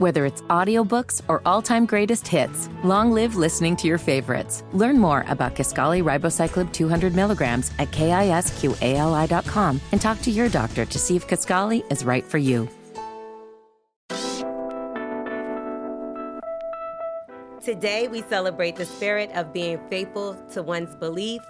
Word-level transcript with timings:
Whether 0.00 0.24
it's 0.24 0.40
audiobooks 0.48 1.20
or 1.28 1.42
all-time 1.44 1.84
greatest 1.84 2.26
hits, 2.26 2.70
long 2.82 3.12
live 3.12 3.36
listening 3.36 3.76
to 3.76 3.86
your 3.86 3.98
favorites. 3.98 4.64
Learn 4.72 4.98
more 4.98 5.26
about 5.28 5.54
Kisqali 5.54 6.02
Ribociclib 6.02 6.72
200 6.72 7.14
milligrams 7.14 7.70
at 7.78 7.90
kisqali.com 7.90 9.80
and 9.92 10.00
talk 10.00 10.22
to 10.22 10.30
your 10.30 10.48
doctor 10.48 10.86
to 10.86 10.98
see 10.98 11.16
if 11.16 11.28
Kisqali 11.28 11.84
is 11.92 12.02
right 12.02 12.24
for 12.24 12.38
you. 12.38 12.66
Today, 17.62 18.08
we 18.08 18.22
celebrate 18.22 18.76
the 18.76 18.86
spirit 18.86 19.30
of 19.34 19.52
being 19.52 19.78
faithful 19.90 20.34
to 20.52 20.62
one's 20.62 20.96
belief, 20.96 21.42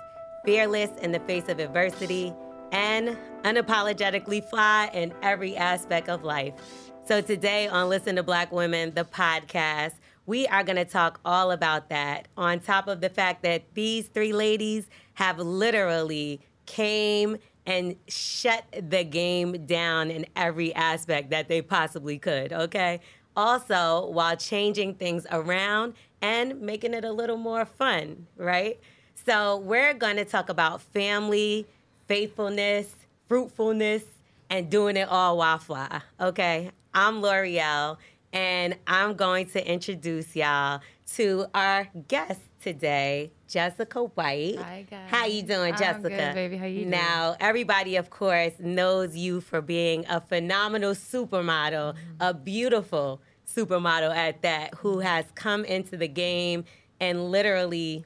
fearless 0.45 0.91
in 1.03 1.13
the 1.13 1.21
face 1.21 1.49
of 1.49 1.61
adversity, 1.61 2.35
and 2.73 3.17
unapologetically 3.45 4.43
fly 4.43 4.91
in 4.93 5.15
every 5.23 5.57
aspect 5.57 6.09
of 6.09 6.25
life. 6.25 6.90
So, 7.11 7.21
today 7.21 7.67
on 7.67 7.89
Listen 7.89 8.15
to 8.15 8.23
Black 8.23 8.53
Women, 8.53 8.95
the 8.95 9.05
podcast, 9.05 9.95
we 10.27 10.47
are 10.47 10.63
going 10.63 10.77
to 10.77 10.85
talk 10.85 11.19
all 11.25 11.51
about 11.51 11.89
that, 11.89 12.29
on 12.37 12.61
top 12.61 12.87
of 12.87 13.01
the 13.01 13.09
fact 13.09 13.43
that 13.43 13.65
these 13.75 14.07
three 14.07 14.33
ladies 14.33 14.89
have 15.15 15.41
literally 15.41 16.41
came 16.67 17.37
and 17.67 17.97
shut 18.07 18.65
the 18.89 19.03
game 19.03 19.67
down 19.67 20.13
in 20.13 20.25
every 20.37 20.73
aspect 20.77 21.31
that 21.31 21.49
they 21.49 21.61
possibly 21.61 22.17
could, 22.17 22.53
okay? 22.53 23.01
Also, 23.35 24.09
while 24.11 24.37
changing 24.37 24.95
things 24.95 25.27
around 25.33 25.95
and 26.23 26.61
making 26.61 26.95
it 26.95 27.05
a 27.05 27.11
little 27.11 27.39
more 27.39 27.65
fun, 27.65 28.25
right? 28.37 28.79
So, 29.27 29.57
we're 29.57 29.95
going 29.95 30.15
to 30.15 30.25
talk 30.25 30.49
about 30.49 30.81
family, 30.81 31.67
faithfulness, 32.07 32.95
fruitfulness, 33.27 34.05
and 34.49 34.71
doing 34.71 34.97
it 34.97 35.09
all 35.09 35.39
while 35.39 35.59
fly, 35.59 36.03
okay? 36.21 36.71
I'm 36.93 37.23
Lore'l, 37.23 37.99
and 38.33 38.77
I'm 38.87 39.15
going 39.15 39.47
to 39.51 39.71
introduce 39.73 40.35
y'all 40.35 40.81
to 41.15 41.47
our 41.55 41.89
guest 42.09 42.41
today, 42.61 43.31
Jessica 43.49 44.01
White. 44.05 44.57
Hi, 44.59 44.87
guys. 44.91 45.09
How 45.09 45.27
you 45.27 45.43
doing, 45.43 45.73
I'm 45.73 45.79
Jessica? 45.79 46.09
good, 46.09 46.35
baby. 46.35 46.57
How 46.57 46.67
you 46.67 46.81
doing? 46.81 46.91
Now, 46.91 47.37
everybody, 47.41 47.97
of 47.97 48.11
course, 48.11 48.53
knows 48.59 49.17
you 49.17 49.41
for 49.41 49.61
being 49.61 50.05
a 50.09 50.21
phenomenal 50.21 50.93
supermodel, 50.93 51.95
Mm-hmm. 51.95 51.97
a 52.21 52.35
beautiful 52.35 53.21
supermodel 53.47 54.15
at 54.15 54.43
that, 54.43 54.75
who 54.77 54.99
has 55.01 55.25
come 55.35 55.65
into 55.65 55.97
the 55.97 56.09
game 56.09 56.65
and 57.01 57.31
literally 57.31 58.05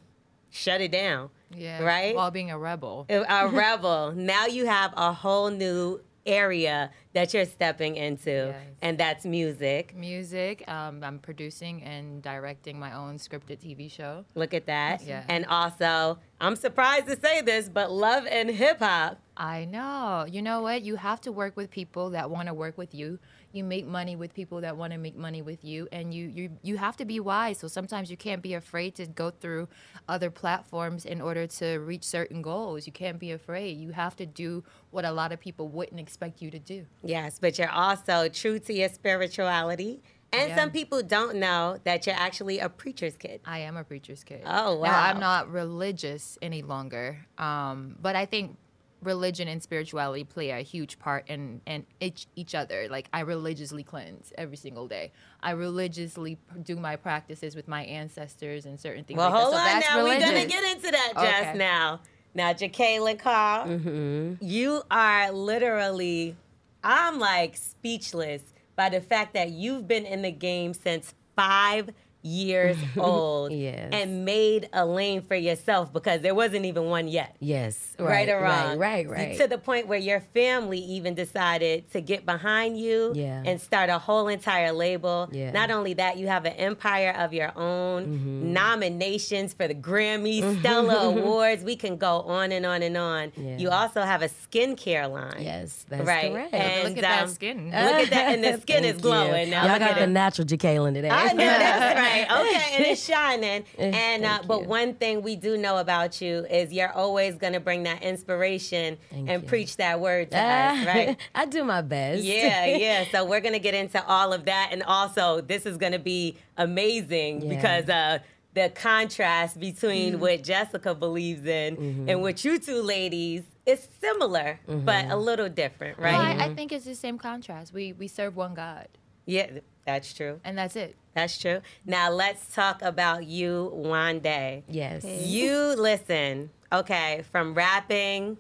shut 0.51 0.81
it 0.81 0.93
down. 0.93 1.31
Yeah. 1.57 1.83
Right? 1.83 2.15
While 2.15 2.31
being 2.31 2.51
a 2.51 2.59
rebel. 2.59 3.07
a 3.09 3.49
rebel. 3.53 4.13
Now 4.17 4.47
you 4.47 4.67
have 4.67 4.93
a 4.97 5.13
whole 5.13 5.51
new 5.51 6.01
area 6.27 6.91
that 7.13 7.33
you're 7.35 7.45
stepping 7.45 7.97
into, 7.97 8.31
Yes. 8.31 8.57
and 8.83 8.99
that's 8.99 9.25
music. 9.25 9.95
Music. 9.97 10.65
Um, 10.69 11.03
I'm 11.05 11.19
producing 11.19 11.83
and 11.83 12.23
directing 12.23 12.79
my 12.79 12.93
own 12.95 13.19
scripted 13.19 13.59
TV 13.61 13.91
show. 13.91 14.25
Look 14.35 14.53
at 14.55 14.67
that. 14.67 15.03
Yeah. 15.05 15.25
And 15.29 15.47
also, 15.47 16.19
I'm 16.41 16.57
surprised 16.57 17.07
to 17.07 17.19
say 17.21 17.41
this, 17.43 17.69
but 17.69 17.93
love 17.93 18.27
and 18.27 18.51
hip 18.51 18.79
hop. 18.81 19.19
I 19.37 19.65
know. 19.65 20.27
You 20.31 20.43
know 20.43 20.63
what? 20.63 20.83
You 20.83 20.97
have 20.97 21.21
to 21.23 21.33
work 21.33 21.57
with 21.57 21.71
people 21.71 22.11
that 22.11 22.31
want 22.31 22.49
to 22.49 22.55
work 22.55 22.79
with 22.79 22.95
you. 22.95 23.19
You 23.55 23.63
make 23.63 23.87
money 23.87 24.17
with 24.17 24.35
people 24.35 24.63
that 24.63 24.77
want 24.77 24.93
to 24.93 24.99
make 24.99 25.17
money 25.17 25.41
with 25.41 25.65
you, 25.65 25.87
and 25.93 26.13
you 26.13 26.27
you 26.27 26.51
you 26.63 26.77
have 26.77 26.97
to 26.97 27.05
be 27.05 27.21
wise. 27.21 27.59
So 27.61 27.69
sometimes 27.69 28.11
you 28.11 28.17
can't 28.17 28.43
be 28.43 28.55
afraid 28.55 28.97
to 28.97 29.07
go 29.07 29.31
through 29.31 29.69
other 30.09 30.29
platforms 30.29 31.05
in 31.05 31.21
order 31.21 31.47
to 31.47 31.77
reach 31.79 32.03
certain 32.03 32.43
goals. 32.43 32.85
You 32.85 32.93
can't 32.93 33.21
be 33.21 33.31
afraid. 33.31 33.79
You 33.79 33.93
have 33.93 34.17
to 34.17 34.27
do 34.27 34.65
what 34.91 35.05
a 35.05 35.13
lot 35.13 35.31
of 35.31 35.39
people 35.39 35.69
wouldn't 35.69 36.01
expect 36.01 36.43
you 36.43 36.51
to 36.51 36.59
do. 36.59 36.85
Yes, 37.05 37.39
but 37.39 37.57
you're 37.57 37.71
also 37.71 38.29
true 38.29 38.59
to 38.59 38.73
your 38.75 38.89
spirituality. 38.89 40.03
And 40.33 40.49
Yeah. 40.49 40.57
some 40.57 40.71
people 40.73 41.01
don't 41.01 41.37
know 41.37 41.79
that 41.85 42.07
you're 42.07 42.17
actually 42.17 42.59
a 42.59 42.69
preacher's 42.69 43.17
kid. 43.17 43.41
I 43.45 43.61
am 43.61 43.77
a 43.77 43.85
preacher's 43.85 44.25
kid. 44.25 44.43
Oh, 44.45 44.83
Now, 44.83 45.01
I'm 45.01 45.21
not 45.21 45.49
religious 45.49 46.37
any 46.43 46.63
longer, 46.63 47.25
um, 47.39 47.97
but 48.03 48.17
I 48.17 48.27
think 48.27 48.57
religion 49.05 49.47
and 49.49 49.63
spirituality 49.63 50.25
play 50.25 50.51
a 50.51 50.59
huge 50.63 50.99
part 50.99 51.29
in, 51.29 51.61
in 51.67 51.87
each, 52.01 52.27
each 52.35 52.55
other. 52.55 52.87
Like, 52.91 53.09
I 53.13 53.21
religiously 53.21 53.83
cleanse 53.85 54.33
every 54.37 54.57
single 54.57 54.89
day. 54.89 55.13
I 55.41 55.51
religiously 55.53 56.39
do 56.63 56.77
my 56.77 56.97
practices 56.97 57.55
with 57.55 57.69
my 57.69 57.85
ancestors 57.85 58.67
and 58.67 58.79
certain 58.81 59.05
things 59.05 59.19
Well, 59.19 59.31
like 59.31 59.41
hold 59.41 59.55
that. 59.55 59.59
on 59.59 59.67
So 59.67 59.73
that's 59.75 59.95
now. 59.95 60.05
We're 60.05 60.21
going 60.21 60.43
to 60.43 60.49
get 60.49 60.77
into 60.77 60.91
that 60.91 61.13
just 61.15 61.49
Okay. 61.51 61.59
now. 61.59 62.01
Now, 62.35 62.53
Jekalyn 62.53 63.19
Carr, 63.19 63.67
Mm-hmm. 63.67 64.45
you 64.45 64.83
are 64.91 65.31
literally, 65.31 66.37
I'm 66.83 67.19
like 67.21 67.57
speechless 67.57 68.43
by 68.77 68.89
the 68.89 69.01
fact 69.01 69.35
that 69.35 69.51
you've 69.51 69.87
been 69.87 70.05
in 70.05 70.23
the 70.23 70.33
game 70.33 70.75
since 70.75 71.15
five 71.37 71.91
years 72.25 72.77
old 72.97 73.53
Yes. 73.53 73.91
and 73.93 74.25
made 74.25 74.69
a 74.73 74.85
lane 74.85 75.23
for 75.23 75.35
yourself 75.37 75.93
because 75.93 76.23
there 76.23 76.35
wasn't 76.35 76.65
even 76.65 76.87
one 76.87 77.07
yet. 77.07 77.37
Yes. 77.39 77.95
Right, 77.99 78.29
or 78.29 78.41
wrong? 78.41 78.79
Right, 78.79 79.07
right, 79.07 79.11
right. 79.11 79.39
To 79.39 79.47
the 79.47 79.59
point 79.59 79.87
where 79.87 79.99
your 79.99 80.21
family 80.21 80.79
even 80.79 81.15
decided 81.15 81.91
to 81.93 82.01
get 82.01 82.25
behind 82.25 82.79
you 82.79 83.13
Yeah. 83.15 83.43
and 83.45 83.61
start 83.61 83.91
a 83.91 83.99
whole 83.99 84.29
entire 84.29 84.73
label. 84.73 85.29
Yeah. 85.33 85.45
Mm-hmm. 85.47 85.55
Not 85.55 85.71
only 85.71 85.95
that, 85.95 86.17
you 86.19 86.27
have 86.29 86.45
an 86.47 86.55
empire 86.55 87.15
of 87.17 87.33
your 87.33 87.53
own, 87.57 88.53
nominations 88.53 89.53
for 89.53 89.69
the 89.69 89.75
Grammy, 89.75 90.59
Stella 90.61 91.09
Awards. 91.11 91.63
We 91.63 91.77
can 91.77 91.97
go 91.97 92.23
on 92.23 92.53
and 92.53 92.65
on 92.65 92.83
and 92.83 92.97
on. 92.97 93.33
Yeah. 93.37 93.59
You 93.59 93.71
also 93.71 94.01
have 94.03 94.23
a 94.23 94.29
skincare 94.29 95.11
line. 95.11 95.35
yes, 95.43 95.85
that's 95.89 96.07
right. 96.07 96.33
correct. 96.33 96.55
And, 96.55 96.89
Look 96.89 96.97
at 96.99 97.03
that 97.03 97.23
um, 97.25 97.29
skin. 97.29 97.65
Look 97.67 97.75
at 97.75 98.11
that, 98.11 98.35
and 98.35 98.43
the 98.45 98.61
skin 98.63 98.85
is 98.85 99.01
glowing. 99.01 99.47
you. 99.47 99.51
Now 99.51 99.65
Y'all 99.65 99.73
look 99.73 99.81
got 99.81 99.91
at 99.93 99.97
the 99.97 100.03
it. 100.05 100.07
natural 100.09 100.47
Jekalyn 100.47 100.95
today. 100.95 101.11
I 101.11 101.33
know 101.33 101.37
that's 101.45 101.99
right. 102.01 102.14
Okay, 102.31 102.69
and 102.77 102.85
it's 102.87 103.05
shining. 103.05 103.65
And 103.79 104.25
uh, 104.25 104.41
but 104.47 104.63
you. 104.63 104.69
one 104.69 104.95
thing 104.95 105.23
we 105.23 105.37
do 105.37 105.57
know 105.57 105.79
about 105.79 106.21
you 106.21 106.47
is 106.51 106.73
you're 106.73 106.93
always 106.93 107.37
going 107.37 107.53
to 107.55 107.61
bring 107.61 107.83
that 107.85 108.03
inspiration 108.03 108.97
Thank 109.11 109.29
and 109.29 109.43
you. 109.43 109.49
preach 109.49 109.77
that 109.77 110.01
word 110.01 110.31
to 110.33 110.39
us, 110.39 110.87
right? 110.95 111.17
I 111.35 111.47
do 111.47 111.65
my 111.65 111.81
best. 111.83 112.23
Yeah, 112.23 112.67
yeah. 112.67 113.05
So 113.11 113.25
we're 113.25 113.41
gonna 113.41 113.59
get 113.59 113.75
into 113.75 114.05
all 114.07 114.33
of 114.33 114.45
that, 114.47 114.69
and 114.73 114.83
also 114.83 115.41
this 115.41 115.67
is 115.67 115.77
gonna 115.77 115.99
be 115.99 116.37
amazing 116.57 117.43
Yeah. 117.43 117.55
because 117.55 117.89
uh, 117.89 118.19
the 118.55 118.71
contrast 118.75 119.59
Mm-hmm. 119.59 119.61
between 119.61 120.21
what 120.21 120.43
Jessica 120.43 120.95
believes 120.95 121.45
in 121.45 122.07
and 122.09 122.23
what 122.23 122.45
you 122.45 122.59
two 122.59 122.83
ladies 122.83 123.43
is 123.67 123.87
similar, 124.01 124.61
but 124.67 125.07
a 125.07 125.17
little 125.17 125.49
different, 125.49 125.99
right? 125.99 126.13
Well, 126.13 126.21
I, 126.43 126.47
I 126.51 126.55
think 126.55 126.71
it's 126.73 126.85
the 126.85 126.95
same 126.95 127.19
contrast. 127.19 127.73
We 127.73 127.93
we 127.93 128.09
serve 128.09 128.37
one 128.37 128.55
God, 128.55 128.89
Yeah, 129.27 129.47
that's 129.85 130.13
true. 130.15 130.41
and 130.45 130.57
that's 130.59 130.77
it. 130.77 130.97
That's 131.15 131.39
true. 131.39 131.61
Now 131.87 132.11
let's 132.11 132.53
talk 132.55 132.83
about 132.83 133.25
you, 133.27 133.73
Wande. 133.77 134.63
Yes. 134.69 135.05
You 135.05 135.75
listen, 135.77 136.51
okay, 136.73 137.23
from 137.31 137.55
rapping 137.55 138.37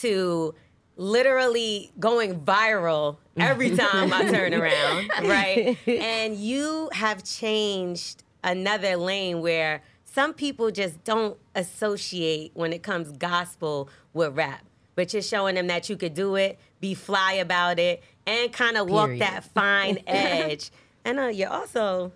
to 0.00 0.54
literally 0.96 1.90
going 2.00 2.40
viral 2.40 3.18
every 3.36 3.76
time 3.76 4.12
I 4.12 4.30
turn 4.30 4.54
around, 4.60 5.10
right? 5.28 5.76
And 5.86 6.36
you 6.36 6.88
have 6.92 7.22
changed 7.22 8.22
another 8.42 8.96
lane 8.96 9.40
where 9.42 9.82
some 10.04 10.32
people 10.32 10.70
just 10.70 11.04
don't 11.04 11.36
associate 11.54 12.52
when 12.54 12.72
it 12.72 12.82
comes 12.82 13.12
gospel 13.12 13.90
with 14.14 14.34
rap. 14.36 14.64
But 14.94 15.12
you're 15.12 15.20
showing 15.20 15.56
them 15.56 15.66
that 15.66 15.90
you 15.90 15.96
could 15.98 16.14
do 16.14 16.36
it, 16.36 16.58
be 16.80 16.94
fly 16.94 17.34
about 17.34 17.78
it, 17.78 18.02
and 18.26 18.52
kind 18.52 18.76
of 18.76 18.88
walk 18.90 19.10
that 19.18 19.44
fine 19.54 19.98
edge. 20.06 20.70
And 21.04 21.18
uh, 21.20 21.26
you 21.26 21.46
also 21.46 22.12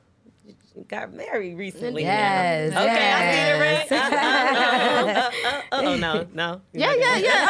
got 0.88 1.12
married 1.12 1.56
recently. 1.56 2.03
Yes, 2.03 2.72
Okay, 2.72 2.84
yes. 2.84 3.21
I 3.21 3.32
see 3.34 3.53
the 3.53 3.59
ring. 3.60 3.76
Uh, 3.91 4.16
uh, 4.16 4.20
uh, 4.20 5.31
uh, 5.44 5.50
uh, 5.50 5.62
oh 5.72 5.97
no, 5.97 6.26
no. 6.32 6.60
Yeah, 6.72 6.94
yeah, 6.94 7.16
yeah. 7.19 7.47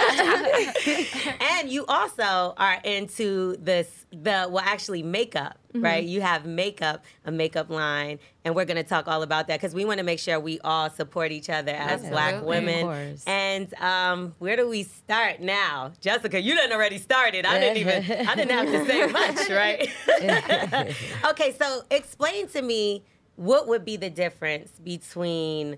Okay, 0.10 0.70
okay. 1.04 1.36
And 1.58 1.70
you 1.70 1.84
also 1.86 2.54
are 2.56 2.78
into 2.84 3.56
this 3.58 4.06
the 4.10 4.48
well 4.50 4.60
actually 4.64 5.02
makeup, 5.02 5.58
Mm-hmm. 5.72 5.84
right? 5.84 6.04
You 6.04 6.20
have 6.20 6.46
makeup, 6.46 7.04
a 7.24 7.30
makeup 7.30 7.70
line, 7.70 8.18
and 8.44 8.56
we're 8.56 8.64
gonna 8.64 8.82
talk 8.82 9.06
all 9.06 9.22
about 9.22 9.46
that 9.46 9.60
because 9.60 9.72
we 9.72 9.84
want 9.84 9.98
to 9.98 10.04
make 10.04 10.18
sure 10.18 10.40
we 10.40 10.58
all 10.60 10.90
support 10.90 11.30
each 11.30 11.48
other 11.48 11.70
as 11.70 12.00
black 12.00 12.34
Absolutely. 12.34 12.48
Women. 12.48 12.82
course. 12.82 13.24
And 13.24 13.74
um, 13.74 14.34
where 14.40 14.56
do 14.56 14.68
we 14.68 14.82
start 14.82 15.40
now? 15.40 15.92
Jessica, 16.00 16.40
you 16.40 16.56
didn't 16.56 16.72
already 16.72 16.98
started. 16.98 17.46
I 17.46 17.60
didn't 17.60 17.76
even 17.76 18.28
I 18.28 18.34
didn't 18.34 18.50
have 18.50 18.66
to 18.66 18.84
say 18.84 19.06
much, 19.12 19.48
right? 19.48 20.96
okay, 21.30 21.52
so 21.52 21.82
explain 21.92 22.48
to 22.48 22.62
me 22.62 23.04
what 23.36 23.68
would 23.68 23.84
be 23.84 23.96
the 23.96 24.10
difference 24.10 24.72
between 24.82 25.76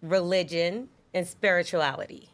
religion 0.00 0.88
and 1.12 1.26
spirituality 1.26 2.30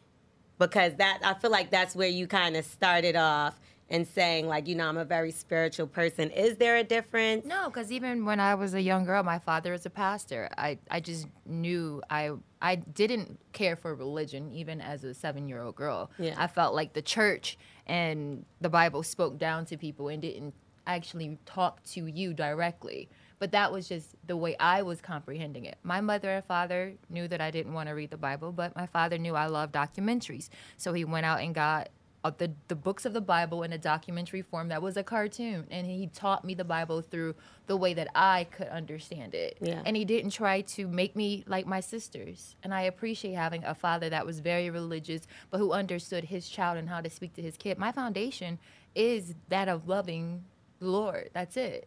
because 0.59 0.95
that 0.97 1.19
I 1.25 1.35
feel 1.35 1.51
like 1.51 1.71
that's 1.71 1.97
where 1.97 2.09
you 2.09 2.27
kind 2.27 2.57
of 2.57 2.65
started 2.65 3.17
off 3.17 3.59
and 3.91 4.07
saying 4.07 4.47
like 4.47 4.67
you 4.67 4.75
know 4.75 4.89
I'm 4.89 4.97
a 4.97 5.05
very 5.05 5.31
spiritual 5.31 5.87
person. 5.87 6.31
Is 6.31 6.57
there 6.57 6.77
a 6.77 6.85
difference? 6.85 7.45
No, 7.45 7.67
because 7.69 7.93
even 7.93 8.25
when 8.25 8.41
I 8.41 8.55
was 8.55 8.75
a 8.75 8.81
young 8.81 9.05
girl, 9.05 9.23
my 9.23 9.39
father 9.39 9.73
was 9.73 9.87
a 9.87 9.91
pastor. 9.91 10.49
I, 10.57 10.79
I 10.91 11.01
just 11.01 11.27
knew 11.47 12.03
I 12.11 12.33
I 12.63 12.77
didn't 12.77 13.39
care 13.53 13.77
for 13.77 13.95
religion 13.95 14.53
even 14.53 14.81
as 14.81 15.05
a 15.05 15.15
seven 15.15 15.49
year 15.49 15.63
old 15.63 15.77
girl. 15.77 16.11
Yeah. 16.19 16.35
I 16.37 16.47
felt 16.47 16.75
like 16.75 16.95
the 16.95 17.03
church 17.03 17.59
and 17.87 18.45
the 18.61 18.71
Bible 18.71 19.03
spoke 19.03 19.39
down 19.39 19.67
to 19.67 19.77
people 19.77 20.09
and 20.09 20.23
didn't 20.23 20.55
actually 20.87 21.39
talk 21.47 21.83
to 21.83 22.07
you 22.07 22.33
directly. 22.35 23.09
But 23.39 23.53
that 23.53 23.73
was 23.73 23.89
just 23.89 24.15
the 24.27 24.37
way 24.37 24.57
I 24.59 24.83
was 24.83 25.01
comprehending 25.01 25.65
it. 25.67 25.77
My 25.83 26.01
mother 26.01 26.31
and 26.31 26.45
father 26.45 26.95
knew 27.11 27.29
that 27.29 27.41
I 27.41 27.51
didn't 27.51 27.75
want 27.75 27.89
to 27.89 27.95
read 27.95 28.11
the 28.11 28.17
Bible, 28.17 28.53
but 28.53 28.75
my 28.75 28.87
father 28.87 29.19
knew 29.19 29.35
I 29.35 29.47
loved 29.47 29.75
documentaries. 29.75 30.49
So 30.77 30.93
he 30.93 31.05
went 31.05 31.27
out 31.27 31.41
and 31.41 31.55
got 31.55 31.89
uh, 32.25 32.33
the, 32.39 32.51
the 32.69 32.75
books 32.75 33.05
of 33.05 33.13
the 33.13 33.21
Bible 33.21 33.63
in 33.63 33.73
a 33.73 33.79
documentary 33.79 34.41
form 34.41 34.69
that 34.69 34.81
was 34.81 34.97
a 34.97 35.03
cartoon. 35.03 35.67
And 35.71 35.87
he 35.87 36.07
taught 36.07 36.45
me 36.45 36.55
the 36.55 36.65
Bible 36.65 37.03
through 37.03 37.35
the 37.67 37.77
way 37.77 37.93
that 37.95 38.09
I 38.15 38.45
could 38.45 38.69
understand 38.69 39.35
it. 39.35 39.59
Yeah. 39.61 39.83
And 39.85 39.95
he 39.97 40.07
didn't 40.07 40.31
try 40.31 40.63
to 40.63 40.89
make 40.89 41.15
me 41.15 41.45
like 41.47 41.67
my 41.67 41.81
sisters. 41.81 42.57
And 42.63 42.73
I 42.73 42.83
appreciate 42.83 43.35
having 43.35 43.63
a 43.65 43.75
father 43.75 44.09
that 44.09 44.25
was 44.25 44.41
very 44.41 44.71
religious, 44.71 45.27
but 45.51 45.59
who 45.59 45.73
understood 45.73 46.25
his 46.25 46.49
child 46.49 46.79
and 46.79 46.89
how 46.89 47.03
to 47.03 47.11
speak 47.11 47.35
to 47.35 47.43
his 47.43 47.59
kid. 47.59 47.79
My 47.79 47.93
foundation 47.93 48.59
is 48.95 49.35
that 49.51 49.69
of 49.69 49.87
loving 49.87 50.45
the 50.79 50.87
Lord. 50.87 51.29
That's 51.35 51.59
it. 51.59 51.87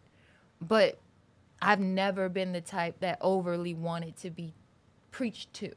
But 0.60 0.98
I've 1.60 1.80
never 1.80 2.28
been 2.28 2.52
the 2.52 2.60
type 2.60 3.00
that 3.00 3.18
overly 3.20 3.74
wanted 3.74 4.16
to 4.18 4.30
be 4.30 4.54
preached 5.10 5.52
to 5.54 5.72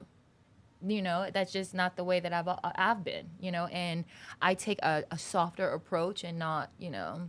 you 0.86 1.02
know 1.02 1.30
that's 1.34 1.52
just 1.52 1.74
not 1.74 1.96
the 1.96 2.04
way 2.04 2.20
that 2.20 2.34
i've 2.34 2.48
uh, 2.48 2.58
i've 2.76 3.04
been 3.04 3.30
you 3.40 3.52
know 3.52 3.66
and 3.68 4.06
i 4.42 4.54
take 4.54 4.80
a, 4.82 5.04
a, 5.12 5.18
softer 5.18 5.70
approach 5.70 6.24
and 6.24 6.40
not 6.40 6.70
you 6.78 6.90
know 6.90 7.22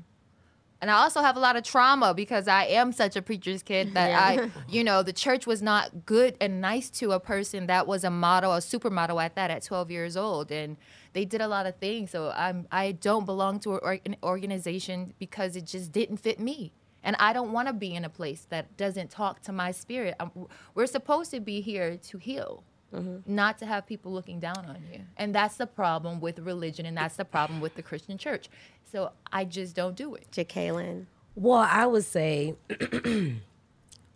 and 0.80 0.90
i 0.90 0.94
also 0.94 1.20
have 1.20 1.36
a 1.36 1.40
lot 1.40 1.56
of 1.56 1.62
trauma 1.62 2.14
because 2.14 2.48
i 2.48 2.64
am 2.64 2.92
such 2.92 3.16
a 3.16 3.22
preacher's 3.22 3.62
kid 3.62 3.92
that 3.94 4.10
yeah. 4.10 4.44
i 4.44 4.50
you 4.72 4.82
know 4.82 5.02
the 5.02 5.12
church 5.12 5.46
was 5.46 5.62
not 5.62 6.06
good 6.06 6.36
and 6.40 6.60
nice 6.60 6.88
to 6.90 7.12
a 7.12 7.20
person 7.20 7.66
that 7.66 7.86
was 7.86 8.04
a 8.04 8.10
model 8.10 8.52
a 8.52 8.58
supermodel 8.58 9.22
at 9.22 9.34
that 9.34 9.50
at 9.50 9.62
12 9.62 9.90
years 9.90 10.16
old 10.16 10.50
and 10.50 10.76
they 11.12 11.24
did 11.24 11.40
a 11.40 11.48
lot 11.48 11.66
of 11.66 11.76
things 11.76 12.10
so 12.10 12.32
i'm 12.34 12.66
i 12.72 12.92
don't 12.92 13.26
belong 13.26 13.58
to 13.60 13.76
an 13.78 14.16
organization 14.22 15.12
because 15.18 15.56
it 15.56 15.66
just 15.66 15.92
didn't 15.92 16.16
fit 16.16 16.40
me 16.40 16.72
and 17.02 17.16
I 17.18 17.32
don't 17.32 17.52
want 17.52 17.68
to 17.68 17.74
be 17.74 17.94
in 17.94 18.04
a 18.04 18.08
place 18.08 18.46
that 18.50 18.76
doesn't 18.76 19.10
talk 19.10 19.40
to 19.42 19.52
my 19.52 19.72
spirit. 19.72 20.14
Um, 20.20 20.30
I'm, 20.36 20.46
we're 20.74 20.86
supposed 20.86 21.30
to 21.32 21.40
be 21.40 21.60
here 21.60 21.96
to 21.96 22.18
heal, 22.18 22.62
mm-hmm. 22.92 23.18
not 23.26 23.58
to 23.58 23.66
have 23.66 23.86
people 23.86 24.12
looking 24.12 24.40
down 24.40 24.58
on 24.58 24.82
you. 24.92 25.00
And 25.16 25.34
that's 25.34 25.56
the 25.56 25.66
problem 25.66 26.20
with 26.20 26.38
religion, 26.38 26.86
and 26.86 26.96
that's 26.96 27.16
the 27.16 27.24
problem 27.24 27.60
with 27.60 27.74
the 27.74 27.82
Christian 27.82 28.18
church. 28.18 28.48
So 28.90 29.12
I 29.32 29.44
just 29.44 29.74
don't 29.74 29.96
do 29.96 30.14
it. 30.14 30.26
Jekalyn. 30.30 31.06
Well, 31.34 31.66
I 31.68 31.86
would 31.86 32.04
say 32.04 32.54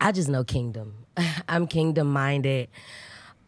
I 0.00 0.12
just 0.12 0.28
know 0.28 0.44
kingdom. 0.44 1.06
I'm 1.49 1.67
kingdom 1.67 2.12
minded. 2.12 2.69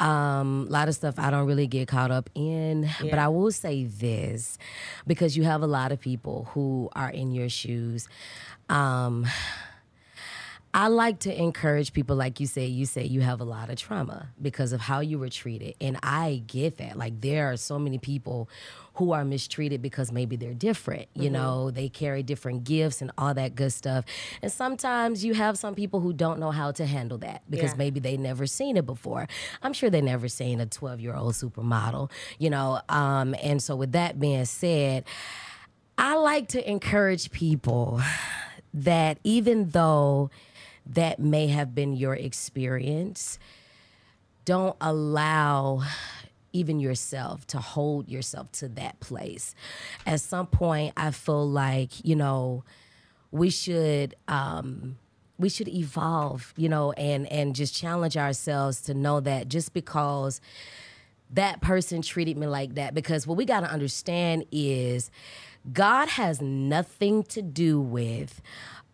Um, 0.00 0.66
a 0.68 0.72
lot 0.72 0.88
of 0.88 0.94
stuff 0.94 1.18
I 1.18 1.30
don't 1.30 1.46
really 1.46 1.66
get 1.66 1.88
caught 1.88 2.12
up 2.12 2.30
in, 2.34 2.84
yeah. 2.84 3.10
but 3.10 3.18
I 3.18 3.28
will 3.28 3.50
say 3.50 3.84
this 3.84 4.56
because 5.06 5.36
you 5.36 5.42
have 5.42 5.60
a 5.60 5.66
lot 5.66 5.90
of 5.90 5.98
people 5.98 6.48
who 6.52 6.88
are 6.92 7.10
in 7.10 7.32
your 7.32 7.48
shoes. 7.48 8.08
Um, 8.68 9.26
I 10.74 10.88
like 10.88 11.20
to 11.20 11.36
encourage 11.36 11.92
people, 11.92 12.14
like 12.14 12.40
you 12.40 12.46
say, 12.46 12.66
you 12.66 12.84
say 12.84 13.04
you 13.04 13.22
have 13.22 13.40
a 13.40 13.44
lot 13.44 13.70
of 13.70 13.76
trauma 13.76 14.28
because 14.40 14.72
of 14.72 14.80
how 14.80 15.00
you 15.00 15.18
were 15.18 15.30
treated. 15.30 15.74
And 15.80 15.98
I 16.02 16.42
get 16.46 16.76
that. 16.76 16.96
Like, 16.96 17.20
there 17.20 17.50
are 17.50 17.56
so 17.56 17.78
many 17.78 17.98
people 17.98 18.50
who 18.94 19.12
are 19.12 19.24
mistreated 19.24 19.80
because 19.80 20.12
maybe 20.12 20.36
they're 20.36 20.52
different. 20.52 21.06
You 21.14 21.24
mm-hmm. 21.24 21.32
know, 21.32 21.70
they 21.70 21.88
carry 21.88 22.22
different 22.22 22.64
gifts 22.64 23.00
and 23.00 23.10
all 23.16 23.32
that 23.32 23.54
good 23.54 23.72
stuff. 23.72 24.04
And 24.42 24.52
sometimes 24.52 25.24
you 25.24 25.34
have 25.34 25.56
some 25.56 25.74
people 25.74 26.00
who 26.00 26.12
don't 26.12 26.38
know 26.38 26.50
how 26.50 26.72
to 26.72 26.84
handle 26.84 27.18
that 27.18 27.42
because 27.48 27.70
yeah. 27.70 27.78
maybe 27.78 28.00
they 28.00 28.16
never 28.16 28.46
seen 28.46 28.76
it 28.76 28.84
before. 28.84 29.26
I'm 29.62 29.72
sure 29.72 29.88
they 29.88 30.02
never 30.02 30.28
seen 30.28 30.60
a 30.60 30.66
12 30.66 31.00
year 31.00 31.14
old 31.14 31.34
supermodel, 31.34 32.10
you 32.38 32.50
know. 32.50 32.80
Um, 32.88 33.34
and 33.42 33.62
so, 33.62 33.76
with 33.76 33.92
that 33.92 34.18
being 34.18 34.44
said, 34.44 35.04
I 35.96 36.16
like 36.16 36.48
to 36.48 36.70
encourage 36.70 37.30
people 37.30 38.02
that 38.74 39.18
even 39.24 39.70
though 39.70 40.30
that 40.88 41.18
may 41.18 41.48
have 41.48 41.74
been 41.74 41.94
your 41.94 42.14
experience, 42.14 43.38
don't 44.44 44.76
allow 44.80 45.82
even 46.52 46.80
yourself 46.80 47.46
to 47.48 47.58
hold 47.58 48.08
yourself 48.08 48.50
to 48.52 48.68
that 48.68 48.98
place. 49.00 49.54
At 50.06 50.20
some 50.20 50.46
point, 50.46 50.94
I 50.96 51.10
feel 51.10 51.48
like, 51.48 52.04
you 52.04 52.16
know, 52.16 52.64
we 53.30 53.50
should 53.50 54.14
um, 54.26 54.96
we 55.38 55.48
should 55.48 55.68
evolve, 55.68 56.54
you 56.56 56.68
know, 56.68 56.92
and 56.92 57.30
and 57.30 57.54
just 57.54 57.74
challenge 57.74 58.16
ourselves 58.16 58.80
to 58.82 58.94
know 58.94 59.20
that 59.20 59.48
just 59.48 59.74
because 59.74 60.40
that 61.30 61.60
person 61.60 62.00
treated 62.00 62.38
me 62.38 62.46
like 62.46 62.74
that 62.76 62.94
because 62.94 63.26
what 63.26 63.36
we 63.36 63.44
got 63.44 63.60
to 63.60 63.70
understand 63.70 64.46
is 64.50 65.10
God 65.72 66.08
has 66.08 66.40
nothing 66.40 67.22
to 67.24 67.42
do 67.42 67.80
with 67.80 68.40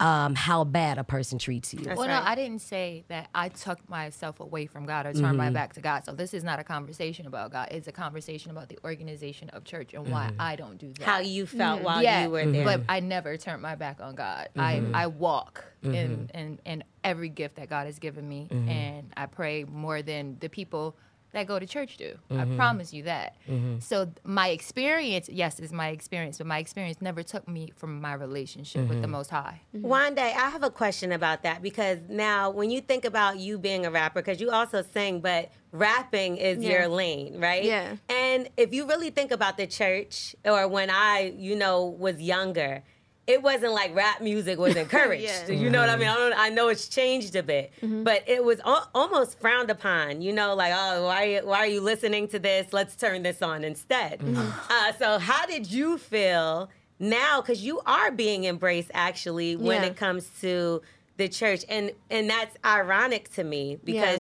um, 0.01 0.35
how 0.35 0.65
bad 0.65 0.99
a 0.99 1.05
person 1.05 1.39
treats 1.39 1.73
you. 1.73 1.81
That's 1.81 1.97
well, 1.97 2.09
right. 2.09 2.23
no, 2.23 2.29
I 2.29 2.35
didn't 2.35 2.61
say 2.63 3.05
that 3.09 3.29
I 3.35 3.49
took 3.49 3.89
myself 3.89 4.41
away 4.41 4.67
from 4.67 4.87
God 4.87 5.07
or 5.07 5.13
turned 5.13 5.27
mm-hmm. 5.27 5.37
my 5.37 5.51
back 5.51 5.75
to 5.75 5.81
God. 5.81 6.05
So 6.05 6.13
this 6.13 6.35
is 6.35 6.43
not 6.43 6.59
a 6.59 6.65
conversation 6.65 7.27
about 7.27 7.53
God. 7.53 7.69
It's 7.71 7.87
a 7.87 7.93
conversation 7.93 8.51
about 8.51 8.69
the 8.69 8.79
organization 8.85 9.51
of 9.51 9.65
church 9.65 9.95
and 9.95 10.05
mm-hmm. 10.05 10.13
why 10.13 10.33
I 10.39 10.57
don't 10.57 10.79
do 10.79 10.93
that. 10.99 11.05
How 11.05 11.21
you 11.21 11.47
felt 11.47 11.77
mm-hmm. 11.77 11.85
while 11.85 12.03
yeah, 12.03 12.25
you 12.25 12.31
were 12.31 12.45
there. 12.45 12.65
But 12.65 12.83
I 12.89 13.01
never 13.01 13.37
turned 13.37 13.63
my 13.63 13.77
back 13.77 14.01
on 14.01 14.17
God. 14.17 14.49
I, 14.57 14.77
mm-hmm. 14.77 14.97
I 14.97 15.07
walk 15.07 15.65
in, 15.83 15.93
mm-hmm. 15.93 16.37
in, 16.37 16.61
in 16.65 16.85
every 17.05 17.29
gift 17.29 17.57
that 17.57 17.69
God 17.69 17.87
has 17.87 18.01
given 18.01 18.29
me. 18.29 18.49
Mm-hmm. 18.51 18.69
And 18.69 19.13
I 19.17 19.27
pray 19.27 19.65
more 19.65 20.03
than 20.03 20.39
the 20.41 20.49
people– 20.49 20.97
that 21.35 21.47
go 21.47 21.59
to 21.59 21.67
church 21.67 21.97
do. 21.97 22.19
Mm-hmm. 22.31 22.53
I 22.53 22.57
promise 22.57 22.93
you 22.93 23.05
that. 23.05 23.37
Mm-hmm. 23.49 23.81
So 23.81 24.11
my 24.25 24.49
experience, 24.49 25.29
yes, 25.29 25.61
is 25.61 25.73
my 25.73 25.89
experience, 25.89 26.39
but 26.39 26.47
my 26.47 26.59
experience 26.59 27.01
never 27.01 27.23
took 27.23 27.47
me 27.47 27.73
from 27.77 28.01
my 28.01 28.15
relationship 28.15 28.83
mm-hmm. 28.83 28.89
with 28.89 29.01
the 29.01 29.07
mm-hmm. 29.07 29.13
Most 29.13 29.31
High. 29.31 29.61
Mm-hmm. 29.77 29.87
Wande, 29.87 30.19
I 30.19 30.51
have 30.51 30.63
a 30.63 30.71
question 30.71 31.13
about 31.13 31.43
that 31.43 31.63
because 31.63 31.99
now 32.09 32.51
when 32.51 32.71
you 32.71 32.81
think 32.81 33.05
about 33.05 33.39
you 33.39 33.59
being 33.59 33.87
a 33.87 33.91
rapper, 33.91 34.21
because 34.21 34.41
you 34.41 34.51
also 34.51 34.83
sing, 34.83 35.21
but 35.21 35.51
rapping 35.73 36.37
is 36.37 36.59
yeah. 36.59 36.71
your 36.71 36.89
lane, 36.89 37.41
right? 37.41 37.65
Yeah. 37.65 37.97
And 38.09 38.49
if 38.57 38.73
you 38.73 38.87
really 38.87 39.11
think 39.11 39.31
about 39.31 39.57
the 39.57 39.67
church, 39.67 40.35
or 40.45 40.67
when 40.69 40.91
I, 40.91 41.35
you 41.37 41.57
know, 41.57 41.85
was 41.87 42.21
younger 42.21 42.83
it 43.27 43.43
wasn't 43.43 43.73
like 43.73 43.95
rap 43.95 44.21
music 44.21 44.59
was 44.59 44.77
encouraged. 44.85 45.49
yeah. 45.49 45.55
You 45.55 45.71
know 45.71 45.81
what 45.81 45.91
I 45.91 45.97
mean? 45.97 46.09
I, 46.09 46.33
I, 46.37 46.49
know 46.51 46.69
it's 46.69 46.89
changed 46.89 47.37
a 47.37 47.43
bit, 47.43 47.73
mm-hmm. 47.83 48.03
but 48.03 48.23
it 48.27 48.45
was 48.45 48.61
al- 48.65 48.91
almost 48.95 49.41
frowned 49.41 49.71
upon. 49.71 50.23
You 50.23 50.33
know, 50.33 50.55
like 50.55 50.73
oh, 50.75 51.05
why 51.05 51.41
why 51.43 51.59
are 51.59 51.67
you 51.67 51.81
listening 51.81 52.29
to 52.29 52.39
this? 52.39 52.73
Let's 52.73 52.97
turn 52.97 53.23
this 53.23 53.43
on 53.43 53.65
instead. 53.65 54.21
Mm-hmm. 54.21 54.73
Uh, 54.73 54.93
so, 54.99 55.19
how 55.19 55.47
did 55.47 55.71
you 55.71 55.99
feel 55.99 56.71
now? 56.99 57.41
Because 57.41 57.65
you 57.65 57.81
are 57.87 58.11
being 58.11 58.45
embraced 58.45 58.91
actually 58.95 59.57
when 59.57 59.83
yeah. 59.83 59.89
it 59.89 59.97
comes 59.97 60.29
to 60.41 60.83
the 61.17 61.29
church, 61.29 61.65
and 61.69 61.93
and 62.11 62.29
that's 62.29 62.57
ironic 62.65 63.33
to 63.35 63.45
me 63.45 63.79
because. 63.83 64.13
Yeah. 64.13 64.19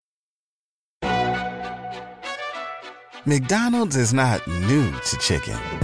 McDonald's 3.26 3.96
is 3.96 4.12
not 4.12 4.46
new 4.46 4.92
to 4.92 5.16
chicken. 5.16 5.83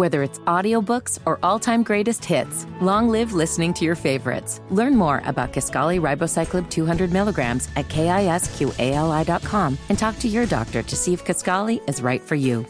Whether 0.00 0.22
it's 0.22 0.38
audiobooks 0.38 1.18
or 1.26 1.38
all-time 1.42 1.82
greatest 1.82 2.24
hits, 2.24 2.66
long 2.80 3.10
live 3.10 3.34
listening 3.34 3.74
to 3.74 3.84
your 3.84 3.94
favorites. 3.94 4.62
Learn 4.70 4.96
more 4.96 5.20
about 5.26 5.52
Kisqali 5.52 6.00
Ribociclib 6.00 6.70
200 6.70 7.12
milligrams 7.12 7.68
at 7.76 7.86
kisqali.com 7.88 9.76
and 9.90 9.98
talk 9.98 10.18
to 10.20 10.26
your 10.26 10.46
doctor 10.46 10.82
to 10.82 10.96
see 10.96 11.12
if 11.12 11.22
Kisqali 11.26 11.86
is 11.86 12.00
right 12.00 12.22
for 12.22 12.34
you. 12.34 12.64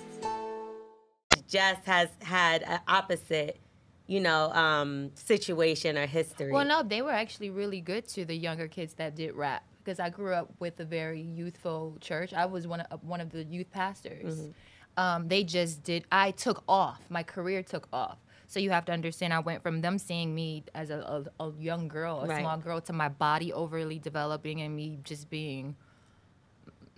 Jess 1.47 1.77
has 1.85 2.09
had 2.21 2.65
an 2.65 2.81
opposite 2.89 3.61
you 4.09 4.19
know, 4.19 4.51
um, 4.51 5.13
situation 5.15 5.97
or 5.97 6.07
history. 6.07 6.51
Well, 6.51 6.65
no, 6.65 6.83
they 6.83 7.01
were 7.01 7.13
actually 7.13 7.51
really 7.51 7.81
good 7.81 8.09
to 8.09 8.25
the 8.25 8.35
younger 8.35 8.67
kids 8.67 8.95
that 8.95 9.15
did 9.15 9.37
rap 9.37 9.63
because 9.85 10.01
I 10.01 10.09
grew 10.11 10.35
up 10.35 10.53
with 10.59 10.81
a 10.81 10.85
very 10.85 11.23
youthful 11.23 11.97
church. 12.01 12.35
I 12.35 12.47
was 12.47 12.67
one 12.67 12.81
of 12.81 13.05
one 13.05 13.21
of 13.21 13.31
the 13.31 13.45
youth 13.45 13.71
pastors. 13.71 14.41
Mm-hmm 14.41 14.51
um, 14.97 15.29
they 15.29 15.45
just 15.45 15.83
did. 15.83 16.05
I 16.11 16.31
took 16.33 16.63
off. 16.69 17.01
My 17.09 17.23
career 17.23 17.63
took 17.63 17.89
off. 17.93 18.19
So 18.47 18.59
you 18.59 18.71
have 18.71 18.85
to 18.87 18.93
understand. 18.93 19.33
I 19.33 19.39
went 19.39 19.63
from 19.63 19.81
them 19.81 19.97
seeing 19.99 20.35
me 20.35 20.65
as 20.75 20.91
a, 20.91 21.25
a, 21.39 21.45
a 21.45 21.53
young 21.61 21.87
girl, 21.87 22.23
a 22.23 22.27
right. 22.27 22.41
small 22.41 22.59
girl, 22.59 22.81
to 22.81 22.93
my 22.93 23.09
body 23.09 23.53
overly 23.53 24.01
developing 24.01 24.61
and 24.61 24.75
me 24.75 24.99
just 25.05 25.31
being, 25.31 25.77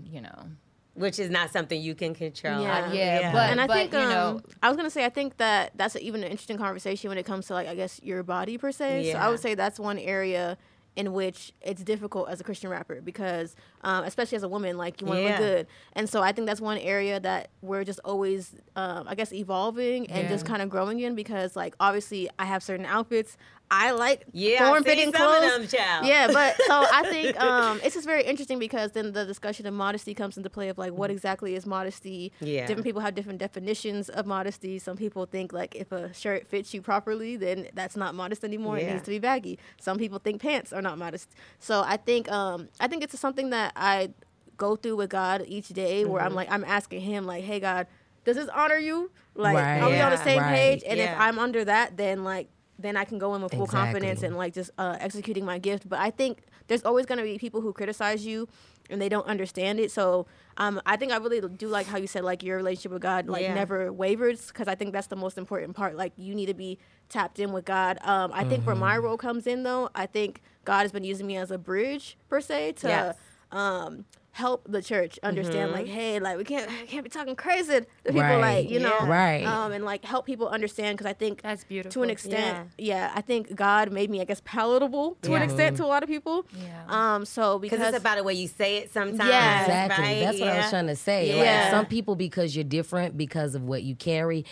you 0.02 0.22
know. 0.22 0.46
Which 0.94 1.18
is 1.18 1.30
not 1.30 1.50
something 1.50 1.80
you 1.80 1.94
can 1.94 2.14
control. 2.14 2.62
Yeah, 2.62 2.86
uh, 2.86 2.92
yeah, 2.92 3.20
yeah. 3.20 3.32
But, 3.32 3.50
and 3.50 3.60
I 3.60 3.66
but, 3.66 3.74
think 3.74 3.92
you 3.92 3.98
know, 3.98 4.28
um, 4.28 4.44
I 4.62 4.68
was 4.68 4.76
gonna 4.76 4.90
say 4.90 5.04
I 5.04 5.08
think 5.08 5.38
that 5.38 5.72
that's 5.74 5.94
a, 5.94 6.02
even 6.02 6.22
an 6.22 6.30
interesting 6.30 6.58
conversation 6.58 7.08
when 7.08 7.18
it 7.18 7.24
comes 7.24 7.46
to 7.46 7.54
like 7.54 7.66
I 7.66 7.74
guess 7.74 8.00
your 8.02 8.22
body 8.22 8.58
per 8.58 8.72
se. 8.72 9.06
Yeah. 9.06 9.12
So 9.12 9.18
I 9.18 9.28
would 9.28 9.40
say 9.40 9.54
that's 9.54 9.78
one 9.78 9.98
area 9.98 10.58
in 10.94 11.12
which 11.14 11.52
it's 11.62 11.82
difficult 11.82 12.28
as 12.28 12.40
a 12.40 12.44
Christian 12.44 12.68
rapper 12.68 13.00
because, 13.00 13.56
um, 13.82 14.04
especially 14.04 14.36
as 14.36 14.42
a 14.42 14.48
woman, 14.48 14.76
like 14.76 15.00
you 15.00 15.06
want 15.06 15.18
to 15.18 15.22
Yeah. 15.22 15.28
look 15.30 15.38
good. 15.38 15.66
And 15.94 16.08
so 16.08 16.20
I 16.22 16.32
think 16.32 16.46
that's 16.46 16.60
one 16.60 16.76
area 16.78 17.18
that 17.20 17.48
we're 17.62 17.84
just 17.84 18.00
always, 18.04 18.54
um, 18.76 19.06
I 19.08 19.14
guess, 19.14 19.32
evolving 19.32 20.10
and 20.10 20.28
just 20.28 20.44
kind 20.44 20.60
of 20.60 20.68
growing 20.68 21.00
in 21.00 21.14
because, 21.14 21.56
like, 21.56 21.74
obviously 21.80 22.28
I 22.38 22.44
have 22.44 22.62
certain 22.62 22.84
outfits. 22.84 23.38
I 23.74 23.92
like 23.92 24.24
Yeah, 24.32 24.68
form 24.68 24.84
fitting 24.84 25.10
clothes. 25.12 25.40
them, 25.40 25.66
child. 25.66 26.06
Yeah, 26.06 26.28
but 26.30 26.60
so 26.66 26.84
I 26.92 27.04
think 27.08 27.40
um, 27.40 27.80
it's 27.82 27.94
just 27.94 28.06
very 28.06 28.22
interesting 28.22 28.58
because 28.58 28.92
then 28.92 29.12
the 29.12 29.24
discussion 29.24 29.66
of 29.66 29.72
modesty 29.72 30.12
comes 30.12 30.36
into 30.36 30.50
play 30.50 30.68
of 30.68 30.76
like 30.76 30.92
what 30.92 31.10
exactly 31.10 31.54
is 31.54 31.64
modesty. 31.64 32.32
Yeah. 32.40 32.66
Different 32.66 32.84
people 32.84 33.00
have 33.00 33.14
different 33.14 33.38
definitions 33.38 34.10
of 34.10 34.26
modesty. 34.26 34.78
Some 34.78 34.98
people 34.98 35.24
think 35.24 35.54
like 35.54 35.74
if 35.74 35.90
a 35.90 36.12
shirt 36.12 36.46
fits 36.46 36.74
you 36.74 36.82
properly, 36.82 37.36
then 37.36 37.68
that's 37.72 37.96
not 37.96 38.14
modest 38.14 38.44
anymore. 38.44 38.76
It 38.76 38.86
needs 38.88 39.02
to 39.04 39.10
be 39.10 39.18
baggy. 39.18 39.58
Some 39.80 39.96
people 39.98 40.18
think 40.18 40.42
pants 40.42 40.70
are 40.74 40.82
not 40.82 40.98
modest. 40.98 41.30
So 41.58 41.82
I 41.84 41.96
think 41.96 42.30
um, 42.30 42.68
I 42.78 42.88
think 42.88 43.02
it's 43.02 43.18
something 43.18 43.48
that 43.50 43.72
I 43.74 44.10
go 44.58 44.76
through 44.76 44.96
with 44.96 45.08
God 45.08 45.44
each 45.48 45.68
day 45.70 46.04
where 46.04 46.18
Mm-hmm. 46.20 46.26
I'm 46.26 46.34
like 46.34 46.52
I'm 46.52 46.64
asking 46.64 47.00
Him 47.00 47.24
like, 47.24 47.42
Hey 47.44 47.58
God, 47.58 47.86
does 48.26 48.36
this 48.36 48.50
honor 48.54 48.76
you? 48.76 49.10
Like 49.34 49.56
Right. 49.56 49.80
are 49.80 49.88
we 49.88 49.98
on 49.98 50.10
the 50.10 50.18
same 50.18 50.40
Right. 50.42 50.54
page? 50.54 50.82
And 50.86 51.00
if 51.00 51.10
I'm 51.18 51.38
under 51.38 51.64
that, 51.64 51.96
then 51.96 52.22
like 52.22 52.48
then 52.78 52.96
I 52.96 53.04
can 53.04 53.18
go 53.18 53.34
in 53.34 53.42
with 53.42 53.52
full 53.52 53.66
confidence 53.66 54.22
and 54.22 54.36
like 54.36 54.54
just 54.54 54.70
uh, 54.78 54.96
executing 54.98 55.44
my 55.44 55.58
gift. 55.58 55.88
But 55.88 55.98
I 56.00 56.10
think 56.10 56.42
there's 56.68 56.82
always 56.84 57.06
going 57.06 57.18
to 57.18 57.24
be 57.24 57.38
people 57.38 57.60
who 57.60 57.72
criticize 57.72 58.24
you 58.26 58.48
and 58.90 59.00
they 59.00 59.08
don't 59.08 59.26
understand 59.26 59.78
it. 59.78 59.90
So 59.90 60.26
um, 60.56 60.80
I 60.84 60.96
think 60.96 61.12
I 61.12 61.16
really 61.18 61.40
do 61.40 61.68
like 61.68 61.86
how 61.86 61.98
you 61.98 62.06
said 62.06 62.24
like 62.24 62.42
your 62.42 62.56
relationship 62.56 62.92
with 62.92 63.02
God 63.02 63.28
like 63.28 63.42
Yeah. 63.42 63.54
never 63.54 63.92
wavers 63.92 64.48
because 64.48 64.68
I 64.68 64.74
think 64.74 64.92
that's 64.92 65.06
the 65.06 65.16
most 65.16 65.38
important 65.38 65.76
part. 65.76 65.96
Like 65.96 66.12
you 66.16 66.34
need 66.34 66.46
to 66.46 66.54
be 66.54 66.78
tapped 67.08 67.38
in 67.38 67.52
with 67.52 67.64
God. 67.64 67.98
Um, 68.02 68.32
I 68.34 68.44
think 68.44 68.66
where 68.66 68.74
my 68.74 68.94
Mm-hmm. 68.96 69.04
role 69.04 69.16
comes 69.16 69.46
in 69.46 69.62
though, 69.62 69.90
I 69.94 70.06
think 70.06 70.40
God 70.64 70.80
has 70.82 70.92
been 70.92 71.04
using 71.04 71.26
me 71.26 71.36
as 71.36 71.50
a 71.50 71.58
bridge 71.58 72.16
per 72.28 72.40
se 72.40 72.72
to. 72.72 72.88
Yes. 72.88 73.16
Um, 73.52 74.06
help 74.34 74.66
the 74.66 74.80
church 74.80 75.18
understand 75.22 75.72
like 75.72 75.86
hey 75.86 76.18
like 76.18 76.38
we 76.38 76.44
can't 76.44 76.66
we 76.70 76.86
can't 76.86 77.04
be 77.04 77.10
talking 77.10 77.36
crazy 77.36 77.80
to 77.80 77.86
people 78.06 78.20
Right. 78.22 78.36
like 78.40 78.70
you 78.70 78.80
know 78.80 78.96
Yeah. 79.02 79.06
Right. 79.08 79.44
um 79.44 79.72
and 79.72 79.84
like 79.84 80.04
help 80.06 80.24
people 80.24 80.48
understand 80.48 80.96
because 80.96 81.08
i 81.10 81.12
think 81.12 81.42
That's 81.42 81.64
beautiful 81.64 81.92
to 81.92 82.02
an 82.02 82.08
extent 82.08 82.68
yeah. 82.78 83.12
i 83.14 83.20
think 83.20 83.54
god 83.54 83.92
made 83.92 84.08
me 84.08 84.22
i 84.22 84.24
guess 84.24 84.40
palatable 84.42 85.18
to 85.22 85.34
an 85.34 85.42
extent 85.42 85.76
to 85.76 85.84
a 85.84 85.86
lot 85.86 86.02
of 86.02 86.08
people 86.08 86.46
Yeah. 86.58 86.84
um 87.14 87.26
so 87.26 87.58
because 87.58 87.78
Because 87.78 87.94
it's 87.94 88.02
about 88.02 88.16
the 88.16 88.24
way 88.24 88.32
you 88.32 88.48
say 88.48 88.78
it 88.78 88.90
sometimes. 88.92 89.28
Yeah. 89.28 89.60
Exactly. 89.62 90.04
right? 90.04 90.20
That's 90.20 90.40
what 90.40 90.48
I 90.48 90.56
was 90.58 90.70
trying 90.70 90.86
to 90.86 90.96
say. 90.96 91.28
Yeah. 91.36 91.62
Like 91.64 91.70
some 91.70 91.86
people, 91.86 92.16
because 92.16 92.54
you're 92.56 92.64
different, 92.64 93.16
because 93.16 93.54
of 93.54 93.62
what 93.64 93.82
you 93.82 93.94
carry, 93.94 94.44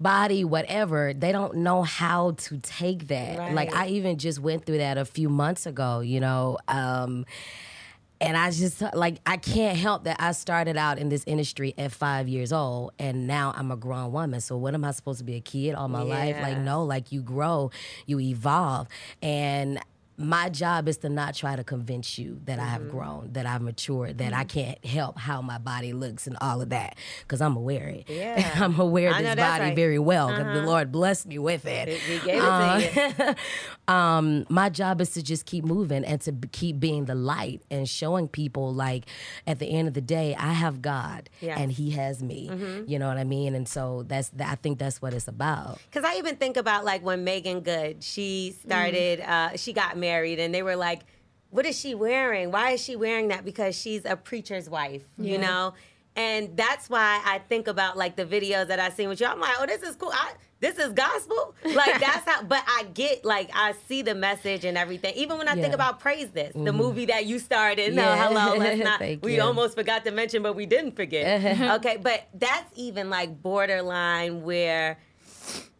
body, 0.00 0.44
whatever, 0.44 1.12
they 1.14 1.32
don't 1.32 1.56
know 1.56 1.82
how 1.82 2.32
to 2.32 2.58
take 2.58 3.08
that. 3.08 3.54
Like 3.54 3.74
I 3.74 3.88
even 3.88 4.18
just 4.18 4.38
went 4.40 4.64
through 4.66 4.78
that 4.78 4.98
a 4.98 5.04
few 5.04 5.28
months 5.28 5.66
ago, 5.66 6.00
you 6.00 6.20
know. 6.20 6.58
Um, 6.68 7.24
and 8.22 8.36
I 8.36 8.50
just 8.52 8.82
like 8.94 9.18
I 9.26 9.36
can't 9.36 9.76
help 9.76 10.04
that 10.04 10.16
I 10.20 10.32
started 10.32 10.76
out 10.76 10.98
in 10.98 11.08
this 11.08 11.24
industry 11.26 11.74
at 11.76 11.92
five 11.92 12.28
years 12.28 12.52
old, 12.52 12.92
and 12.98 13.26
now 13.26 13.52
I'm 13.56 13.70
a 13.70 13.76
grown 13.76 14.12
woman. 14.12 14.40
So 14.40 14.56
what 14.56 14.74
am 14.74 14.84
I 14.84 14.92
supposed 14.92 15.18
to 15.18 15.24
be 15.24 15.34
a 15.34 15.40
kid 15.40 15.74
all 15.74 15.88
my 15.88 16.02
life? 16.02 16.36
Like 16.40 16.58
no, 16.58 16.84
like 16.84 17.10
you 17.12 17.20
grow, 17.20 17.70
you 18.06 18.20
evolve, 18.20 18.86
and 19.20 19.80
my 20.22 20.48
job 20.48 20.88
is 20.88 20.96
to 20.98 21.08
not 21.08 21.34
try 21.34 21.56
to 21.56 21.64
convince 21.64 22.18
you 22.18 22.40
that 22.44 22.58
I 22.58 22.62
Mm-hmm. 22.62 22.72
have 22.72 22.90
grown, 22.90 23.32
that 23.32 23.44
I've 23.46 23.60
matured, 23.62 24.18
that 24.18 24.32
I 24.32 24.44
can't 24.44 24.82
help 24.84 25.18
how 25.18 25.42
my 25.42 25.58
body 25.58 25.92
looks 25.92 26.26
and 26.26 26.36
all 26.40 26.60
of 26.62 26.70
that, 26.70 26.96
because 27.20 27.40
I'm 27.40 27.56
aware 27.56 27.88
it. 27.88 28.04
Yeah. 28.08 28.50
I'm 28.56 28.78
aware 28.80 29.10
of 29.10 29.18
this 29.22 29.34
body 29.34 29.40
right. 29.40 29.60
Uh-huh. 29.62 29.74
very 29.74 29.98
well 29.98 30.28
because 30.28 30.54
the 30.60 30.62
Lord 30.66 30.92
blessed 30.92 31.26
me 31.26 31.38
with 31.38 31.66
it. 31.66 31.88
He 31.88 32.18
gave 32.20 32.42
it 32.42 32.92
to 32.94 33.16
you. 33.28 33.34
um, 33.94 34.46
my 34.48 34.68
job 34.68 35.00
is 35.00 35.10
to 35.10 35.22
just 35.22 35.46
keep 35.46 35.64
moving 35.64 36.04
and 36.04 36.20
to 36.22 36.32
b- 36.32 36.48
keep 36.52 36.78
being 36.80 37.04
the 37.06 37.14
light 37.14 37.62
and 37.70 37.88
showing 37.88 38.28
people 38.28 38.72
like 38.72 39.04
at 39.46 39.58
the 39.58 39.66
end 39.66 39.88
of 39.88 39.94
the 39.94 40.00
day, 40.00 40.34
I 40.38 40.52
have 40.52 40.80
God 40.82 41.28
and 41.42 41.70
He 41.72 41.90
has 41.90 42.22
me. 42.22 42.84
You 42.86 42.98
know 42.98 43.08
what 43.08 43.18
I 43.18 43.24
mean? 43.24 43.54
And 43.54 43.68
so 43.68 44.04
that's 44.06 44.30
th- 44.30 44.48
I 44.48 44.54
think 44.54 44.78
that's 44.78 45.02
what 45.02 45.12
it's 45.14 45.28
about. 45.28 45.78
Because 45.90 46.04
I 46.04 46.16
even 46.18 46.36
think 46.36 46.56
about 46.56 46.84
like 46.84 47.02
when 47.04 47.24
Meagan 47.24 47.60
Good, 47.60 48.02
she 48.04 48.54
started, 48.62 49.20
uh, 49.20 49.56
she 49.56 49.72
got 49.72 49.96
married, 49.96 50.11
and 50.20 50.54
they 50.54 50.62
were 50.62 50.76
like, 50.76 51.00
"What 51.50 51.66
is 51.66 51.78
she 51.78 51.94
wearing? 51.94 52.50
Why 52.50 52.70
is 52.72 52.82
she 52.82 52.96
wearing 52.96 53.28
that? 53.28 53.44
Because 53.44 53.78
she's 53.78 54.04
a 54.04 54.16
preacher's 54.16 54.68
wife, 54.68 55.02
you 55.18 55.38
know." 55.38 55.74
And 56.14 56.54
that's 56.58 56.90
why 56.90 57.22
I 57.24 57.38
think 57.38 57.68
about 57.68 57.96
like 57.96 58.16
the 58.16 58.26
videos 58.26 58.68
that 58.68 58.78
I 58.78 58.90
seen 58.90 59.08
with 59.08 59.20
you. 59.20 59.26
I'm 59.26 59.40
like, 59.40 59.54
"Oh, 59.58 59.64
this 59.66 59.82
is 59.82 59.96
cool. 59.96 60.10
I, 60.12 60.32
this 60.60 60.78
is 60.78 60.92
gospel." 60.92 61.54
Like 61.64 62.00
that's 62.00 62.28
how. 62.28 62.42
But 62.42 62.62
I 62.66 62.84
get 62.92 63.24
like 63.24 63.48
I 63.54 63.72
see 63.88 64.02
the 64.02 64.14
message 64.14 64.66
and 64.66 64.76
everything. 64.76 65.14
Even 65.14 65.38
when 65.38 65.48
I 65.48 65.54
think 65.54 65.72
about 65.72 66.00
Praise 66.00 66.28
This, 66.28 66.52
the 66.54 66.72
movie 66.72 67.06
that 67.06 67.24
you 67.24 67.38
started. 67.38 67.94
No, 67.94 68.02
Yeah. 68.02 68.28
hello, 68.28 68.56
let's 68.58 68.82
not. 68.82 69.00
We 69.22 69.36
you. 69.36 69.42
almost 69.42 69.74
forgot 69.74 70.04
to 70.04 70.10
mention, 70.10 70.42
but 70.42 70.54
we 70.54 70.66
didn't 70.66 70.94
forget. 70.96 71.24
okay, 71.78 71.96
but 71.96 72.28
that's 72.34 72.70
even 72.76 73.08
like 73.08 73.40
borderline 73.42 74.42
where 74.42 74.98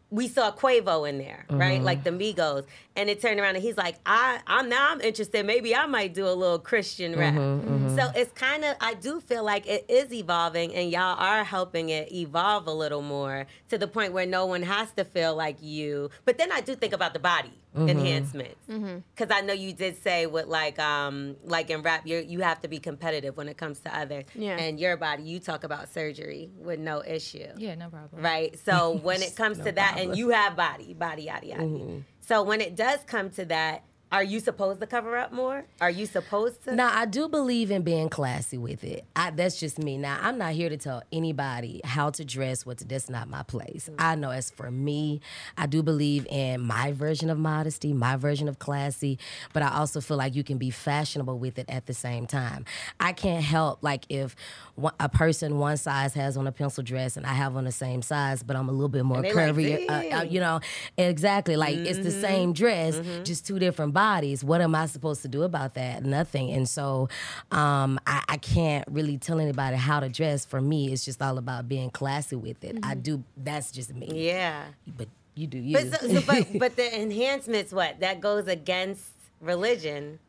we 0.09 0.27
saw 0.27 0.51
Quavo 0.51 1.07
in 1.09 1.17
there, 1.19 1.45
right? 1.49 1.75
Mm-hmm. 1.77 1.85
Like 1.85 2.03
the 2.03 2.11
Migos, 2.11 2.65
and 2.95 3.09
it 3.09 3.21
turned 3.21 3.39
around 3.39 3.55
and 3.55 3.63
he's 3.63 3.77
like, 3.77 3.95
"I, 4.05 4.39
I'm 4.47 4.69
now 4.69 4.91
I'm 4.91 5.01
interested. 5.01 5.45
Maybe 5.45 5.75
I 5.75 5.85
might 5.85 6.13
do 6.13 6.27
a 6.27 6.33
little 6.33 6.59
Christian 6.59 7.15
rap." 7.17 7.33
Mm-hmm, 7.33 7.95
So 7.97 8.11
it's 8.15 8.31
kind 8.33 8.63
of 8.63 8.75
I 8.81 8.93
do 8.93 9.19
feel 9.19 9.43
like 9.43 9.67
it 9.67 9.85
is 9.89 10.11
evolving, 10.13 10.73
and 10.75 10.89
y'all 10.91 11.17
are 11.19 11.43
helping 11.43 11.89
it 11.89 12.11
evolve 12.11 12.67
a 12.67 12.73
little 12.73 13.01
more 13.01 13.45
to 13.69 13.77
the 13.77 13.87
point 13.87 14.13
where 14.13 14.25
no 14.25 14.45
one 14.45 14.61
has 14.63 14.91
to 14.93 15.03
feel 15.05 15.35
like 15.35 15.61
you. 15.61 16.09
But 16.25 16.37
then 16.37 16.51
I 16.51 16.61
do 16.61 16.75
think 16.75 16.93
about 16.93 17.13
the 17.13 17.19
body 17.19 17.51
Mm-hmm. 17.73 17.89
enhancements 17.89 18.55
because 18.67 19.35
I 19.35 19.41
know 19.41 19.51
you 19.53 19.73
did 19.73 19.97
say 20.03 20.27
with 20.27 20.45
like 20.45 20.77
um 20.77 21.35
like 21.43 21.71
in 21.71 21.81
rap 21.81 22.05
you 22.05 22.19
you 22.19 22.41
have 22.41 22.61
to 22.61 22.67
be 22.67 22.77
competitive 22.77 23.35
when 23.35 23.49
it 23.49 23.57
comes 23.57 23.79
to 23.79 23.97
others. 23.97 24.25
Yeah. 24.35 24.57
And 24.57 24.79
your 24.79 24.95
body, 24.95 25.23
you 25.23 25.39
talk 25.39 25.63
about 25.63 25.91
surgery 25.91 26.51
with 26.59 26.79
no 26.79 27.03
issue. 27.03 27.47
Yeah, 27.57 27.73
no 27.73 27.89
problem. 27.89 28.21
Right. 28.21 28.59
So 28.59 28.91
when 29.01 29.23
it 29.23 29.35
comes 29.35 29.57
to 29.57 29.71
that, 29.71 29.95
and 29.97 30.15
you 30.15 30.29
have 30.29 30.55
body, 30.55 30.93
body, 30.93 31.23
yada, 31.23 31.47
yada. 31.47 32.03
So 32.25 32.41
when 32.41 32.61
it 32.61 32.75
does 32.75 32.99
come 33.05 33.29
to 33.31 33.45
that, 33.45 33.83
are 34.13 34.23
you 34.23 34.39
supposed 34.39 34.79
to 34.79 34.85
cover 34.85 35.17
up 35.17 35.31
more? 35.31 35.65
Are 35.81 35.89
you 35.89 36.05
supposed 36.05 36.63
to? 36.65 36.75
Now, 36.75 36.91
I 36.93 37.07
do 37.07 37.27
believe 37.27 37.71
in 37.71 37.81
being 37.81 38.09
classy 38.09 38.59
with 38.59 38.83
it. 38.83 39.05
I, 39.15 39.31
that's 39.31 39.59
just 39.59 39.79
me. 39.79 39.97
Now, 39.97 40.19
I'm 40.21 40.37
not 40.37 40.53
here 40.53 40.69
to 40.69 40.77
tell 40.77 41.01
anybody 41.11 41.81
how 41.83 42.11
to 42.11 42.23
dress, 42.23 42.63
what 42.63 42.77
to, 42.77 42.85
that's 42.85 43.09
not 43.09 43.27
my 43.27 43.41
place. 43.41 43.89
I 43.97 44.13
know 44.13 44.29
as 44.29 44.51
for 44.51 44.69
me, 44.69 45.19
I 45.57 45.65
do 45.65 45.81
believe 45.81 46.27
in 46.27 46.61
my 46.61 46.91
version 46.91 47.31
of 47.31 47.39
modesty, 47.39 47.91
my 47.91 48.15
version 48.15 48.47
of 48.47 48.59
classy, 48.59 49.17
but 49.51 49.63
I 49.63 49.75
also 49.75 49.99
feel 49.99 50.17
like 50.17 50.35
you 50.35 50.43
can 50.43 50.59
be 50.59 50.69
fashionable 50.69 51.39
with 51.39 51.57
it 51.57 51.65
at 51.67 51.87
the 51.87 51.95
same 51.95 52.27
time. 52.27 52.65
I 52.99 53.13
can't 53.13 53.43
help, 53.43 53.79
like, 53.81 54.05
if 54.09 54.35
one, 54.75 54.93
a 54.99 55.09
person 55.09 55.57
one 55.57 55.77
size 55.77 56.13
has 56.13 56.37
on 56.37 56.45
a 56.45 56.51
pencil 56.51 56.83
dress 56.83 57.17
and 57.17 57.25
I 57.25 57.33
have 57.33 57.55
on 57.55 57.63
the 57.63 57.71
same 57.71 58.03
size, 58.03 58.43
but 58.43 58.55
I'm 58.55 58.69
a 58.69 58.73
little 58.73 58.89
bit 58.89 59.05
more 59.05 59.23
they 59.23 59.33
like, 59.33 59.55
curvy, 59.55 59.89
uh, 59.89 60.17
uh, 60.19 60.21
you 60.21 60.39
know, 60.39 60.59
exactly. 60.99 61.55
Like, 61.55 61.77
it's 61.77 61.97
the 61.97 62.11
same 62.11 62.53
dress, 62.53 63.01
just 63.23 63.47
two 63.47 63.57
different 63.57 63.93
bodies. 63.93 64.02
What 64.43 64.61
am 64.61 64.75
I 64.75 64.85
supposed 64.87 65.21
to 65.21 65.27
do 65.27 65.43
about 65.43 65.75
that? 65.75 66.03
Nothing. 66.03 66.51
And 66.51 66.67
so 66.67 67.09
um, 67.51 67.99
I, 68.05 68.23
I 68.29 68.37
can't 68.37 68.85
really 68.89 69.17
tell 69.17 69.39
anybody 69.39 69.77
how 69.77 69.99
to 69.99 70.09
dress. 70.09 70.45
For 70.45 70.61
me, 70.61 70.91
it's 70.91 71.05
just 71.05 71.21
all 71.21 71.37
about 71.37 71.67
being 71.67 71.89
classy 71.89 72.35
with 72.35 72.63
it. 72.63 72.77
I 72.83 72.95
do, 72.95 73.23
that's 73.37 73.71
just 73.71 73.93
me. 73.93 74.09
Yeah. 74.11 74.63
But 74.85 75.07
you 75.35 75.47
do 75.47 75.57
you. 75.57 75.77
But, 75.77 76.01
so, 76.01 76.07
so, 76.07 76.21
but 76.25 76.47
but 76.59 76.75
the 76.75 77.01
enhancements, 77.01 77.71
what 77.71 77.99
that 78.01 78.21
goes 78.21 78.47
against 78.47 79.05
religion. 79.41 80.19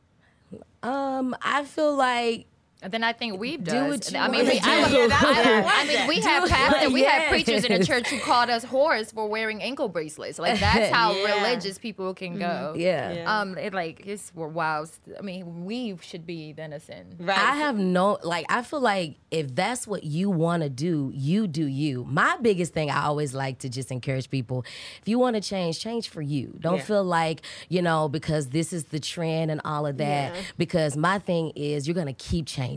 um, 0.82 1.36
I 1.42 1.64
feel 1.64 1.94
like 1.94 2.46
then 2.92 3.04
I 3.04 3.12
think 3.12 3.38
we 3.38 3.56
Do 3.56 3.64
does. 3.70 3.90
what 3.90 4.12
you 4.12 4.18
I 4.18 4.28
mean, 4.28 4.46
we, 4.46 4.58
I. 4.60 4.84
I- 4.84 4.88
Yeah, 4.90 5.06
that's 5.08 5.22
what 5.22 5.36
I 5.36 5.82
I 5.82 5.86
mean, 5.86 6.08
we 6.08 6.20
have 6.20 6.48
pastors, 6.48 6.82
it. 6.82 6.92
we 6.92 7.02
have 7.04 7.28
preachers 7.28 7.64
in 7.64 7.78
the 7.80 7.84
church 7.86 8.08
who 8.08 8.18
called 8.20 8.50
us 8.50 8.64
whores 8.64 9.12
for 9.12 9.26
wearing 9.28 9.62
ankle 9.62 9.88
bracelets. 9.88 10.38
Like 10.38 10.60
that's 10.60 10.92
how 10.94 11.12
Yeah. 11.14 11.34
religious 11.36 11.78
people 11.78 12.14
can 12.14 12.38
go. 12.38 12.74
yeah. 12.76 13.12
Yeah. 13.12 13.40
Um, 13.40 13.56
it 13.58 13.72
like 13.74 14.02
it's 14.06 14.32
we're 14.34 14.48
wild. 14.48 14.90
I 15.18 15.22
mean, 15.22 15.64
we 15.64 15.96
should 16.02 16.26
be 16.26 16.52
the 16.52 16.64
innocent. 16.64 17.14
Right. 17.18 17.38
I 17.38 17.56
have 17.56 17.76
no 17.76 18.18
like 18.22 18.46
I 18.48 18.62
feel 18.62 18.80
like 18.80 19.16
if 19.30 19.54
that's 19.54 19.86
what 19.86 20.04
you 20.04 20.30
want 20.30 20.62
to 20.62 20.68
do, 20.68 21.10
you 21.14 21.46
do 21.46 21.64
you. 21.66 22.04
My 22.04 22.36
biggest 22.40 22.72
thing 22.72 22.90
I 22.90 23.04
always 23.04 23.34
like 23.34 23.58
to 23.60 23.68
just 23.68 23.90
encourage 23.90 24.30
people, 24.30 24.64
if 25.00 25.08
you 25.08 25.18
want 25.18 25.34
to 25.36 25.42
change, 25.42 25.80
change 25.80 26.08
for 26.08 26.22
you. 26.22 26.56
Don't 26.60 26.76
Yeah. 26.76 26.82
feel 26.82 27.04
like, 27.04 27.40
you 27.68 27.82
know, 27.82 28.08
because 28.08 28.48
this 28.50 28.72
is 28.72 28.84
the 28.84 29.00
trend 29.00 29.50
and 29.50 29.60
all 29.64 29.86
of 29.86 29.96
that 29.98 30.34
Yeah. 30.34 30.40
because 30.58 30.96
my 30.96 31.18
thing 31.18 31.50
is 31.56 31.86
you're 31.88 31.94
going 31.94 32.06
to 32.06 32.12
keep 32.12 32.46
changing 32.46 32.73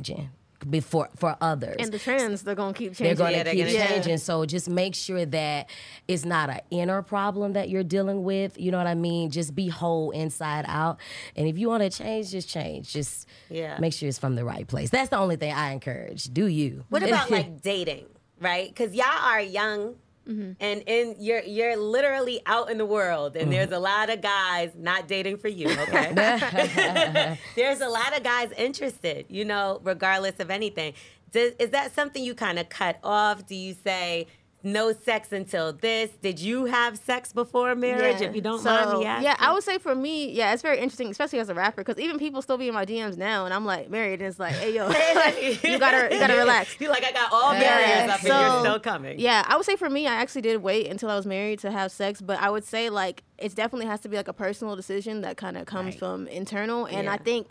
before 0.70 1.08
for 1.16 1.38
others. 1.40 1.76
and 1.80 1.94
the 1.94 2.00
trends 2.00 2.42
they're 2.42 2.56
gonna 2.56 2.74
keep 2.74 2.96
they're 2.96 3.16
changing 3.16 3.18
going 3.18 3.32
to 3.34 3.38
Yeah, 3.38 3.44
they're 3.44 3.54
keep 3.54 3.66
gonna 3.68 3.74
change. 3.78 3.90
changing. 4.06 4.18
So 4.18 4.44
just 4.46 4.68
make 4.68 4.96
sure 4.96 5.24
that 5.26 5.70
it's 6.08 6.26
not 6.26 6.50
an 6.50 6.62
inner 6.72 7.04
problem 7.04 7.54
that 7.54 7.70
you're 7.70 7.84
dealing 7.84 8.24
with. 8.24 8.60
You 8.60 8.72
know 8.72 8.80
what 8.80 8.88
I 8.88 8.96
mean? 8.96 9.30
Just 9.30 9.54
be 9.54 9.68
whole 9.70 10.10
inside 10.12 10.66
out. 10.68 10.98
And 11.36 11.48
if 11.48 11.58
you 11.60 11.70
want 11.70 11.84
to 11.84 11.90
change, 11.92 12.32
just 12.32 12.50
change. 12.50 12.92
Just 12.92 13.28
Yeah. 13.50 13.78
make 13.80 13.94
sure 13.94 14.10
it's 14.10 14.18
from 14.18 14.34
the 14.36 14.44
right 14.44 14.68
place. 14.68 14.90
That's 14.90 15.10
the 15.10 15.18
only 15.18 15.36
thing 15.36 15.54
I 15.54 15.72
encourage. 15.74 16.26
Do 16.34 16.48
you? 16.48 16.86
What 16.90 17.04
about 17.04 17.30
like 17.38 17.62
dating, 17.62 18.06
right? 18.42 18.68
Because 18.68 18.96
y'all 18.96 19.06
are 19.06 19.40
young 19.40 19.96
Mm-hmm. 20.28 20.52
and 20.60 20.84
in 20.88 21.16
you're 21.20 21.44
you're 21.44 21.78
literally 21.78 22.42
out 22.46 22.70
in 22.70 22.78
the 22.78 22.86
world, 22.86 23.36
and 23.38 23.52
there's 23.52 23.68
mm-hmm. 23.68 23.76
a 23.76 23.80
lot 23.80 24.10
of 24.10 24.22
guys 24.22 24.72
not 24.78 25.08
dating 25.08 25.38
for 25.38 25.48
you. 25.48 25.70
Okay, 25.70 26.14
there's 27.56 27.82
a 27.82 27.88
lot 27.88 28.16
of 28.16 28.24
guys 28.24 28.52
interested. 28.58 29.26
You 29.30 29.46
know, 29.46 29.80
regardless 29.84 30.40
of 30.40 30.52
anything. 30.52 30.94
Does, 31.32 31.54
is 31.60 31.72
that 31.72 31.94
something 31.94 32.24
you 32.24 32.36
kind 32.36 32.60
of 32.60 32.70
cut 32.70 33.00
off? 33.04 33.46
Do 33.48 33.56
you 33.56 33.74
say? 33.74 34.28
No 34.68 34.92
sex 34.92 35.32
until 35.32 35.72
this. 35.72 36.10
Did 36.22 36.40
you 36.40 36.66
have 36.66 36.98
sex 36.98 37.32
before 37.32 37.74
marriage? 37.74 38.20
If 38.22 38.36
you 38.36 38.42
don't 38.42 38.62
mind 38.64 39.00
me 39.00 39.06
asking. 39.06 39.24
Yeah, 39.24 39.36
I 39.40 39.54
would 39.54 39.64
say 39.64 39.78
for 39.78 39.96
me, 39.96 40.30
yeah, 40.32 40.52
it's 40.52 40.62
very 40.62 40.78
interesting, 40.78 41.10
especially 41.10 41.40
as 41.40 41.48
a 41.48 41.54
rapper, 41.54 41.84
because 41.84 41.98
even 42.04 42.20
people 42.20 42.42
still 42.42 42.58
be 42.58 42.68
in 42.68 42.74
my 42.74 42.86
DMs 42.86 43.16
now, 43.16 43.46
and 43.46 43.54
I'm 43.54 43.64
like 43.66 43.90
married, 43.90 44.20
and 44.20 44.28
it's 44.30 44.40
like, 44.40 44.54
hey 44.56 44.76
yo, 44.76 44.88
you 45.70 45.80
gotta 45.80 46.10
you 46.14 46.20
gotta 46.20 46.36
relax. 46.36 46.76
You 46.82 46.90
like 46.90 47.06
I 47.06 47.14
got 47.14 47.32
all 47.32 47.52
barriers 47.54 48.12
up, 48.12 48.20
and 48.20 48.28
you're 48.28 48.60
still 48.60 48.80
coming. 48.80 49.20
Yeah, 49.20 49.44
I 49.48 49.56
would 49.56 49.66
say 49.66 49.78
for 49.78 49.90
me, 49.90 50.06
I 50.06 50.16
actually 50.16 50.42
did 50.42 50.62
wait 50.62 50.88
until 50.88 51.10
I 51.10 51.16
was 51.16 51.26
married 51.26 51.60
to 51.60 51.72
have 51.72 51.92
sex, 51.92 52.22
but 52.22 52.40
I 52.42 52.50
would 52.50 52.66
say 52.66 52.90
like 52.90 53.24
it 53.38 53.56
definitely 53.56 53.88
has 53.88 54.02
to 54.02 54.10
be 54.10 54.18
like 54.18 54.28
a 54.28 54.34
personal 54.34 54.76
decision 54.76 55.22
that 55.22 55.38
kind 55.38 55.58
of 55.58 55.66
comes 55.66 55.96
from 55.96 56.28
internal, 56.28 56.86
and 56.86 57.10
I 57.10 57.18
think. 57.18 57.48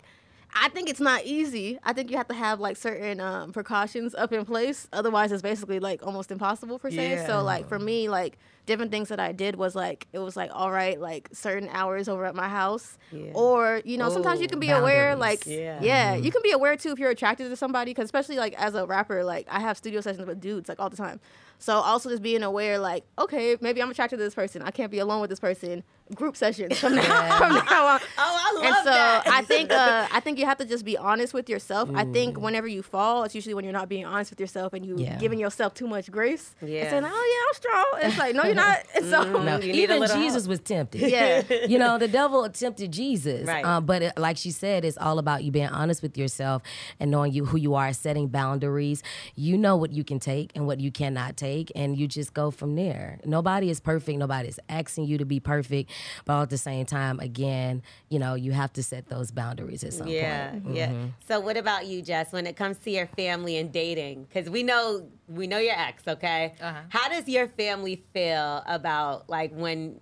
I 0.53 0.69
think 0.69 0.89
it's 0.89 0.99
not 0.99 1.23
easy. 1.25 1.77
I 1.83 1.93
think 1.93 2.09
you 2.09 2.17
have 2.17 2.27
to 2.29 2.33
have 2.33 2.59
like 2.59 2.77
certain 2.77 3.19
um, 3.19 3.51
precautions 3.51 4.15
up 4.15 4.31
in 4.33 4.43
place. 4.45 4.87
Otherwise, 4.91 5.31
it's 5.31 5.41
basically 5.41 5.79
like 5.79 6.05
almost 6.05 6.31
impossible 6.31 6.79
per 6.79 6.89
se. 6.89 7.11
Yeah. 7.11 7.27
So 7.27 7.43
like 7.43 7.67
for 7.67 7.77
me, 7.77 8.09
like 8.09 8.37
different 8.65 8.91
things 8.91 9.09
that 9.09 9.19
I 9.19 9.31
did 9.31 9.55
was 9.55 9.75
like 9.75 10.07
it 10.13 10.19
was 10.19 10.35
like 10.35 10.49
all 10.53 10.71
right, 10.71 10.99
like 10.99 11.29
certain 11.31 11.69
hours 11.71 12.07
over 12.09 12.25
at 12.25 12.33
my 12.35 12.47
house, 12.49 12.97
Yeah. 13.11 13.31
or 13.33 13.81
you 13.85 13.97
know 13.97 14.09
sometimes 14.09 14.41
you 14.41 14.47
can 14.47 14.59
be 14.59 14.69
aware 14.71 15.15
like 15.15 15.45
Yeah. 15.45 15.79
yeah, 15.81 16.15
you 16.15 16.31
can 16.31 16.41
be 16.41 16.51
aware 16.51 16.75
too 16.75 16.91
if 16.91 16.99
you're 16.99 17.11
attracted 17.11 17.49
to 17.49 17.55
somebody 17.55 17.91
because 17.91 18.05
especially 18.05 18.37
like 18.37 18.53
as 18.59 18.73
a 18.73 18.85
rapper, 18.85 19.23
like 19.23 19.47
I 19.51 19.59
have 19.59 19.77
studio 19.77 20.01
sessions 20.01 20.25
with 20.27 20.39
dudes 20.41 20.69
like 20.69 20.79
all 20.79 20.89
the 20.89 20.97
time. 20.97 21.19
So 21.59 21.73
also 21.73 22.09
just 22.09 22.21
being 22.21 22.43
aware, 22.43 22.77
like, 22.77 23.03
okay, 23.17 23.57
maybe 23.61 23.81
I'm 23.81 23.89
attracted 23.89 24.17
to 24.17 24.23
this 24.23 24.35
person. 24.35 24.61
I 24.61 24.69
can't 24.69 24.91
be 24.91 24.99
alone 24.99 25.21
with 25.21 25.31
this 25.31 25.39
person. 25.39 25.83
Group 26.15 26.35
sessions 26.37 26.79
from 26.79 26.95
now, 26.95 27.03
from 27.37 27.53
now 27.53 27.85
on. 27.87 27.99
Oh, 28.19 28.39
I 28.39 28.55
love 28.55 28.65
and 28.65 28.75
so 28.77 28.83
that. 28.91 29.27
I 29.27 29.41
think 29.43 29.71
uh, 29.71 30.07
I 30.11 30.19
think 30.21 30.39
you 30.39 30.45
have 30.45 30.57
to 30.57 30.65
just 30.65 30.85
be 30.85 30.97
honest 30.97 31.33
with 31.33 31.49
yourself. 31.49 31.89
I 31.93 32.05
think 32.05 32.39
whenever 32.39 32.67
you 32.67 32.81
fall, 32.81 33.23
it's 33.23 33.35
usually 33.35 33.53
when 33.53 33.63
you're 33.63 33.73
not 33.73 33.89
being 33.89 34.05
honest 34.05 34.31
with 34.31 34.39
yourself 34.39 34.73
and 34.73 34.85
you 34.85 34.95
Yeah. 34.97 35.17
giving 35.17 35.37
yourself 35.39 35.73
too 35.73 35.87
much 35.87 36.09
grace. 36.11 36.55
Yeah. 36.61 36.81
And 36.81 36.89
saying, 36.89 37.03
oh 37.05 37.07
yeah, 37.07 37.47
I'm 37.47 37.53
strong. 37.53 38.09
It's 38.09 38.17
like, 38.17 38.35
no, 38.35 38.43
you're 38.43 38.55
not. 38.55 38.79
And 38.95 39.05
so 39.05 39.23
No, 39.43 39.59
You 39.59 39.73
even 39.73 40.01
Jesus 40.01 40.43
help. 40.43 40.47
was 40.47 40.59
tempted. 40.61 41.01
Yeah. 41.01 41.43
you 41.67 41.77
know, 41.77 41.97
the 41.97 42.07
devil 42.07 42.47
tempted 42.49 42.91
Jesus. 42.91 43.45
Right. 43.47 43.63
Um, 43.65 43.85
but 43.85 44.01
it, 44.01 44.17
like 44.17 44.37
she 44.37 44.51
said, 44.51 44.85
it's 44.85 44.97
all 44.97 45.19
about 45.19 45.43
you 45.43 45.51
being 45.51 45.67
honest 45.67 46.01
with 46.01 46.17
yourself 46.17 46.61
and 46.99 47.11
knowing 47.11 47.33
you 47.33 47.45
who 47.45 47.57
you 47.57 47.75
are, 47.75 47.91
setting 47.93 48.27
boundaries. 48.27 49.03
You 49.35 49.57
know 49.57 49.75
what 49.75 49.91
you 49.91 50.03
can 50.03 50.19
take 50.19 50.51
and 50.55 50.65
what 50.65 50.79
you 50.79 50.91
cannot 50.91 51.37
take, 51.37 51.71
and 51.75 51.97
you 51.97 52.07
just 52.07 52.33
go 52.33 52.49
from 52.51 52.75
there. 52.75 53.19
Nobody 53.25 53.69
is 53.69 53.79
perfect. 53.79 54.17
Nobody 54.17 54.47
is 54.49 54.59
asking 54.69 55.05
you 55.05 55.17
to 55.17 55.25
be 55.25 55.39
perfect, 55.39 55.91
but 56.25 56.33
all 56.33 56.41
at 56.43 56.49
the 56.49 56.57
same 56.57 56.85
time, 56.85 57.19
again, 57.19 57.81
you 58.09 58.19
know, 58.19 58.33
you 58.35 58.51
have 58.51 58.71
to 58.73 58.83
set 58.83 59.07
those 59.09 59.31
boundaries 59.31 59.83
at 59.83 59.93
some 59.93 60.07
Yeah, 60.07 60.51
point. 60.51 60.75
yeah. 60.75 60.87
Mm-hmm. 60.89 61.05
So, 61.27 61.39
what 61.39 61.57
about 61.57 61.85
you, 61.87 62.01
Jess? 62.01 62.31
When 62.31 62.45
it 62.47 62.55
comes 62.55 62.77
to 62.79 62.91
your 62.91 63.07
family 63.07 63.57
and 63.57 63.71
dating, 63.71 64.23
because 64.23 64.49
we 64.49 64.63
know 64.63 65.07
we 65.27 65.47
know 65.47 65.59
your 65.59 65.75
ex, 65.77 66.07
okay? 66.07 66.53
Uh-huh. 66.61 66.79
How 66.89 67.09
does 67.09 67.27
your 67.27 67.47
family 67.47 68.03
feel 68.13 68.63
about 68.67 69.29
like 69.29 69.51
when 69.53 69.99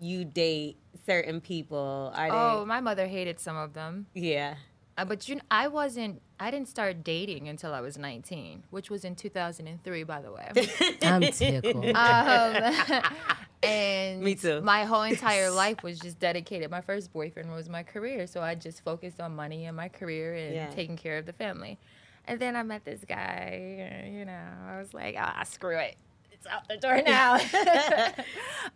you 0.00 0.24
date 0.24 0.76
certain 1.06 1.40
people? 1.40 2.12
Are 2.14 2.28
they? 2.30 2.36
Oh, 2.36 2.64
my 2.66 2.80
mother 2.80 3.06
hated 3.06 3.40
some 3.40 3.56
of 3.56 3.72
them. 3.74 4.06
yeah. 4.14 4.54
Uh, 5.00 5.04
but 5.06 5.26
you, 5.30 5.40
I 5.50 5.68
wasn't. 5.68 6.20
I 6.38 6.50
didn't 6.50 6.68
start 6.68 7.02
dating 7.02 7.48
until 7.48 7.72
I 7.72 7.80
was 7.80 7.96
19, 7.96 8.64
which 8.68 8.90
was 8.90 9.02
in 9.06 9.14
2003, 9.14 10.02
by 10.02 10.20
the 10.20 10.30
way. 10.30 10.50
I'm 11.02 11.26
tickled. 11.32 11.86
um, 11.96 13.02
and 13.62 14.20
Me 14.20 14.34
too. 14.34 14.60
My 14.60 14.84
whole 14.84 15.02
entire 15.02 15.50
life 15.50 15.82
was 15.82 15.98
just 15.98 16.18
dedicated. 16.18 16.70
My 16.70 16.82
first 16.82 17.14
boyfriend 17.14 17.50
was 17.50 17.66
my 17.70 17.82
career, 17.82 18.26
so 18.26 18.42
I 18.42 18.54
just 18.54 18.84
focused 18.84 19.20
on 19.20 19.34
money 19.34 19.64
and 19.64 19.74
my 19.74 19.88
career 19.88 20.34
and 20.34 20.54
Yeah. 20.54 20.70
taking 20.70 20.98
care 20.98 21.16
of 21.16 21.24
the 21.24 21.32
family. 21.32 21.78
And 22.26 22.38
then 22.38 22.54
I 22.54 22.62
met 22.62 22.84
this 22.84 23.02
guy. 23.08 24.06
You 24.14 24.26
know, 24.26 24.48
I 24.68 24.78
was 24.78 24.92
like, 24.92 25.16
ah, 25.18 25.42
screw 25.44 25.78
it, 25.78 25.96
it's 26.30 26.46
out 26.46 26.68
the 26.68 26.76
door 26.76 27.00
now. 27.02 27.38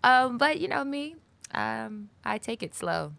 um, 0.03 0.39
but 0.39 0.59
you 0.59 0.69
know 0.69 0.85
me, 0.85 1.17
um, 1.53 2.09
I 2.25 2.39
take 2.39 2.63
it 2.63 2.75
slow, 2.75 3.13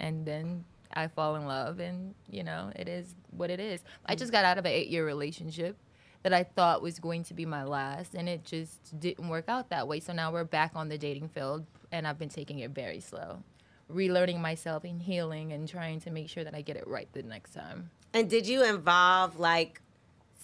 and 0.00 0.26
then 0.26 0.64
I 0.96 1.08
fall 1.08 1.36
in 1.36 1.46
love, 1.46 1.78
and 1.78 2.14
you 2.28 2.42
know, 2.42 2.72
it 2.74 2.88
is 2.88 3.14
what 3.30 3.50
it 3.50 3.60
is. 3.60 3.84
I 4.06 4.14
mm. 4.14 4.18
just 4.18 4.32
got 4.32 4.44
out 4.44 4.58
of 4.58 4.64
an 4.64 4.72
eight-year 4.72 5.04
relationship 5.04 5.76
that 6.22 6.32
I 6.32 6.42
thought 6.42 6.82
was 6.82 6.98
going 6.98 7.22
to 7.24 7.34
be 7.34 7.46
my 7.46 7.62
last, 7.62 8.14
and 8.14 8.28
it 8.28 8.44
just 8.44 8.98
didn't 8.98 9.28
work 9.28 9.44
out 9.48 9.68
that 9.70 9.86
way. 9.86 10.00
So 10.00 10.12
now 10.12 10.32
we're 10.32 10.44
back 10.44 10.72
on 10.74 10.88
the 10.88 10.98
dating 10.98 11.28
field, 11.28 11.66
and 11.92 12.08
I've 12.08 12.18
been 12.18 12.30
taking 12.30 12.60
it 12.60 12.70
very 12.70 12.98
slow, 12.98 13.44
relearning 13.92 14.40
myself 14.40 14.82
and 14.84 15.00
healing, 15.00 15.52
and 15.52 15.68
trying 15.68 16.00
to 16.00 16.10
make 16.10 16.28
sure 16.28 16.42
that 16.42 16.54
I 16.54 16.62
get 16.62 16.76
it 16.76 16.88
right 16.88 17.08
the 17.12 17.22
next 17.22 17.52
time. 17.52 17.90
And 18.12 18.30
did 18.30 18.46
you 18.46 18.64
involve 18.64 19.38
like 19.38 19.82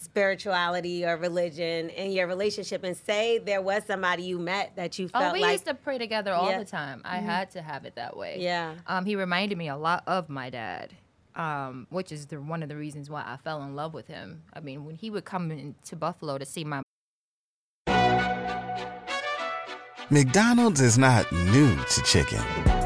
spirituality 0.02 1.04
or 1.04 1.16
religion 1.16 1.88
in 1.90 2.12
your 2.12 2.26
relationship? 2.26 2.84
And 2.84 2.96
say 2.96 3.38
there 3.38 3.62
was 3.62 3.84
somebody 3.86 4.24
you 4.24 4.38
met 4.38 4.76
that 4.76 4.98
you 4.98 5.08
felt 5.08 5.24
Oh, 5.24 5.32
we 5.32 5.40
like 5.40 5.52
used 5.52 5.66
to 5.66 5.74
pray 5.74 5.98
together 5.98 6.32
all 6.32 6.50
Yeah. 6.50 6.58
the 6.58 6.64
time. 6.64 7.02
I 7.04 7.18
had 7.18 7.50
to 7.52 7.62
have 7.62 7.84
it 7.84 7.94
that 7.96 8.16
way. 8.16 8.36
Yeah. 8.40 8.74
Um, 8.86 9.04
he 9.04 9.16
reminded 9.16 9.56
me 9.58 9.68
a 9.68 9.76
lot 9.76 10.02
of 10.06 10.28
my 10.28 10.50
dad, 10.50 10.92
um, 11.36 11.86
which 11.90 12.12
is 12.12 12.26
the, 12.26 12.40
one 12.40 12.62
of 12.62 12.68
the 12.68 12.76
reasons 12.76 13.08
why 13.08 13.22
I 13.26 13.36
fell 13.36 13.62
in 13.62 13.74
love 13.74 13.94
with 13.94 14.06
him. 14.08 14.42
I 14.52 14.60
mean, 14.60 14.84
when 14.84 14.96
he 14.96 15.10
would 15.10 15.24
come 15.24 15.50
into 15.50 15.96
Buffalo 15.96 16.38
to 16.38 16.44
see 16.44 16.64
my 16.64 16.82
McDonald's 20.10 20.80
is 20.82 20.98
not 20.98 21.30
new 21.32 21.74
to 21.76 22.02
chicken. 22.02 22.42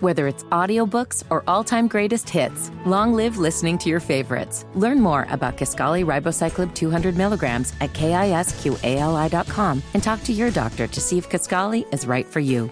Whether 0.00 0.28
it's 0.28 0.44
audiobooks 0.44 1.24
or 1.28 1.42
all-time 1.48 1.88
greatest 1.88 2.30
hits, 2.30 2.70
long 2.86 3.14
live 3.14 3.36
listening 3.36 3.78
to 3.78 3.88
your 3.88 3.98
favorites. 3.98 4.64
Learn 4.74 5.00
more 5.00 5.26
about 5.28 5.56
Kisqali 5.56 6.04
Ribociclib 6.04 6.72
200 6.72 7.16
milligrams 7.16 7.72
at 7.80 7.92
kisqali.com 7.94 9.82
and 9.94 10.02
talk 10.02 10.22
to 10.22 10.32
your 10.32 10.52
doctor 10.52 10.86
to 10.86 11.00
see 11.00 11.18
if 11.18 11.28
Kisqali 11.28 11.92
is 11.92 12.06
right 12.06 12.24
for 12.26 12.38
you. 12.38 12.70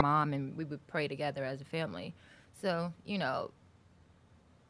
mom, 0.00 0.32
and 0.32 0.56
we 0.56 0.64
would 0.64 0.86
pray 0.86 1.08
together 1.08 1.44
as 1.44 1.60
a 1.60 1.64
family. 1.64 2.14
So 2.62 2.92
you 3.04 3.18
know, 3.18 3.50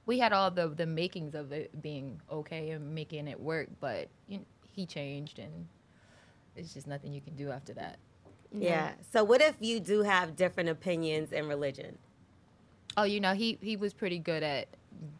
we 0.06 0.18
had 0.18 0.32
all 0.32 0.50
the 0.50 0.68
the 0.68 0.86
makings 0.86 1.34
of 1.34 1.52
it 1.52 1.82
being 1.82 2.18
okay 2.32 2.70
and 2.70 2.94
making 2.94 3.28
it 3.28 3.38
work, 3.38 3.68
but 3.78 4.08
you 4.26 4.38
know, 4.38 4.44
he 4.72 4.86
changed, 4.86 5.38
and 5.38 5.66
it's 6.56 6.72
just 6.72 6.86
nothing 6.86 7.12
you 7.12 7.20
can 7.20 7.36
do 7.36 7.50
after 7.50 7.74
that. 7.74 7.98
Yeah. 8.52 8.92
So 9.12 9.24
what 9.24 9.40
if 9.40 9.56
you 9.60 9.80
do 9.80 10.02
have 10.02 10.36
different 10.36 10.68
opinions 10.68 11.32
in 11.32 11.46
religion? 11.48 11.98
Oh, 12.96 13.04
you 13.04 13.20
know, 13.20 13.34
he 13.34 13.58
he 13.60 13.76
was 13.76 13.92
pretty 13.92 14.18
good 14.18 14.42
at 14.42 14.68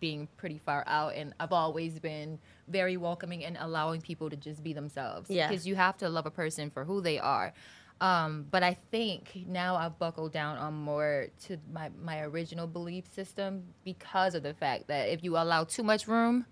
being 0.01 0.29
pretty 0.37 0.59
far 0.59 0.85
out, 0.87 1.15
and 1.15 1.33
I've 1.41 1.53
always 1.53 1.99
been 1.99 2.39
very 2.69 2.97
welcoming 2.97 3.45
and 3.45 3.57
allowing 3.61 4.01
people 4.01 4.29
to 4.31 4.37
just 4.37 4.63
be 4.63 4.73
themselves. 4.73 5.31
Yeah. 5.31 5.49
Because 5.49 5.67
you 5.67 5.77
have 5.77 5.97
to 5.99 6.09
love 6.09 6.27
a 6.27 6.31
person 6.31 6.71
for 6.71 6.85
who 6.85 7.01
they 7.01 7.19
are. 7.19 7.53
Um, 8.01 8.47
but 8.51 8.63
I 8.63 8.79
think 8.91 9.45
now 9.47 9.77
I've 9.77 9.99
buckled 9.99 10.33
down 10.33 10.57
on 10.57 10.75
more 10.75 11.29
to 11.47 11.59
my 11.73 11.91
my 12.03 12.23
original 12.23 12.67
belief 12.67 13.05
system 13.15 13.63
because 13.85 14.35
of 14.35 14.43
the 14.43 14.55
fact 14.55 14.89
that 14.89 15.09
if 15.09 15.23
you 15.23 15.37
allow 15.37 15.65
too 15.65 15.83
much 15.83 16.07
room. 16.09 16.47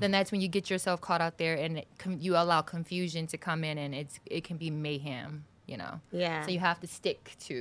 Then 0.00 0.10
that's 0.10 0.30
when 0.30 0.42
you 0.42 0.48
get 0.48 0.68
yourself 0.68 1.00
caught 1.00 1.22
out 1.22 1.38
there, 1.38 1.54
and 1.54 1.78
it, 1.78 1.88
com- 1.96 2.18
you 2.20 2.36
allow 2.36 2.60
confusion 2.60 3.26
to 3.28 3.38
come 3.38 3.64
in, 3.64 3.78
and 3.78 3.94
it's 3.94 4.20
it 4.26 4.44
can 4.44 4.58
be 4.58 4.68
mayhem, 4.70 5.44
you 5.72 5.78
know. 5.82 5.94
Yeah. 6.12 6.44
So 6.44 6.50
you 6.50 6.60
have 6.60 6.78
to 6.80 6.86
stick 6.86 7.20
to 7.46 7.56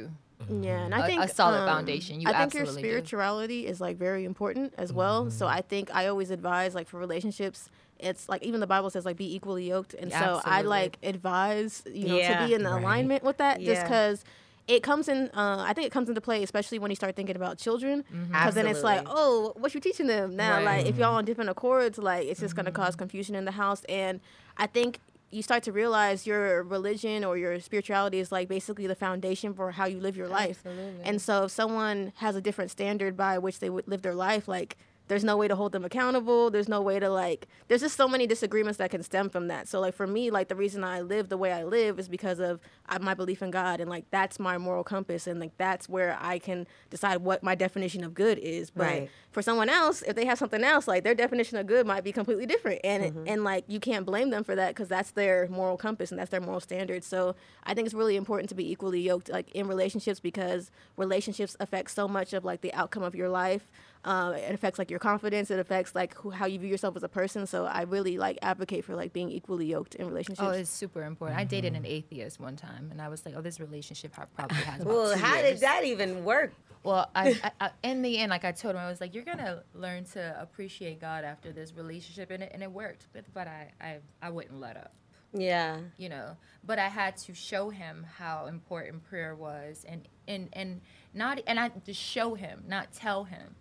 Yeah, 0.50 0.86
and 0.86 0.94
I 0.94 1.00
A- 1.00 1.04
a 1.04 1.08
think 1.08 1.22
a 1.24 1.28
solid 1.42 1.62
um, 1.62 1.68
foundation. 1.74 2.20
You 2.22 2.28
I 2.30 2.34
think 2.40 2.54
your 2.54 2.64
absolutely 2.64 2.82
do. 2.84 2.88
spirituality 2.90 3.60
is 3.72 3.78
like 3.86 3.96
very 3.98 4.24
important 4.32 4.74
as 4.78 4.92
well. 4.92 5.30
So 5.32 5.46
Mm-hmm. 5.46 5.58
I 5.58 5.62
think 5.62 5.86
I 6.00 6.08
always 6.08 6.30
advise 6.32 6.72
like 6.76 6.88
for 6.92 6.98
relationships, 7.08 7.60
it's 8.00 8.28
like 8.32 8.42
even 8.44 8.60
the 8.60 8.72
Bible 8.76 8.90
says 8.90 9.06
like 9.06 9.18
be 9.18 9.30
equally 9.38 9.70
yoked, 9.70 9.94
and 9.94 10.12
so 10.12 10.18
I 10.18 10.22
Absolutely. 10.60 10.70
like 10.78 10.94
advise 11.04 11.84
you 12.02 12.08
know 12.10 12.18
Yeah. 12.18 12.40
to 12.42 12.48
be 12.48 12.54
in 12.56 12.64
Right. 12.64 12.82
alignment 12.82 13.24
with 13.24 13.38
that, 13.38 13.56
just 13.62 13.84
because. 13.84 14.24
It 14.68 14.84
comes 14.84 15.10
in. 15.10 15.30
Uh, 15.34 15.66
I 15.68 15.74
think 15.74 15.88
it 15.88 15.92
comes 15.92 16.08
into 16.08 16.22
play, 16.22 16.44
especially 16.44 16.78
when 16.80 16.92
you 16.92 16.96
start 16.96 17.16
thinking 17.16 17.36
about 17.36 17.58
children, 17.58 18.06
because 18.30 18.54
then 18.54 18.68
it's 18.68 18.84
like, 18.84 19.04
oh, 19.08 19.54
what 19.58 19.74
you 19.74 19.82
teaching 19.82 20.06
them 20.08 20.36
now? 20.36 20.58
Right. 20.58 20.64
Like, 20.78 20.86
if 20.86 20.98
y'all 20.98 21.16
on 21.16 21.26
different 21.26 21.50
accords, 21.50 21.98
like, 21.98 22.28
it's 22.28 22.40
just 22.40 22.56
gonna 22.56 22.72
cause 22.72 22.96
confusion 22.96 23.34
in 23.36 23.44
the 23.44 23.52
house. 23.64 23.84
And 23.90 24.22
I 24.58 24.68
think 24.68 25.00
you 25.32 25.42
start 25.42 25.64
to 25.64 25.72
realize 25.72 26.28
your 26.28 26.64
religion 26.64 27.24
or 27.24 27.38
your 27.38 27.60
spirituality 27.60 28.20
is 28.20 28.32
like 28.32 28.48
basically 28.48 28.86
the 28.86 28.96
foundation 28.96 29.54
for 29.54 29.72
how 29.72 29.86
you 29.86 30.00
live 30.00 30.18
your 30.18 30.28
life. 30.28 30.62
Absolutely. 30.66 31.04
And 31.06 31.22
so 31.22 31.46
if 31.46 31.52
someone 31.52 32.12
has 32.18 32.36
a 32.36 32.42
different 32.42 32.70
standard 32.70 33.16
by 33.16 33.38
which 33.38 33.60
they 33.60 33.70
would 33.70 33.88
live 33.88 34.02
their 34.02 34.16
life, 34.16 34.48
like 34.48 34.78
there's 35.12 35.26
no 35.26 35.36
way 35.36 35.46
to 35.50 35.58
hold 35.58 35.74
them 35.74 35.84
accountable. 35.84 36.50
There's 36.50 36.70
no 36.70 36.82
way 36.82 36.98
to 36.98 37.10
like. 37.10 37.46
There's 37.68 37.82
just 37.82 37.98
so 37.98 38.08
many 38.08 38.26
disagreements 38.28 38.78
that 38.78 38.92
can 38.92 39.04
stem 39.04 39.30
from 39.30 39.50
that. 39.50 39.68
So 39.68 39.82
like 39.82 39.94
for 39.94 40.08
me, 40.08 40.32
like 40.32 40.48
the 40.48 40.56
reason 40.56 40.86
I 40.86 41.02
live 41.02 41.28
the 41.28 41.36
way 41.38 41.52
I 41.52 41.66
live 41.66 42.00
is 42.00 42.08
because 42.08 42.40
of 42.40 42.62
uh, 42.88 42.98
my 43.02 43.14
belief 43.14 43.42
in 43.42 43.52
God, 43.52 43.82
and 43.82 43.90
like 43.90 44.06
that's 44.10 44.40
my 44.40 44.58
moral 44.58 44.86
compass, 44.86 45.28
and 45.28 45.38
like 45.38 45.52
that's 45.58 45.90
where 45.90 46.18
I 46.22 46.40
can 46.40 46.66
decide 46.90 47.18
what 47.18 47.44
my 47.44 47.56
definition 47.56 48.06
of 48.06 48.14
good 48.14 48.38
is. 48.40 48.70
But 48.70 48.84
Right. 48.84 49.10
for 49.32 49.42
someone 49.42 49.68
else, 49.68 50.02
if 50.04 50.16
they 50.16 50.24
have 50.26 50.38
something 50.40 50.64
else, 50.64 50.88
like 50.88 51.04
their 51.04 51.14
definition 51.14 51.58
of 51.58 51.68
good 51.68 51.86
might 51.86 52.06
be 52.06 52.14
completely 52.14 52.46
different, 52.46 52.80
and 52.86 53.04
Mm-hmm. 53.04 53.24
and 53.28 53.44
like 53.44 53.66
you 53.68 53.82
can't 53.82 54.06
blame 54.06 54.30
them 54.30 54.46
for 54.46 54.56
that 54.56 54.70
because 54.70 54.88
that's 54.88 55.12
their 55.12 55.50
moral 55.50 55.76
compass 55.76 56.12
and 56.12 56.20
that's 56.22 56.32
their 56.32 56.40
moral 56.40 56.62
standards. 56.62 57.06
So 57.06 57.36
I 57.66 57.74
think 57.74 57.86
it's 57.86 57.94
really 57.94 58.16
important 58.16 58.48
to 58.48 58.56
be 58.56 58.72
equally 58.72 59.02
yoked, 59.02 59.28
like 59.30 59.52
in 59.52 59.68
relationships, 59.68 60.22
because 60.22 60.72
relationships 60.96 61.58
affect 61.60 61.92
so 61.92 62.08
much 62.08 62.32
of 62.32 62.46
like 62.46 62.62
the 62.62 62.74
outcome 62.74 63.04
of 63.04 63.14
your 63.14 63.28
life. 63.28 63.68
Um, 64.04 64.34
it 64.34 64.54
affects 64.54 64.80
like 64.80 64.90
your 64.90 65.00
confidence. 65.00 65.52
It 65.52 65.60
affects 65.60 65.94
like 65.94 66.16
who, 66.16 66.32
how 66.32 66.46
you 66.48 66.58
view 66.58 66.70
yourself 66.70 66.96
as 66.96 67.04
a 67.04 67.10
person. 67.10 67.46
So 67.46 67.66
I 67.66 67.84
really 67.84 68.18
like 68.18 68.40
advocate 68.42 68.84
for 68.84 68.96
like 68.96 69.14
being 69.14 69.30
equally 69.30 69.68
yoked 69.68 69.94
in 69.96 70.08
relationships. 70.08 70.42
Oh, 70.48 70.52
it's 70.52 70.70
super 70.72 71.04
important. 71.04 71.40
I 71.40 71.44
dated 71.44 71.76
an 71.76 71.86
atheist 71.86 72.40
one 72.40 72.56
time, 72.56 72.90
and 72.92 73.00
I 73.02 73.10
was 73.10 73.26
like, 73.26 73.36
"Oh, 73.38 73.42
this 73.42 73.60
relationship 73.60 74.14
probably 74.36 74.58
has." 74.58 74.82
About 74.82 74.94
Well, 74.94 75.14
two 75.14 75.20
how 75.20 75.36
years. 75.36 75.52
did 75.52 75.60
that 75.62 75.84
even 75.86 76.26
work? 76.26 76.54
Well, 76.84 77.12
I, 77.14 77.40
I, 77.44 77.52
I, 77.68 77.70
in 77.84 78.02
the 78.02 78.18
end, 78.18 78.32
like 78.32 78.44
I 78.44 78.52
told 78.54 78.74
him, 78.74 78.82
I 78.82 78.88
was 78.90 79.00
like, 79.00 79.14
"You're 79.14 79.24
gonna 79.24 79.62
learn 79.76 80.06
to 80.14 80.36
appreciate 80.42 81.00
God 81.00 81.24
after 81.24 81.52
this 81.52 81.72
relationship," 81.76 82.32
and 82.32 82.42
it, 82.42 82.52
and 82.56 82.64
it 82.64 82.72
worked. 82.72 83.06
But, 83.14 83.26
but 83.36 83.48
I, 83.48 83.72
I, 83.80 83.98
I 84.20 84.30
wouldn't 84.32 84.60
let 84.60 84.78
up, 84.78 84.94
Yeah. 85.32 85.78
you 85.98 86.10
know. 86.10 86.38
But 86.64 86.80
I 86.80 86.88
had 86.90 87.18
to 87.18 87.36
show 87.36 87.70
him 87.70 88.08
how 88.18 88.48
important 88.48 89.04
prayer 89.04 89.36
was, 89.36 89.86
and 89.88 90.08
and 90.28 90.50
and 90.54 90.82
not, 91.14 91.40
and 91.46 91.60
I 91.60 91.64
had 91.64 91.86
to 91.86 91.94
show 91.94 92.34
him, 92.34 92.64
not 92.68 92.92
tell 92.94 93.26
him. 93.26 93.56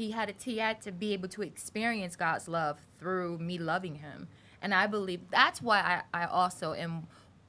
He 0.00 0.12
had 0.12 0.34
he 0.42 0.56
had 0.56 0.80
to 0.80 0.92
be 0.92 1.12
able 1.12 1.28
to 1.28 1.42
experience 1.42 2.16
God's 2.16 2.48
love 2.48 2.78
through 2.98 3.36
me 3.36 3.58
loving 3.58 3.96
him, 3.96 4.28
and 4.62 4.72
I 4.72 4.86
believe 4.86 5.20
that's 5.30 5.60
why 5.60 6.02
I, 6.12 6.22
I 6.22 6.24
also 6.24 6.72
am 6.72 7.06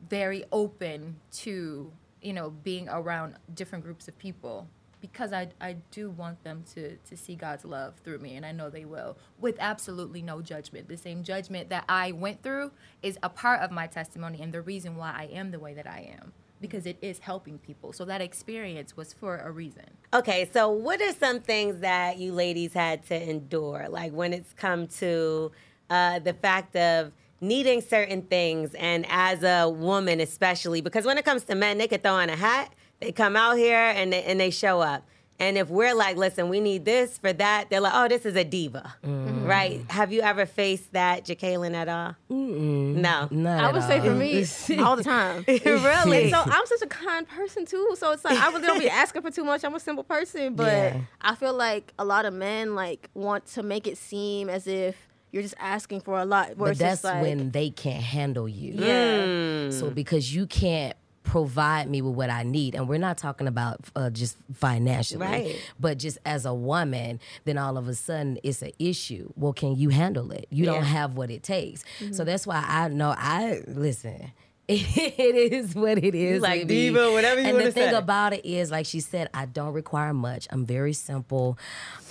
very 0.10 0.44
open 0.52 1.22
to 1.44 1.94
you 2.22 2.34
know 2.34 2.50
being 2.50 2.90
around 2.90 3.36
different 3.54 3.86
groups 3.86 4.10
of 4.10 4.18
people. 4.18 4.68
Because 5.00 5.32
I, 5.32 5.48
I 5.62 5.78
do 5.92 6.10
want 6.12 6.44
them 6.44 6.64
to, 6.76 6.98
to 6.98 7.18
see 7.18 7.36
God's 7.36 7.64
love 7.64 7.96
through 8.04 8.20
me, 8.20 8.36
and 8.36 8.46
I 8.46 8.52
know 8.52 8.70
they 8.70 8.86
will, 8.86 9.18
with 9.40 9.56
absolutely 9.60 10.22
no 10.22 10.42
judgment. 10.42 10.90
The 10.90 10.98
same 10.98 11.24
judgment 11.24 11.70
that 11.70 11.86
I 11.88 12.12
went 12.12 12.44
through 12.44 12.72
is 13.02 13.18
a 13.24 13.30
part 13.30 13.62
of 13.62 13.72
my 13.72 13.88
testimony 13.88 14.42
and 14.42 14.54
the 14.54 14.62
reason 14.62 14.98
why 14.98 15.14
I 15.18 15.24
am 15.34 15.52
the 15.52 15.58
way 15.58 15.74
that 15.74 15.88
I 15.88 16.16
am, 16.20 16.34
because 16.62 16.86
it 16.86 16.98
is 17.02 17.20
helping 17.20 17.58
people. 17.58 17.92
So 17.92 18.06
that 18.06 18.22
experience 18.22 18.96
was 18.96 19.14
for 19.14 19.38
a 19.38 19.52
reason. 19.52 19.86
Okay, 20.14 20.50
so 20.54 20.70
what 20.70 21.02
are 21.02 21.14
some 21.14 21.40
things 21.40 21.80
that 21.80 22.18
you 22.18 22.32
ladies 22.34 22.74
had 22.74 23.06
to 23.08 23.30
endure? 23.30 23.88
Like 23.90 24.14
when 24.14 24.34
it's 24.34 24.54
come 24.54 24.88
to 24.88 25.52
uh, 25.90 26.20
the 26.20 26.34
fact 26.34 26.76
of 26.76 27.12
needing 27.42 27.82
certain 27.82 28.22
things, 28.22 28.74
and 28.76 29.06
as 29.10 29.44
a 29.44 29.68
woman 29.68 30.20
especially, 30.20 30.80
because 30.80 31.06
when 31.06 31.18
it 31.18 31.26
comes 31.26 31.44
to 31.46 31.56
men, 31.56 31.80
they 31.80 31.88
could 31.88 32.04
throw 32.04 32.14
on 32.14 32.30
a 32.30 32.36
hat, 32.36 32.72
they 33.00 33.12
come 33.12 33.36
out 33.36 33.58
here 33.58 33.92
and 33.96 34.14
they, 34.14 34.24
and 34.24 34.40
they 34.40 34.52
show 34.52 34.80
up. 34.80 35.04
And 35.42 35.58
if 35.58 35.70
we're 35.70 35.96
like, 35.96 36.18
listen, 36.18 36.50
we 36.50 36.60
need 36.60 36.86
this 36.86 37.18
for 37.18 37.34
that, 37.34 37.72
they're 37.72 37.82
like, 37.82 37.94
oh, 37.96 38.08
this 38.08 38.28
is 38.28 38.36
a 38.36 38.44
diva, 38.44 38.94
mm. 39.04 39.48
right? 39.48 39.84
Have 39.90 40.14
you 40.14 40.22
ever 40.22 40.46
faced 40.46 40.94
that, 40.94 41.26
Jekalyn, 41.26 41.74
at 41.74 41.90
all? 41.90 42.16
No. 42.30 43.28
Not 43.32 43.64
I 43.64 43.68
at 43.70 43.74
would 43.74 43.84
say 43.84 44.00
for 44.02 44.14
me 44.14 44.46
all 44.84 44.96
the 44.96 45.04
time. 45.04 45.44
really? 45.48 46.30
So 46.30 46.44
I'm 46.46 46.66
such 46.68 46.84
a 46.84 46.88
kind 46.88 47.28
person 47.28 47.66
too. 47.66 47.96
So 47.98 48.12
it's 48.12 48.24
like 48.24 48.38
I 48.38 48.50
really 48.50 48.68
don't 48.68 48.80
be 48.80 48.88
asking 48.90 49.24
for 49.24 49.32
too 49.32 49.44
much. 49.44 49.64
I'm 49.64 49.74
a 49.74 49.80
simple 49.80 50.04
person, 50.04 50.54
but 50.54 50.68
Yeah. 50.68 51.02
I 51.22 51.34
feel 51.34 51.56
like 51.56 51.92
a 51.98 52.06
lot 52.06 52.26
of 52.26 52.36
men 52.36 52.76
like 52.76 53.10
want 53.16 53.48
to 53.48 53.64
make 53.64 53.88
it 53.88 53.98
seem 53.98 54.48
as 54.48 54.68
if 54.68 54.96
you're 55.32 55.42
just 55.42 55.56
asking 55.60 56.02
for 56.02 56.20
a 56.20 56.26
lot. 56.26 56.56
Where 56.58 56.72
But 56.72 56.78
that's 56.78 57.04
like, 57.04 57.24
when 57.24 57.50
they 57.50 57.72
can't 57.72 58.04
handle 58.04 58.48
you. 58.48 58.74
yeah. 58.76 59.18
Mm. 59.24 59.74
So 59.74 59.90
because 59.90 60.36
you 60.36 60.46
can't 60.46 60.96
provide 61.32 61.90
me 61.90 62.02
with 62.02 62.14
what 62.14 62.30
I 62.30 62.44
need, 62.44 62.76
and 62.76 62.90
we're 62.90 62.98
not 63.00 63.18
talking 63.18 63.48
about 63.48 63.80
uh, 63.96 64.10
just 64.10 64.36
financially, 64.54 65.26
Right. 65.26 65.56
but 65.80 65.98
just 65.98 66.18
as 66.26 66.46
a 66.46 66.54
woman, 66.54 67.22
then 67.46 67.58
all 67.58 67.78
of 67.78 67.88
a 67.88 67.96
sudden 67.96 68.38
it's 68.44 68.62
an 68.62 68.74
issue. 68.80 69.32
Well, 69.38 69.54
can 69.54 69.78
you 69.78 69.90
handle 69.90 70.32
it? 70.32 70.48
You 70.50 70.66
don't 70.66 70.84
have 70.84 71.16
what 71.16 71.32
it 71.32 71.42
takes. 71.42 71.86
So 72.12 72.26
that's 72.26 72.46
why 72.46 72.62
I 72.68 72.90
know 72.90 73.16
I 73.18 73.62
listen. 73.66 74.34
It 74.68 75.36
is 75.54 75.74
what 75.76 75.98
it 76.04 76.16
is. 76.16 76.42
like 76.42 76.68
diva, 76.68 77.12
whatever 77.12 77.42
you 77.42 77.48
And 77.48 77.58
the 77.60 77.72
thing 77.72 77.90
say. 77.92 77.96
about 77.96 78.32
it 78.34 78.46
is, 78.46 78.70
like 78.72 78.86
she 78.86 79.00
said, 79.00 79.30
I 79.34 79.46
don't 79.46 79.74
require 79.74 80.14
much. 80.14 80.48
I'm 80.50 80.66
very 80.66 80.94
simple. 80.94 81.58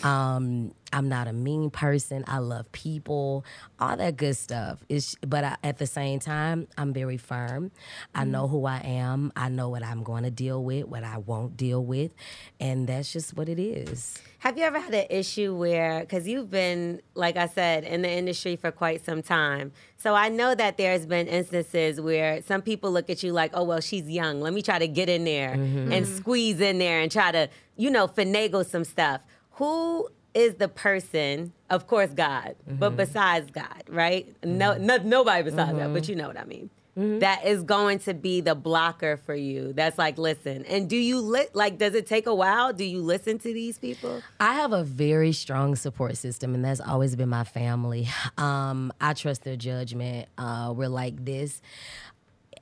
Um, 0.03 0.73
I'm 0.93 1.09
not 1.09 1.29
a 1.29 1.33
mean 1.33 1.71
person. 1.71 2.25
I 2.27 2.39
love 2.39 2.71
people, 2.73 3.45
all 3.79 3.97
that 3.97 4.17
good 4.17 4.37
stuff. 4.37 4.79
It's, 4.89 5.15
but 5.27 5.45
I, 5.45 5.57
at 5.63 5.79
the 5.79 5.87
same 5.87 6.19
time, 6.21 6.67
I'm 6.77 6.93
very 6.93 7.17
firm. 7.17 7.71
I 8.15 8.25
know 8.25 8.41
Mm-hmm. 8.45 8.53
who 8.53 8.67
I 8.67 8.79
am. 8.79 9.33
I 9.37 9.49
know 9.51 9.69
what 9.69 9.85
I'm 9.85 10.03
going 10.03 10.23
to 10.25 10.31
deal 10.31 10.65
with, 10.65 10.87
what 10.87 11.05
I 11.05 11.19
won't 11.19 11.57
deal 11.57 11.85
with, 11.85 12.13
and 12.59 12.89
that's 12.89 13.13
just 13.13 13.37
what 13.37 13.49
it 13.49 13.59
is. 13.61 14.19
Have 14.39 14.57
you 14.57 14.65
ever 14.65 14.81
had 14.81 14.95
an 14.95 15.07
issue 15.11 15.55
where, 15.55 16.01
because 16.01 16.27
you've 16.27 16.51
been, 16.51 17.03
like 17.15 17.37
I 17.37 17.47
said, 17.47 17.85
in 17.85 18.01
the 18.03 18.11
industry 18.11 18.57
for 18.57 18.71
quite 18.71 19.05
some 19.05 19.23
time. 19.23 19.73
So 19.99 20.15
I 20.15 20.31
know 20.31 20.55
that 20.55 20.79
there's 20.79 21.05
been 21.05 21.29
instances 21.29 22.01
where 22.01 22.41
some 22.43 22.63
people 22.63 22.91
look 22.91 23.11
at 23.11 23.23
you 23.23 23.33
like, 23.33 23.51
oh, 23.53 23.65
well, 23.65 23.81
she's 23.81 24.09
young. 24.09 24.41
Let 24.41 24.55
me 24.55 24.63
try 24.63 24.79
to 24.79 24.89
get 24.89 25.11
in 25.11 25.25
there 25.25 25.53
and 25.53 26.07
squeeze 26.09 26.59
in 26.61 26.79
there 26.79 27.01
and 27.01 27.13
try 27.13 27.31
to, 27.33 27.51
you 27.77 27.91
know, 27.91 28.09
finagle 28.09 28.65
some 28.65 28.85
stuff. 28.85 29.21
Who 29.53 30.09
is 30.35 30.55
the 30.57 30.69
person, 30.69 31.53
of 31.71 31.87
course, 31.87 32.11
God, 32.11 32.55
but 32.67 32.97
besides 32.97 33.51
God, 33.51 33.83
right? 33.89 34.27
No, 34.45 34.77
no 34.77 34.97
nobody 34.99 35.43
besides 35.43 35.77
God, 35.77 35.93
but 35.93 36.09
you 36.09 36.17
know 36.17 36.29
what 36.29 36.39
I 36.39 36.45
mean. 36.45 36.71
That 36.97 37.47
is 37.47 37.63
going 37.63 38.01
to 38.01 38.13
be 38.13 38.43
the 38.43 38.55
blocker 38.55 39.17
for 39.17 39.35
you. 39.35 39.73
That's 39.73 39.97
like, 39.97 40.19
listen. 40.19 40.67
And 40.67 40.87
do 40.91 40.97
you 40.99 41.21
li- 41.21 41.47
like? 41.55 41.79
Does 41.79 41.95
it 41.95 42.07
take 42.07 42.27
a 42.27 42.35
while? 42.35 42.75
Do 42.75 42.85
you 42.85 43.01
listen 43.01 43.39
to 43.39 43.55
these 43.55 43.79
people? 43.79 44.21
I 44.39 44.55
have 44.55 44.75
a 44.75 44.85
very 44.85 45.33
strong 45.33 45.77
support 45.77 46.19
system, 46.19 46.55
and 46.55 46.63
that's 46.63 46.81
always 46.81 47.17
been 47.17 47.31
my 47.31 47.45
family. 47.45 48.09
Um, 48.37 48.93
I 49.01 49.15
trust 49.15 49.45
their 49.45 49.57
judgment. 49.57 50.29
Uh, 50.37 50.75
we're 50.77 50.89
like 50.89 51.25
this 51.25 51.63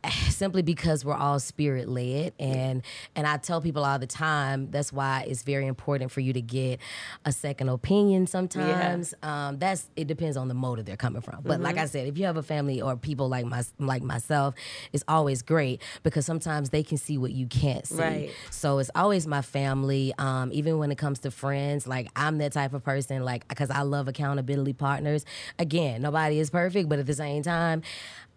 simply 0.31 0.63
because 0.63 1.05
we're 1.05 1.15
all 1.15 1.39
spirit 1.41 1.89
led 1.89 2.33
and 2.39 2.83
and 3.17 3.27
I 3.27 3.37
tell 3.37 3.61
people 3.61 3.85
all 3.85 3.99
the 3.99 4.07
time 4.07 4.71
that's 4.71 4.93
why 4.93 5.25
it's 5.29 5.43
very 5.43 5.67
important 5.67 6.11
for 6.11 6.21
you 6.21 6.33
to 6.33 6.41
get 6.41 6.81
a 7.25 7.33
second 7.33 7.69
opinion 7.69 8.27
sometimes 8.27 9.15
um 9.23 9.59
that's 9.59 9.89
it 9.97 10.07
depends 10.07 10.37
on 10.37 10.49
the 10.49 10.55
motive 10.55 10.85
they're 10.87 10.97
coming 10.97 11.23
from 11.23 11.43
but 11.45 11.61
like 11.61 11.77
I 11.79 11.87
said 11.87 12.07
if 12.07 12.19
you 12.19 12.27
have 12.27 12.37
a 12.37 12.43
family 12.43 12.81
or 12.81 12.97
people 12.97 13.29
like 13.29 13.45
my 13.47 13.63
like 13.79 14.03
myself 14.03 14.55
it's 14.93 15.05
always 15.09 15.43
great 15.43 15.83
because 16.03 16.25
sometimes 16.27 16.71
they 16.71 16.83
can 16.83 16.99
see 16.99 17.19
what 17.19 17.33
you 17.33 17.47
can't 17.47 17.87
see 17.87 17.99
Right. 17.99 18.31
so 18.51 18.79
it's 18.79 18.91
always 18.95 19.27
my 19.27 19.43
family. 19.43 20.13
Um, 20.19 20.51
even 20.53 20.79
when 20.79 20.91
it 20.91 20.99
comes 20.99 21.19
to 21.21 21.31
friends, 21.31 21.87
like 21.87 22.09
I'm 22.17 22.39
that 22.39 22.53
type 22.53 22.73
of 22.75 22.83
person, 22.85 23.25
like 23.25 23.47
because 23.49 23.71
I 23.71 23.83
love 23.83 24.09
accountability 24.09 24.73
partners. 24.73 25.25
Again, 25.59 26.03
nobody 26.03 26.39
is 26.39 26.51
perfect, 26.51 26.89
but 26.89 26.99
at 26.99 27.07
the 27.07 27.15
same 27.15 27.43
time, 27.43 27.83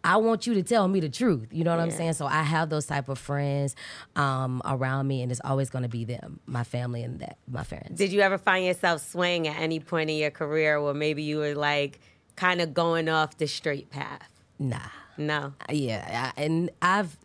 I 0.04 0.18
want 0.18 0.48
you 0.48 0.54
to 0.56 0.64
tell 0.64 0.88
me 0.88 1.00
the 1.00 1.10
truth. 1.10 1.50
You 1.52 1.64
know 1.64 1.72
what 1.72 1.80
I'm 1.80 1.92
saying? 1.92 2.14
So 2.14 2.26
I 2.26 2.42
have 2.44 2.70
those 2.70 2.86
type 2.86 3.10
of 3.10 3.20
friends 3.20 3.76
um, 4.16 4.62
around 4.66 5.08
me, 5.08 5.22
and 5.22 5.32
it's 5.32 5.42
always 5.44 5.70
going 5.70 5.84
to 5.84 5.90
be 5.90 6.06
them, 6.06 6.40
my 6.46 6.64
family, 6.64 7.04
and 7.04 7.20
that 7.20 7.38
my 7.48 7.64
friends. 7.64 7.98
Did 7.98 8.12
you 8.12 8.22
ever 8.22 8.38
find 8.38 8.66
yourself 8.66 9.02
swaying 9.02 9.48
at 9.48 9.60
any 9.60 9.80
point 9.80 10.10
in 10.10 10.18
your 10.18 10.32
career 10.32 10.82
where 10.82 10.94
maybe 10.94 11.24
you 11.24 11.38
were 11.38 11.56
like 11.56 12.00
kind 12.36 12.62
of 12.62 12.74
going 12.74 13.10
off 13.10 13.38
the 13.38 13.48
straight 13.48 13.90
path? 13.90 14.30
nah. 14.60 14.80
No. 15.18 15.54
yeah 15.70 16.32
I, 16.36 16.42
and 16.42 16.72
i've 16.82 17.16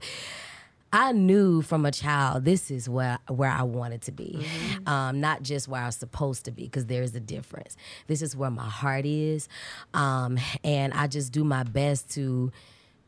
i 0.97 1.13
knew 1.13 1.61
from 1.61 1.85
a 1.85 1.93
child 1.93 2.45
this 2.47 2.71
is 2.71 2.89
where 2.89 3.19
where 3.29 3.51
i 3.51 3.63
wanted 3.63 4.01
to 4.01 4.13
be. 4.13 4.47
Um, 4.87 5.21
not 5.21 5.43
just 5.43 5.69
where 5.69 5.83
i 5.83 5.87
was 5.87 5.97
supposed 5.97 6.47
to 6.47 6.51
be 6.51 6.65
because 6.65 6.87
there's 6.87 7.15
a 7.15 7.21
difference. 7.21 7.77
This 8.07 8.23
is 8.23 8.35
where 8.35 8.51
my 8.51 8.69
heart 8.69 9.05
is. 9.05 9.49
Um, 9.93 10.39
and 10.65 10.95
i 10.95 11.07
just 11.07 11.33
do 11.33 11.45
my 11.45 11.65
best 11.65 12.11
to 12.15 12.51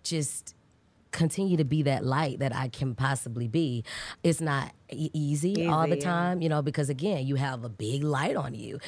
just 0.03 0.55
continue 1.13 1.57
to 1.57 1.65
be 1.65 1.83
that 1.83 2.05
light 2.05 2.39
that 2.41 2.55
I 2.55 2.69
can 2.69 2.95
possibly 2.95 3.49
be. 3.49 3.85
It's 4.23 4.41
not 4.41 4.73
e- 4.91 5.11
easy, 5.13 5.67
all 5.67 5.83
the 5.87 5.97
Easy, 5.97 6.01
yeah. 6.01 6.05
time, 6.05 6.43
you 6.43 6.49
know, 6.49 6.63
because 6.63 6.89
again, 6.89 7.27
you 7.27 7.37
have 7.37 7.65
a 7.65 7.69
big 7.69 8.05
light 8.05 8.37
on 8.37 8.55
you. 8.55 8.79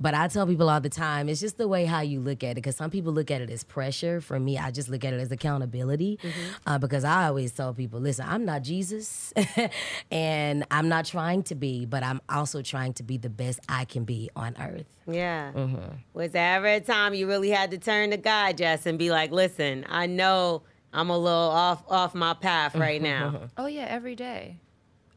But 0.00 0.14
I 0.14 0.28
tell 0.28 0.46
people 0.46 0.70
all 0.70 0.80
the 0.80 0.88
time, 0.88 1.28
it's 1.28 1.40
just 1.40 1.58
the 1.58 1.68
way 1.68 1.84
how 1.84 2.00
you 2.00 2.20
look 2.20 2.42
at 2.42 2.52
it. 2.52 2.54
Because 2.56 2.76
some 2.76 2.90
people 2.90 3.12
look 3.12 3.30
at 3.30 3.40
it 3.40 3.50
as 3.50 3.64
pressure. 3.64 4.20
For 4.20 4.38
me, 4.40 4.58
I 4.58 4.70
just 4.70 4.88
look 4.88 5.04
at 5.04 5.12
it 5.12 5.20
as 5.20 5.30
accountability. 5.30 6.18
Uh, 6.66 6.78
because 6.78 7.04
I 7.04 7.26
always 7.26 7.52
tell 7.52 7.74
people, 7.74 8.00
listen, 8.00 8.26
I'm 8.28 8.44
not 8.44 8.62
Jesus, 8.62 9.32
and 10.10 10.64
I'm 10.70 10.88
not 10.88 11.04
trying 11.04 11.42
to 11.44 11.54
be, 11.54 11.84
but 11.84 12.02
I'm 12.02 12.20
also 12.28 12.62
trying 12.62 12.94
to 12.94 13.02
be 13.02 13.16
the 13.18 13.30
best 13.30 13.60
I 13.68 13.84
can 13.84 14.04
be 14.04 14.30
on 14.36 14.56
earth. 14.60 14.86
Yeah. 15.06 15.52
Mm-hmm. 15.52 15.96
Was 16.14 16.32
there 16.32 16.56
ever 16.56 16.66
a 16.66 16.80
time 16.80 17.14
you 17.14 17.28
really 17.28 17.50
had 17.50 17.70
to 17.70 17.78
turn 17.78 18.10
to 18.10 18.16
God, 18.16 18.58
Jess, 18.58 18.86
and 18.86 18.98
be 18.98 19.10
like, 19.10 19.30
listen, 19.30 19.84
I 19.88 20.06
know 20.06 20.62
I'm 20.96 21.10
a 21.10 21.18
little 21.18 21.50
off 21.50 21.84
off 21.88 22.14
my 22.14 22.34
path 22.34 22.74
right 22.74 23.00
now. 23.00 23.42
Oh 23.56 23.66
yeah, 23.66 23.86
every 23.88 24.14
day. 24.16 24.56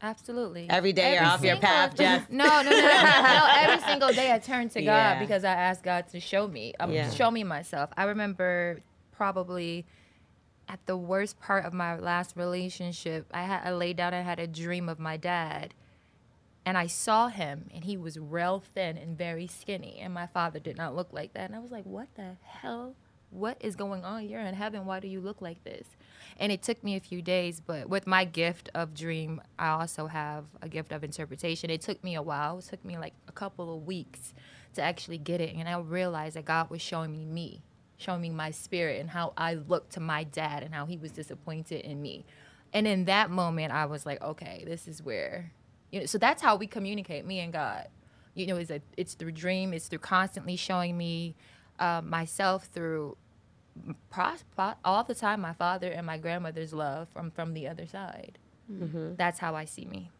Absolutely. 0.02 0.66
Every 0.70 0.92
day 0.92 1.14
you're 1.14 1.24
off 1.24 1.42
your 1.44 1.56
path, 1.56 1.94
Jeff. 1.96 2.30
No, 2.30 2.44
no, 2.62 2.70
no, 2.70 2.70
no, 2.70 2.80
no. 2.80 3.46
Every 3.58 3.80
single 3.86 4.12
day 4.14 4.32
I 4.32 4.38
turn 4.38 4.68
to 4.70 4.80
Yeah. 4.82 5.14
God 5.14 5.20
because 5.20 5.44
I 5.44 5.52
ask 5.52 5.82
God 5.82 6.08
to 6.08 6.20
show 6.20 6.48
me, 6.48 6.72
um, 6.80 6.90
Yeah. 6.90 7.10
show 7.10 7.30
me 7.30 7.44
myself. 7.44 7.90
I 7.98 8.04
remember 8.04 8.80
probably 9.12 9.84
at 10.68 10.78
the 10.86 10.96
worst 10.96 11.38
part 11.40 11.66
of 11.66 11.74
my 11.74 11.98
last 11.98 12.34
relationship, 12.36 13.26
I 13.34 13.42
had 13.42 13.60
I 13.66 13.72
laid 13.72 13.96
down 13.98 14.14
and 14.14 14.24
had 14.26 14.38
a 14.38 14.46
dream 14.46 14.88
of 14.88 14.98
my 14.98 15.16
dad, 15.18 15.74
and 16.64 16.78
I 16.78 16.86
saw 16.86 17.28
him, 17.28 17.68
and 17.74 17.84
he 17.84 17.96
was 17.98 18.18
real 18.18 18.60
thin 18.74 18.96
and 18.96 19.18
very 19.18 19.46
skinny, 19.46 19.98
and 20.00 20.14
my 20.14 20.26
father 20.28 20.60
did 20.60 20.76
not 20.78 20.94
look 20.96 21.12
like 21.12 21.34
that, 21.34 21.44
and 21.50 21.54
I 21.56 21.58
was 21.58 21.70
like, 21.72 21.84
what 21.84 22.08
the 22.14 22.36
hell? 22.42 22.94
What 23.30 23.56
is 23.60 23.76
going 23.76 24.04
on? 24.04 24.28
You're 24.28 24.40
in 24.40 24.54
heaven. 24.54 24.86
Why 24.86 25.00
do 25.00 25.08
you 25.08 25.20
look 25.20 25.40
like 25.40 25.62
this? 25.64 25.86
And 26.38 26.50
it 26.50 26.62
took 26.62 26.82
me 26.82 26.96
a 26.96 27.00
few 27.00 27.22
days, 27.22 27.60
but 27.60 27.88
with 27.88 28.06
my 28.06 28.24
gift 28.24 28.70
of 28.74 28.94
dream, 28.94 29.40
I 29.58 29.68
also 29.68 30.06
have 30.06 30.44
a 30.62 30.68
gift 30.68 30.90
of 30.90 31.04
interpretation. 31.04 31.70
It 31.70 31.80
took 31.80 32.02
me 32.02 32.14
a 32.14 32.22
while. 32.22 32.58
It 32.58 32.64
took 32.64 32.84
me 32.84 32.98
like 32.98 33.12
a 33.28 33.32
couple 33.32 33.74
of 33.74 33.86
weeks 33.86 34.32
to 34.74 34.82
actually 34.82 35.18
get 35.18 35.40
it. 35.40 35.54
And 35.54 35.68
I 35.68 35.78
realized 35.78 36.36
that 36.36 36.44
God 36.44 36.70
was 36.70 36.80
showing 36.80 37.12
me 37.12 37.24
me, 37.24 37.62
showing 37.98 38.22
me 38.22 38.30
my 38.30 38.50
spirit 38.50 39.00
and 39.00 39.10
how 39.10 39.32
I 39.36 39.54
looked 39.54 39.92
to 39.92 40.00
my 40.00 40.24
dad 40.24 40.62
and 40.62 40.74
how 40.74 40.86
he 40.86 40.96
was 40.96 41.12
disappointed 41.12 41.82
in 41.84 42.00
me. 42.00 42.24
And 42.72 42.86
in 42.86 43.04
that 43.04 43.30
moment, 43.30 43.72
I 43.72 43.86
was 43.86 44.06
like, 44.06 44.22
okay, 44.22 44.64
this 44.66 44.88
is 44.88 45.02
where, 45.02 45.52
you 45.90 46.00
know, 46.00 46.06
so 46.06 46.18
that's 46.18 46.42
how 46.42 46.56
we 46.56 46.66
communicate, 46.66 47.26
me 47.26 47.40
and 47.40 47.52
God. 47.52 47.88
You 48.34 48.46
know, 48.46 48.56
it's, 48.56 48.70
a, 48.70 48.80
it's 48.96 49.14
through 49.14 49.32
dream, 49.32 49.74
it's 49.74 49.88
through 49.88 49.98
constantly 49.98 50.56
showing 50.56 50.96
me 50.96 51.34
uh, 51.80 52.00
myself 52.04 52.66
through 52.66 53.16
pros- 54.10 54.44
po- 54.56 54.74
all 54.84 55.02
the 55.04 55.14
time 55.14 55.40
my 55.40 55.52
father 55.54 55.88
and 55.90 56.06
my 56.06 56.18
grandmother's 56.18 56.72
love 56.72 57.08
from 57.08 57.30
from 57.30 57.54
the 57.54 57.66
other 57.66 57.86
side. 57.86 58.38
That's 58.68 59.40
how 59.40 59.56
I 59.56 59.64
see 59.64 59.84
me. 59.84 60.10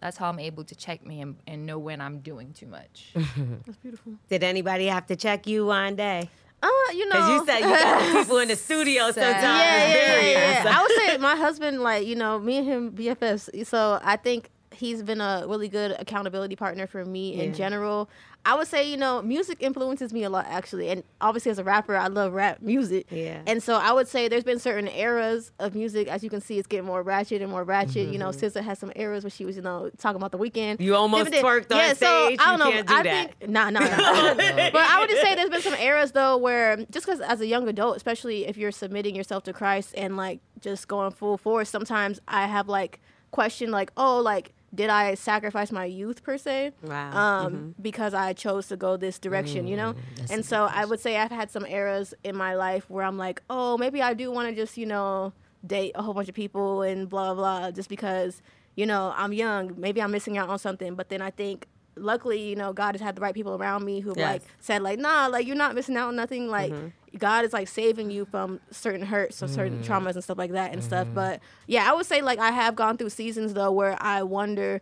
That's 0.00 0.16
how 0.16 0.30
I'm 0.30 0.38
able 0.38 0.64
to 0.64 0.74
check 0.74 1.04
me 1.06 1.20
and, 1.20 1.36
and 1.46 1.66
know 1.66 1.78
when 1.78 2.00
I'm 2.00 2.20
doing 2.20 2.52
too 2.54 2.66
much. 2.66 3.12
That's 3.14 3.76
beautiful. 3.82 4.14
Did 4.30 4.42
anybody 4.42 4.86
have 4.86 5.06
to 5.08 5.16
check 5.16 5.46
you 5.46 5.66
one 5.66 5.94
day? 5.94 6.28
Uh, 6.62 6.68
you 6.94 7.06
know, 7.08 7.16
Because 7.16 7.28
you 7.28 7.46
said 7.46 7.58
you 7.60 7.66
got 7.66 8.00
the 8.14 8.18
people 8.20 8.38
in 8.38 8.48
the 8.48 8.56
studio 8.56 9.10
sometimes. 9.12 9.42
yeah, 9.42 9.42
yeah, 9.42 9.86
yeah, 9.86 10.06
various. 10.06 10.64
yeah. 10.64 10.74
I 10.78 10.82
would 10.82 10.92
say 11.06 11.18
my 11.18 11.36
husband, 11.36 11.82
like 11.82 12.06
you 12.06 12.16
know, 12.16 12.38
me 12.38 12.56
and 12.58 12.66
him 12.66 12.92
BFFs. 12.92 13.66
So 13.66 14.00
I 14.02 14.16
think 14.16 14.48
he's 14.72 15.02
been 15.02 15.20
a 15.20 15.44
really 15.46 15.68
good 15.68 15.94
accountability 15.98 16.56
partner 16.56 16.86
for 16.86 17.04
me 17.04 17.34
in 17.40 17.52
general. 17.52 18.08
I 18.44 18.56
would 18.56 18.66
say, 18.66 18.90
you 18.90 18.96
know, 18.96 19.22
music 19.22 19.58
influences 19.60 20.12
me 20.12 20.24
a 20.24 20.30
lot 20.30 20.46
actually, 20.48 20.88
and 20.88 21.04
obviously 21.20 21.52
as 21.52 21.58
a 21.58 21.64
rapper, 21.64 21.94
I 21.96 22.08
love 22.08 22.32
rap 22.32 22.60
music. 22.60 23.06
Yeah. 23.10 23.40
And 23.46 23.62
so 23.62 23.76
I 23.76 23.92
would 23.92 24.08
say 24.08 24.26
there's 24.26 24.42
been 24.42 24.58
certain 24.58 24.88
eras 24.88 25.52
of 25.60 25.76
music, 25.76 26.08
as 26.08 26.24
you 26.24 26.30
can 26.30 26.40
see, 26.40 26.58
it's 26.58 26.66
getting 26.66 26.84
more 26.86 27.02
ratchet 27.04 27.40
and 27.40 27.50
more 27.52 27.62
ratchet. 27.62 28.08
You 28.08 28.18
know, 28.18 28.30
SZA 28.30 28.62
has 28.62 28.80
some 28.80 28.90
eras 28.96 29.22
where 29.22 29.30
she 29.30 29.44
was, 29.44 29.54
you 29.54 29.62
know, 29.62 29.90
talking 29.98 30.16
about 30.16 30.32
the 30.32 30.38
weekend. 30.38 30.78
Mm-hmm. 30.80 30.86
You 30.86 30.96
almost 30.96 31.30
Different- 31.30 31.68
twerked 31.68 31.72
on 31.74 31.78
yeah, 31.78 31.88
so 31.92 32.26
stage. 32.26 32.38
I 32.40 32.52
You 32.52 32.58
don't 32.58 32.58
know. 32.58 32.70
can't 32.72 32.88
do 32.88 32.94
I 32.94 33.02
that. 33.04 33.34
think 33.38 33.48
nah, 33.50 33.70
nah, 33.70 33.78
nah. 33.80 34.34
but 34.34 34.74
I 34.76 34.96
would 35.00 35.08
just 35.10 35.22
say 35.22 35.34
there's 35.36 35.50
been 35.50 35.62
some 35.62 35.74
eras 35.74 36.10
though 36.10 36.36
where 36.36 36.76
just 36.90 37.06
because 37.06 37.20
as 37.20 37.40
a 37.40 37.46
young 37.46 37.68
adult, 37.68 37.96
especially 37.96 38.46
if 38.46 38.56
you're 38.56 38.72
submitting 38.72 39.14
yourself 39.14 39.44
to 39.44 39.52
Christ 39.52 39.94
and 39.96 40.16
like 40.16 40.40
just 40.60 40.88
going 40.88 41.12
full 41.12 41.38
force, 41.38 41.70
sometimes 41.70 42.20
I 42.26 42.46
have 42.48 42.68
like 42.68 43.00
question 43.30 43.70
like, 43.70 43.92
oh, 43.96 44.18
like 44.20 44.52
did 44.74 44.88
I 44.88 45.14
sacrifice 45.14 45.70
my 45.70 45.84
youth 45.84 46.22
per 46.22 46.38
se? 46.38 46.72
Wow. 46.82 47.12
Um, 47.12 47.74
because 47.80 48.14
I 48.14 48.32
chose 48.32 48.68
to 48.68 48.76
go 48.76 48.96
this 48.96 49.18
direction, 49.18 49.66
you 49.66 49.76
know. 49.76 49.94
and 50.30 50.44
so 50.44 50.64
I 50.72 50.84
would 50.84 51.00
say 51.00 51.16
I've 51.18 51.30
had 51.30 51.50
some 51.50 51.66
eras 51.66 52.14
in 52.24 52.36
my 52.36 52.54
life 52.54 52.88
where 52.88 53.04
I'm 53.04 53.18
like, 53.18 53.42
oh, 53.50 53.76
maybe 53.76 54.00
I 54.00 54.14
do 54.14 54.30
want 54.30 54.48
to 54.48 54.54
just 54.54 54.78
you 54.78 54.86
know 54.86 55.32
date 55.66 55.92
a 55.94 56.02
whole 56.02 56.14
bunch 56.14 56.28
of 56.28 56.34
people 56.34 56.82
and 56.82 57.08
blah 57.08 57.34
blah, 57.34 57.60
blah 57.60 57.70
just 57.70 57.88
because 57.88 58.42
you 58.74 58.86
know 58.86 59.12
I'm 59.16 59.32
young. 59.32 59.74
Maybe 59.78 60.00
I'm 60.00 60.10
missing 60.10 60.38
out 60.38 60.48
on 60.48 60.58
something. 60.58 60.94
But 60.94 61.08
then 61.10 61.20
I 61.20 61.30
think 61.30 61.66
luckily, 61.96 62.40
you 62.40 62.56
know, 62.56 62.72
God 62.72 62.94
has 62.94 63.00
had 63.00 63.16
the 63.16 63.20
right 63.20 63.34
people 63.34 63.54
around 63.54 63.84
me 63.84 64.00
who 64.00 64.14
Yes. 64.16 64.26
like 64.26 64.42
said 64.60 64.82
like, 64.82 64.98
nah, 64.98 65.26
like 65.26 65.46
you're 65.46 65.56
not 65.56 65.74
missing 65.74 65.96
out 65.96 66.08
on 66.08 66.16
nothing. 66.16 66.48
Like 66.48 66.72
mm-hmm. 66.72 67.18
God 67.18 67.44
is 67.44 67.52
like 67.52 67.68
saving 67.68 68.10
you 68.10 68.24
from 68.24 68.60
certain 68.70 69.02
hurts 69.06 69.42
or 69.42 69.48
certain 69.48 69.82
mm-hmm. 69.82 69.92
traumas 69.92 70.14
and 70.14 70.24
stuff 70.24 70.38
like 70.38 70.52
that 70.52 70.72
and 70.72 70.82
stuff. 70.82 71.06
Mm-hmm. 71.06 71.14
But 71.14 71.40
yeah, 71.66 71.90
I 71.90 71.94
would 71.94 72.06
say 72.06 72.22
like 72.22 72.38
I 72.38 72.50
have 72.50 72.74
gone 72.74 72.96
through 72.96 73.10
seasons 73.10 73.54
though 73.54 73.72
where 73.72 73.96
I 74.00 74.22
wonder 74.22 74.80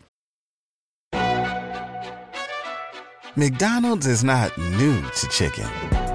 McDonald's 3.36 4.06
is 4.06 4.24
not 4.24 4.56
new 4.58 5.00
to 5.02 5.28
chicken. 5.28 5.66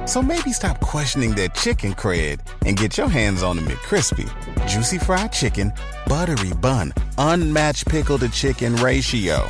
So 0.05 0.21
maybe 0.21 0.51
stop 0.51 0.79
questioning 0.81 1.33
their 1.33 1.47
chicken 1.49 1.93
cred 1.93 2.39
and 2.65 2.77
get 2.77 2.97
your 2.97 3.07
hands 3.07 3.41
on 3.41 3.55
the 3.55 3.63
McCrispy. 3.63 4.29
Juicy 4.67 4.99
fried 4.99 5.31
chicken, 5.31 5.73
buttery 6.07 6.53
bun, 6.53 6.93
unmatched 7.17 7.87
pickle 7.87 8.19
to 8.19 8.29
chicken 8.29 8.75
ratio. 8.75 9.49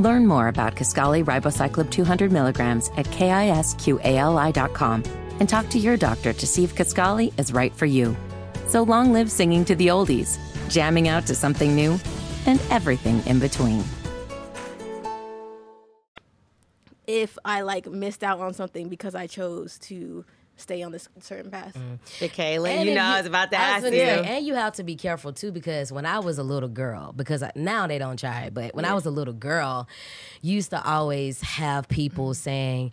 Learn 0.00 0.26
more 0.26 0.48
about 0.48 0.76
Kisqali 0.76 1.22
Ribociclib 1.22 1.90
200 1.90 2.32
milligrams 2.32 2.88
at 2.96 3.04
kisqali.com 3.06 5.02
and 5.38 5.48
talk 5.48 5.68
to 5.68 5.78
your 5.78 5.96
doctor 5.98 6.32
to 6.32 6.46
see 6.46 6.64
if 6.64 6.74
Kisqali 6.74 7.38
is 7.38 7.52
right 7.52 7.74
for 7.74 7.86
you. 7.86 8.16
So 8.66 8.82
long 8.82 9.12
live 9.12 9.30
singing 9.30 9.64
to 9.66 9.74
the 9.74 9.88
oldies, 9.88 10.38
jamming 10.70 11.08
out 11.08 11.26
to 11.26 11.34
something 11.34 11.74
new, 11.74 11.98
and 12.46 12.58
everything 12.70 13.22
in 13.26 13.40
between. 13.40 13.84
if 17.10 17.36
I 17.44 17.62
like 17.62 17.90
missed 17.90 18.22
out 18.22 18.38
on 18.38 18.54
something 18.54 18.88
because 18.88 19.16
I 19.16 19.26
chose 19.26 19.78
to 19.80 20.24
stay 20.60 20.82
on 20.82 20.92
this 20.92 21.08
certain 21.20 21.50
path. 21.50 21.74
Mm. 21.74 21.98
Hey, 22.18 22.28
Kaylin, 22.28 22.68
And 22.68 22.88
you 22.88 22.94
know 22.94 23.02
I 23.02 23.18
was 23.18 23.26
about 23.26 23.50
to 23.50 23.58
I 23.58 23.62
ask 23.62 23.84
you. 23.84 23.90
say, 23.90 24.24
and 24.24 24.46
you 24.46 24.54
have 24.54 24.74
to 24.74 24.82
be 24.82 24.96
careful 24.96 25.32
too 25.32 25.52
because 25.52 25.92
when 25.92 26.06
I 26.06 26.18
was 26.18 26.38
a 26.38 26.42
little 26.42 26.68
girl, 26.68 27.12
because 27.12 27.42
I, 27.42 27.52
now 27.54 27.86
they 27.86 27.98
don't 27.98 28.18
try 28.18 28.42
it, 28.42 28.54
but 28.54 28.74
when 28.74 28.84
I 28.84 28.94
was 28.94 29.06
a 29.06 29.10
little 29.10 29.34
girl, 29.34 29.88
you 30.42 30.54
used 30.54 30.70
to 30.70 30.82
always 30.84 31.40
have 31.42 31.88
people 31.88 32.30
mm. 32.30 32.36
saying, 32.36 32.92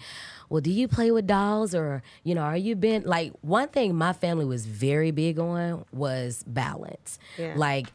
"Well, 0.49 0.61
do 0.61 0.71
you 0.71 0.87
play 0.87 1.11
with 1.11 1.27
dolls 1.27 1.75
or 1.75 2.01
you 2.23 2.35
know, 2.35 2.41
are 2.41 2.57
you 2.57 2.75
been 2.75 3.03
like 3.03 3.33
one 3.41 3.69
thing 3.69 3.95
my 3.95 4.13
family 4.13 4.45
was 4.45 4.65
very 4.65 5.11
big 5.11 5.39
on 5.39 5.85
was 5.91 6.43
balance. 6.47 7.19
Yeah. 7.37 7.53
Like 7.55 7.87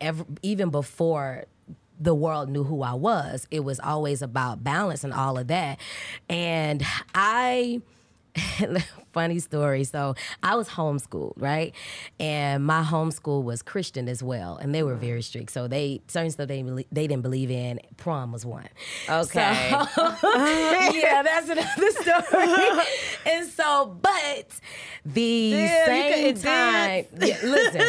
even 0.43 0.71
before 0.71 1.47
the 2.03 2.15
world 2.15 2.49
knew 2.49 2.65
who 2.65 2.83
I 2.83 2.95
was, 2.95 3.47
it 3.51 3.61
was 3.61 3.79
always 3.79 4.23
about 4.23 4.65
balance 4.65 5.05
and 5.05 5.13
all 5.13 5.39
of 5.39 5.47
that. 5.49 5.79
And 6.29 6.83
I 7.15 7.81
funny 9.12 9.38
story. 9.38 9.85
So 9.85 10.14
I 10.42 10.55
was 10.57 10.68
homeschooled, 10.68 11.35
right? 11.37 11.75
And 12.20 12.64
my 12.64 12.83
homeschool 12.83 13.42
was 13.44 13.62
Christian 13.62 14.09
as 14.09 14.22
well, 14.22 14.57
and 14.57 14.75
they 14.75 14.83
were 14.83 14.94
very 14.94 15.22
strict. 15.22 15.51
So 15.53 15.68
they 15.68 16.01
certain 16.09 16.31
stuff 16.31 16.48
they 16.48 16.62
they 16.92 17.07
didn't 17.07 17.22
believe 17.22 17.51
in. 17.51 17.81
Prom 17.96 18.33
was 18.33 18.44
one. 18.46 18.68
Okay. 19.09 19.70
yeah, 20.35 21.22
that's 21.22 21.48
another 21.48 21.90
story. 22.01 22.68
and 23.27 23.48
so, 23.48 23.96
but 24.01 24.61
the 25.05 25.51
Damn, 25.53 25.87
same 25.87 26.35
time, 26.37 27.05
yeah, 27.20 27.38
listen, 27.42 27.81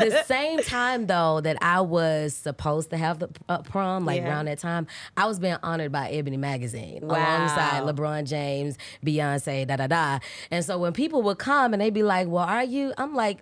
the 0.00 0.22
same 0.26 0.60
time 0.62 1.06
though 1.06 1.40
that 1.40 1.58
I 1.62 1.80
was 1.80 2.34
supposed 2.34 2.90
to 2.90 2.96
have 2.96 3.18
the 3.18 3.28
uh, 3.48 3.58
prom, 3.62 4.04
like 4.04 4.20
Yeah. 4.22 4.30
around 4.30 4.46
that 4.46 4.58
time, 4.58 4.86
I 5.16 5.26
was 5.26 5.38
being 5.38 5.56
honored 5.62 5.92
by 5.92 6.10
Ebony 6.10 6.36
Magazine 6.36 7.00
Wow. 7.02 7.16
alongside 7.16 7.82
LeBron 7.84 8.24
James, 8.24 8.78
Beyonce, 9.04 9.66
da 9.66 9.76
da 9.76 9.86
da. 9.86 10.18
And 10.50 10.61
so 10.64 10.78
when 10.78 10.92
people 10.92 11.22
would 11.22 11.38
come 11.38 11.72
and 11.72 11.80
they'd 11.80 11.94
be 11.94 12.02
like, 12.02 12.28
"Well, 12.28 12.44
are 12.44 12.64
you?" 12.64 12.92
I'm 12.98 13.14
like. 13.14 13.38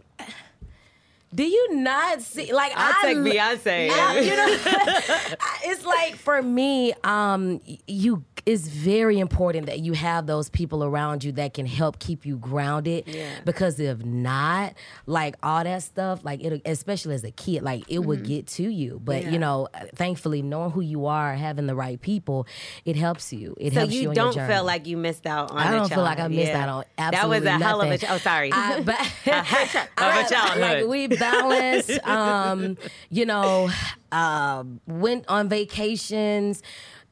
Do 1.32 1.44
you 1.44 1.76
not 1.76 2.22
see? 2.22 2.52
Like 2.52 2.72
I'll 2.74 2.92
I 2.92 3.02
take 3.02 3.16
Beyonce. 3.18 3.88
I- 3.88 4.18
you 4.18 4.36
know, 4.36 4.48
it's 5.70 5.84
like 5.84 6.16
for 6.16 6.42
me, 6.42 6.92
um, 7.04 7.60
you. 7.86 8.24
It's 8.50 8.66
very 8.68 9.18
important 9.18 9.66
that 9.66 9.78
you 9.80 9.92
have 9.92 10.26
those 10.26 10.48
people 10.50 10.82
around 10.82 11.22
you 11.24 11.32
that 11.32 11.54
can 11.54 11.66
help 11.66 11.98
keep 11.98 12.26
you 12.26 12.36
grounded. 12.36 13.04
Yeah. 13.06 13.28
Because 13.44 13.78
if 13.78 14.04
not, 14.04 14.74
like 15.06 15.36
all 15.42 15.62
that 15.64 15.82
stuff, 15.82 16.24
like 16.24 16.42
it, 16.42 16.62
especially 16.64 17.14
as 17.14 17.22
a 17.24 17.30
kid, 17.30 17.62
like 17.62 17.84
it 17.88 18.00
would 18.00 18.24
get 18.24 18.46
to 18.48 18.68
you. 18.68 19.00
But 19.04 19.22
Yeah. 19.22 19.30
you 19.30 19.38
know, 19.38 19.68
thankfully, 19.94 20.42
knowing 20.42 20.70
who 20.72 20.80
you 20.80 21.06
are, 21.06 21.34
having 21.34 21.66
the 21.66 21.74
right 21.74 22.00
people, 22.00 22.46
it 22.84 22.96
helps 22.96 23.32
you. 23.32 23.54
It 23.58 23.72
So 23.72 23.80
helps 23.80 23.94
you 23.94 24.08
you. 24.08 24.14
don't 24.14 24.34
feel 24.34 24.64
like 24.64 24.86
you 24.86 24.96
missed 24.96 25.26
out 25.26 25.50
on 25.50 25.58
I 25.58 25.70
don't 25.70 25.88
feel 25.88 26.02
like 26.02 26.18
I 26.18 26.28
missed 26.28 26.48
Yeah. 26.48 26.62
out 26.64 26.68
on 26.68 26.84
That 26.98 27.28
was 27.28 27.44
absolutely 27.44 27.48
a 27.48 27.58
hell 27.64 27.80
of 27.80 27.86
a. 27.86 27.90
nothing. 27.92 28.08
ch- 28.08 28.10
Oh, 28.10 28.18
sorry. 28.18 28.50
I, 28.52 28.80
but 28.90 29.00
of 29.00 30.26
a 30.26 30.28
childhood. 30.28 30.60
like 30.60 30.86
we 30.86 31.06
balanced, 31.06 31.90
um, 32.06 32.76
you 33.10 33.26
know, 33.26 33.70
um, 34.12 34.80
went 34.86 35.24
on 35.28 35.48
vacations. 35.48 36.62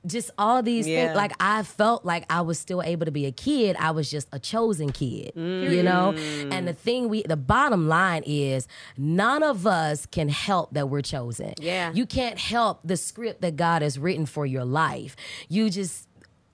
Just 0.09 0.31
all 0.39 0.63
these 0.63 0.87
Yeah. 0.87 1.07
things. 1.07 1.17
Like 1.17 1.33
I 1.41 1.63
felt 1.63 2.05
like 2.05 2.25
I 2.31 2.41
was 2.41 2.59
still 2.59 2.83
able 2.83 3.05
to 3.07 3.13
be 3.13 3.27
a 3.27 3.33
kid. 3.33 3.77
I 3.79 3.91
was 3.93 4.11
just 4.11 4.29
a 4.33 4.39
chosen 4.39 4.91
kid, 4.91 5.33
you 5.37 5.83
know. 5.83 6.15
Mm. 6.17 6.53
And 6.53 6.67
the 6.67 6.73
thing 6.73 7.09
we, 7.09 7.23
the 7.23 7.37
bottom 7.37 7.87
line 7.89 8.23
is, 8.27 8.67
none 8.97 9.43
of 9.43 9.67
us 9.67 10.07
can 10.07 10.29
help 10.29 10.73
that 10.75 10.89
we're 10.89 11.03
chosen. 11.03 11.55
Yeah. 11.61 11.93
you 11.93 12.07
can't 12.07 12.39
help 12.39 12.81
the 12.85 12.97
script 12.97 13.41
that 13.43 13.57
God 13.57 13.83
has 13.83 13.99
written 13.99 14.27
for 14.27 14.47
your 14.47 14.65
life. 14.65 15.15
You 15.49 15.71
just 15.71 16.08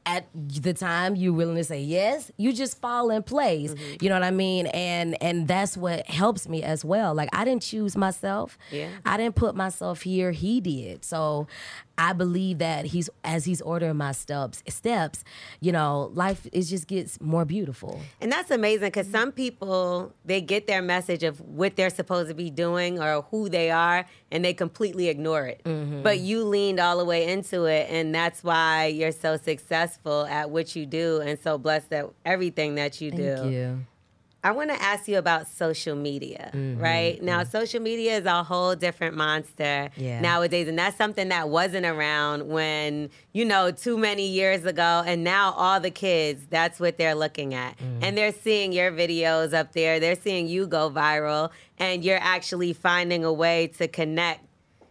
at 0.06 0.26
the 0.34 0.74
time 0.74 1.16
you're 1.16 1.32
willing 1.32 1.56
to 1.56 1.64
say 1.64 1.80
yes, 1.80 2.30
you 2.36 2.52
just 2.52 2.80
fall 2.80 3.10
in 3.10 3.22
place. 3.22 3.72
Mm-hmm. 3.72 4.04
You 4.04 4.08
know 4.10 4.16
what 4.16 4.24
I 4.24 4.30
mean? 4.30 4.66
And 4.68 5.20
and 5.22 5.48
that's 5.48 5.76
what 5.76 6.06
helps 6.08 6.48
me 6.48 6.62
as 6.62 6.84
well. 6.84 7.14
Like 7.14 7.30
I 7.32 7.44
didn't 7.44 7.62
choose 7.62 7.96
myself. 7.96 8.58
Yeah. 8.70 8.88
I 9.04 9.16
didn't 9.16 9.36
put 9.36 9.54
myself 9.54 10.02
here. 10.02 10.32
He 10.32 10.60
did. 10.60 11.04
So 11.04 11.46
I 11.96 12.12
believe 12.12 12.58
that 12.58 12.86
he's 12.86 13.08
as 13.22 13.44
he's 13.44 13.62
ordering 13.62 13.96
my 13.96 14.12
steps 14.12 14.62
steps, 14.68 15.24
you 15.60 15.72
know, 15.72 16.10
life 16.14 16.46
it 16.52 16.62
just 16.62 16.86
gets 16.86 17.20
more 17.20 17.44
beautiful. 17.44 18.00
And 18.20 18.30
that's 18.30 18.50
amazing 18.50 18.88
because 18.88 19.08
some 19.08 19.32
people 19.32 20.12
they 20.24 20.40
get 20.40 20.66
their 20.66 20.82
message 20.82 21.22
of 21.22 21.40
what 21.40 21.76
they're 21.76 21.90
supposed 21.90 22.28
to 22.28 22.34
be 22.34 22.50
doing 22.50 23.00
or 23.00 23.22
who 23.30 23.48
they 23.48 23.70
are, 23.70 24.04
and 24.30 24.44
they 24.44 24.52
completely 24.52 25.08
ignore 25.08 25.46
it. 25.46 25.62
Mm-hmm. 25.64 26.02
But 26.02 26.18
you 26.18 26.44
leaned 26.44 26.78
all 26.80 26.98
the 26.98 27.04
way 27.04 27.26
into 27.26 27.64
it, 27.64 27.88
and 27.90 28.14
that's 28.14 28.44
why 28.44 28.86
you're 28.86 29.12
so 29.12 29.36
successful 29.36 29.93
at 30.06 30.50
what 30.50 30.74
you 30.76 30.86
do, 30.86 31.20
and 31.20 31.38
so 31.38 31.58
blessed 31.58 31.92
at 31.92 32.06
everything 32.24 32.74
that 32.76 33.00
you 33.00 33.10
do. 33.10 33.36
Thank 33.36 33.52
you. 33.52 33.86
I 34.44 34.50
want 34.50 34.68
to 34.68 34.82
ask 34.82 35.08
you 35.08 35.16
about 35.16 35.48
social 35.48 35.96
media, 35.96 36.50
mm-hmm, 36.52 36.78
right? 36.78 37.22
Now, 37.22 37.40
mm-hmm. 37.40 37.50
social 37.50 37.80
media 37.80 38.18
is 38.18 38.26
a 38.26 38.42
whole 38.42 38.76
different 38.76 39.16
monster 39.16 39.88
Yeah. 39.96 40.20
nowadays, 40.20 40.68
and 40.68 40.78
that's 40.78 40.98
something 40.98 41.30
that 41.30 41.48
wasn't 41.48 41.86
around 41.86 42.46
when, 42.48 43.08
you 43.32 43.46
know, 43.46 43.70
too 43.70 43.96
many 43.96 44.28
years 44.28 44.66
ago. 44.66 45.02
And 45.06 45.24
now 45.24 45.52
all 45.52 45.80
the 45.80 45.90
kids, 45.90 46.44
that's 46.50 46.78
what 46.78 46.98
they're 46.98 47.14
looking 47.14 47.54
at. 47.54 47.78
Mm. 47.78 48.00
And 48.02 48.18
they're 48.18 48.34
seeing 48.34 48.74
your 48.74 48.92
videos 48.92 49.54
up 49.54 49.72
there, 49.72 49.98
they're 49.98 50.14
seeing 50.14 50.46
you 50.46 50.66
go 50.66 50.90
viral, 50.90 51.50
and 51.78 52.04
you're 52.04 52.20
actually 52.20 52.74
finding 52.74 53.24
a 53.24 53.32
way 53.32 53.68
to 53.78 53.88
connect, 53.88 54.44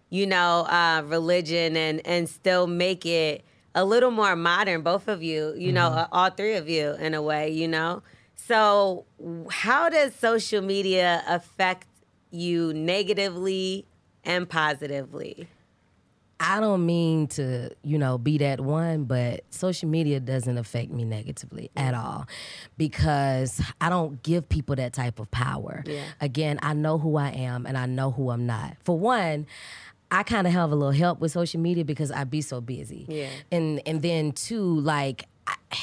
you 0.09 0.25
know, 0.25 0.61
uh, 0.61 1.03
religion 1.05 1.77
and, 1.77 2.01
and 2.07 2.27
still 2.27 2.65
make 2.65 3.05
it 3.05 3.45
a 3.75 3.83
little 3.85 4.11
more 4.11 4.35
modern, 4.35 4.81
both 4.81 5.07
of 5.07 5.23
you, 5.23 5.53
you 5.57 5.71
know, 5.71 5.87
uh, 5.87 6.07
all 6.11 6.29
three 6.29 6.55
of 6.55 6.69
you 6.69 6.91
in 6.93 7.13
a 7.13 7.21
way, 7.21 7.49
you 7.49 7.67
know? 7.67 8.03
So, 8.35 9.05
how 9.49 9.89
does 9.89 10.13
social 10.15 10.61
media 10.61 11.23
affect 11.27 11.87
you 12.31 12.73
negatively 12.73 13.85
and 14.23 14.49
positively? 14.49 15.47
I 16.39 16.59
don't 16.59 16.85
mean 16.85 17.27
to, 17.27 17.69
you 17.83 17.97
know, 17.97 18.17
be 18.17 18.37
that 18.39 18.59
one, 18.59 19.05
but 19.05 19.45
social 19.49 19.87
media 19.87 20.19
doesn't 20.19 20.57
affect 20.57 20.91
me 20.91 21.05
negatively 21.05 21.71
at 21.77 21.93
all 21.93 22.27
because 22.77 23.61
I 23.79 23.89
don't 23.89 24.21
give 24.23 24.49
people 24.49 24.75
that 24.75 24.91
type 24.91 25.19
of 25.19 25.31
power. 25.31 25.83
Yeah. 25.85 26.03
Again, 26.19 26.59
I 26.61 26.73
know 26.73 26.97
who 26.97 27.15
I 27.15 27.29
am 27.29 27.65
and 27.65 27.77
I 27.77 27.85
know 27.85 28.11
who 28.11 28.29
I'm 28.29 28.45
not. 28.45 28.75
For 28.83 28.99
one, 28.99 29.47
I 30.13 30.21
kind 30.21 30.45
of 30.45 30.53
have 30.53 30.71
a 30.71 30.75
little 30.75 30.91
help 30.91 31.19
with 31.19 31.31
social 31.31 31.59
media 31.59 31.83
because 31.83 32.11
I 32.11 32.23
be 32.23 32.41
so 32.41 32.61
busy. 32.61 33.07
Yeah. 33.09 33.29
And 33.51 33.81
and 33.87 34.03
then 34.03 34.31
two, 34.31 34.79
like 34.79 35.25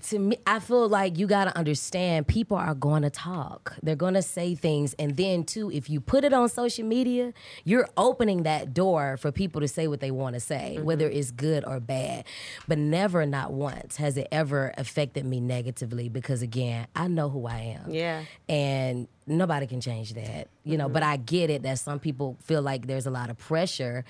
to 0.00 0.18
me, 0.18 0.36
I 0.46 0.60
feel 0.60 0.88
like 0.88 1.18
you 1.18 1.26
got 1.26 1.46
to 1.46 1.56
understand 1.58 2.28
people 2.28 2.56
are 2.56 2.74
going 2.74 3.02
to 3.02 3.10
talk. 3.10 3.76
They're 3.82 3.96
going 3.96 4.14
to 4.14 4.22
say 4.22 4.54
things. 4.54 4.94
And 5.00 5.16
then, 5.16 5.44
too, 5.44 5.70
if 5.70 5.90
you 5.90 6.00
put 6.00 6.24
it 6.24 6.32
on 6.32 6.48
social 6.48 6.86
media, 6.86 7.34
you're 7.64 7.88
opening 7.96 8.44
that 8.44 8.72
door 8.72 9.16
for 9.16 9.30
people 9.32 9.60
to 9.60 9.68
say 9.68 9.88
what 9.88 10.00
they 10.00 10.10
want 10.10 10.34
to 10.34 10.40
say, 10.40 10.74
mm-hmm. 10.76 10.84
whether 10.84 11.08
it's 11.08 11.30
good 11.30 11.64
or 11.66 11.78
bad. 11.80 12.24
But 12.66 12.78
never, 12.78 13.26
not 13.26 13.52
once, 13.52 13.96
has 13.96 14.16
it 14.16 14.28
ever 14.32 14.72
affected 14.78 15.26
me 15.26 15.40
negatively 15.40 16.08
because, 16.08 16.40
again, 16.40 16.86
I 16.94 17.08
know 17.08 17.28
who 17.28 17.46
I 17.46 17.76
am. 17.82 17.90
Yeah. 17.90 18.22
And 18.48 19.08
nobody 19.26 19.66
can 19.66 19.80
change 19.80 20.14
that, 20.14 20.48
you 20.64 20.76
know. 20.76 20.88
But 20.88 21.02
I 21.02 21.16
get 21.16 21.50
it 21.50 21.62
that 21.62 21.78
some 21.78 21.98
people 21.98 22.36
feel 22.42 22.62
like 22.62 22.86
there's 22.86 23.06
a 23.06 23.10
lot 23.10 23.30
of 23.30 23.38
pressure, 23.38 24.04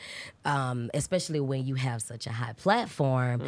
um, 0.44 0.90
especially 0.94 1.40
when 1.40 1.66
you 1.66 1.74
have 1.74 2.02
such 2.02 2.26
a 2.26 2.32
high 2.32 2.54
platform, 2.54 3.42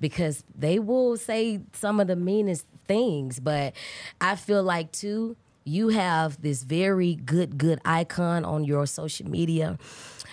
because 0.00 0.44
they 0.56 0.78
will 0.78 1.16
say 1.16 1.60
some 1.72 2.00
of 2.00 2.06
the 2.06 2.16
meanest 2.16 2.66
things. 2.86 3.40
But 3.40 3.74
I 4.20 4.36
feel 4.36 4.62
like 4.62 4.92
too, 4.92 5.36
you 5.64 5.88
have 5.88 6.40
this 6.40 6.62
very 6.62 7.14
good, 7.16 7.58
good 7.58 7.80
icon 7.84 8.44
on 8.44 8.64
your 8.64 8.86
social 8.86 9.28
media, 9.28 9.78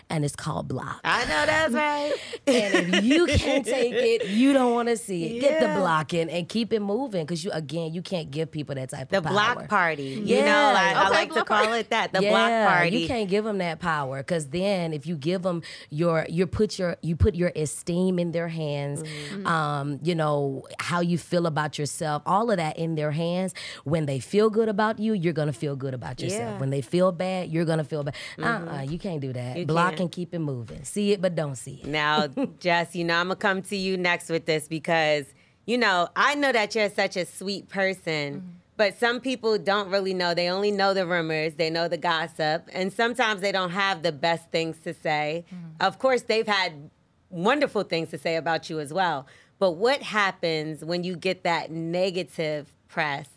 and 0.09 0.23
it's 0.23 0.35
called 0.35 0.67
block. 0.67 1.01
I 1.03 1.21
know 1.25 1.45
that's 1.45 1.73
right. 1.73 2.13
And 2.47 2.95
if 2.95 3.03
you 3.03 3.25
can't 3.27 3.65
take 3.65 3.91
it, 3.93 4.27
you 4.29 4.53
don't 4.53 4.73
want 4.73 4.87
to 4.87 4.95
see 4.95 5.37
it. 5.37 5.41
Get 5.41 5.59
the 5.59 5.65
Yeah. 5.67 5.79
blocking 5.79 6.29
and 6.29 6.47
keep 6.47 6.71
it 6.71 6.79
moving 6.81 7.25
because 7.25 7.43
you 7.43 7.51
again 7.51 7.93
you 7.93 8.01
can't 8.01 8.31
give 8.31 8.49
people 8.51 8.73
that 8.75 8.89
type 8.89 9.09
The 9.09 9.17
of 9.17 9.23
power. 9.25 9.33
The 9.33 9.55
block 9.55 9.67
party. 9.67 10.03
You 10.03 10.37
Yeah. 10.37 10.45
know, 10.45 10.73
like, 10.73 10.95
I 10.95 11.01
Okay, 11.07 11.09
like 11.15 11.33
to 11.33 11.43
call 11.43 11.65
party. 11.65 11.79
it 11.79 11.89
that. 11.89 12.13
The 12.13 12.21
yeah, 12.23 12.29
block 12.29 12.73
party. 12.73 12.97
You 12.99 13.07
can't 13.07 13.29
give 13.29 13.43
them 13.43 13.57
that 13.57 13.79
power 13.79 14.19
because 14.19 14.47
then 14.47 14.93
if 14.93 15.05
you 15.05 15.15
give 15.17 15.41
them 15.43 15.61
your 15.89 16.25
you 16.29 16.47
put 16.47 16.79
your 16.79 16.95
you 17.01 17.15
put 17.17 17.35
your 17.35 17.51
esteem 17.55 18.17
in 18.17 18.31
their 18.31 18.47
hands, 18.47 19.03
Mm-hmm. 19.03 19.45
um, 19.45 19.99
you 20.01 20.15
know 20.15 20.63
how 20.79 21.01
you 21.01 21.17
feel 21.17 21.45
about 21.47 21.77
yourself, 21.77 22.21
all 22.25 22.49
of 22.49 22.57
that 22.57 22.77
in 22.79 22.95
their 22.95 23.11
hands. 23.11 23.53
When 23.83 24.05
they 24.05 24.19
feel 24.19 24.49
good 24.49 24.69
about 24.69 24.99
you, 24.99 25.11
you're 25.13 25.33
gonna 25.33 25.51
feel 25.53 25.75
good 25.75 25.93
about 25.93 26.21
yourself. 26.21 26.41
Yeah. 26.41 26.49
Mm-hmm. 26.51 26.59
When 26.59 26.69
they 26.69 26.81
feel 26.81 27.11
bad, 27.11 27.49
you're 27.51 27.65
gonna 27.65 27.83
feel 27.83 28.03
bad. 28.03 28.15
Uh-uh, 28.41 28.81
you 28.83 28.97
can't 28.97 29.19
do 29.19 29.33
that. 29.33 29.57
You 29.57 29.65
Block 29.65 29.96
can't. 29.97 30.11
keep 30.11 30.33
it 30.33 30.39
moving. 30.39 30.83
See 30.83 31.11
it 31.11 31.21
but 31.21 31.35
don't 31.35 31.55
see 31.55 31.81
it. 31.83 31.87
Now, 31.87 32.27
Jess, 32.59 32.95
you 32.95 33.03
know, 33.03 33.15
I'm 33.15 33.27
going 33.27 33.37
to 33.37 33.41
come 33.41 33.61
to 33.63 33.75
you 33.75 33.97
next 33.97 34.29
with 34.29 34.45
this 34.45 34.67
because, 34.67 35.25
you 35.65 35.77
know, 35.77 36.09
I 36.15 36.35
know 36.35 36.51
that 36.51 36.75
you're 36.75 36.89
such 36.89 37.17
a 37.17 37.25
sweet 37.25 37.69
person, 37.69 38.59
but 38.77 38.97
some 38.97 39.19
people 39.19 39.57
don't 39.57 39.89
really 39.89 40.13
know. 40.13 40.33
They 40.33 40.49
only 40.49 40.71
know 40.71 40.93
the 40.93 41.05
rumors, 41.05 41.55
they 41.55 41.69
know 41.69 41.87
the 41.87 41.97
gossip, 41.97 42.69
and 42.71 42.93
sometimes 42.93 43.41
they 43.41 43.51
don't 43.51 43.71
have 43.71 44.03
the 44.03 44.11
best 44.11 44.51
things 44.51 44.77
to 44.83 44.93
say. 44.93 45.45
Of 45.79 45.99
course, 45.99 46.21
they've 46.21 46.47
had 46.47 46.89
wonderful 47.29 47.83
things 47.83 48.09
to 48.11 48.17
say 48.17 48.35
about 48.35 48.69
you 48.69 48.79
as 48.79 48.93
well. 48.93 49.27
But 49.59 49.71
what 49.71 50.03
happens 50.03 50.85
when 50.85 51.03
you 51.03 51.15
get 51.15 51.43
that 51.43 51.71
negative 51.71 52.71
press? 52.87 53.27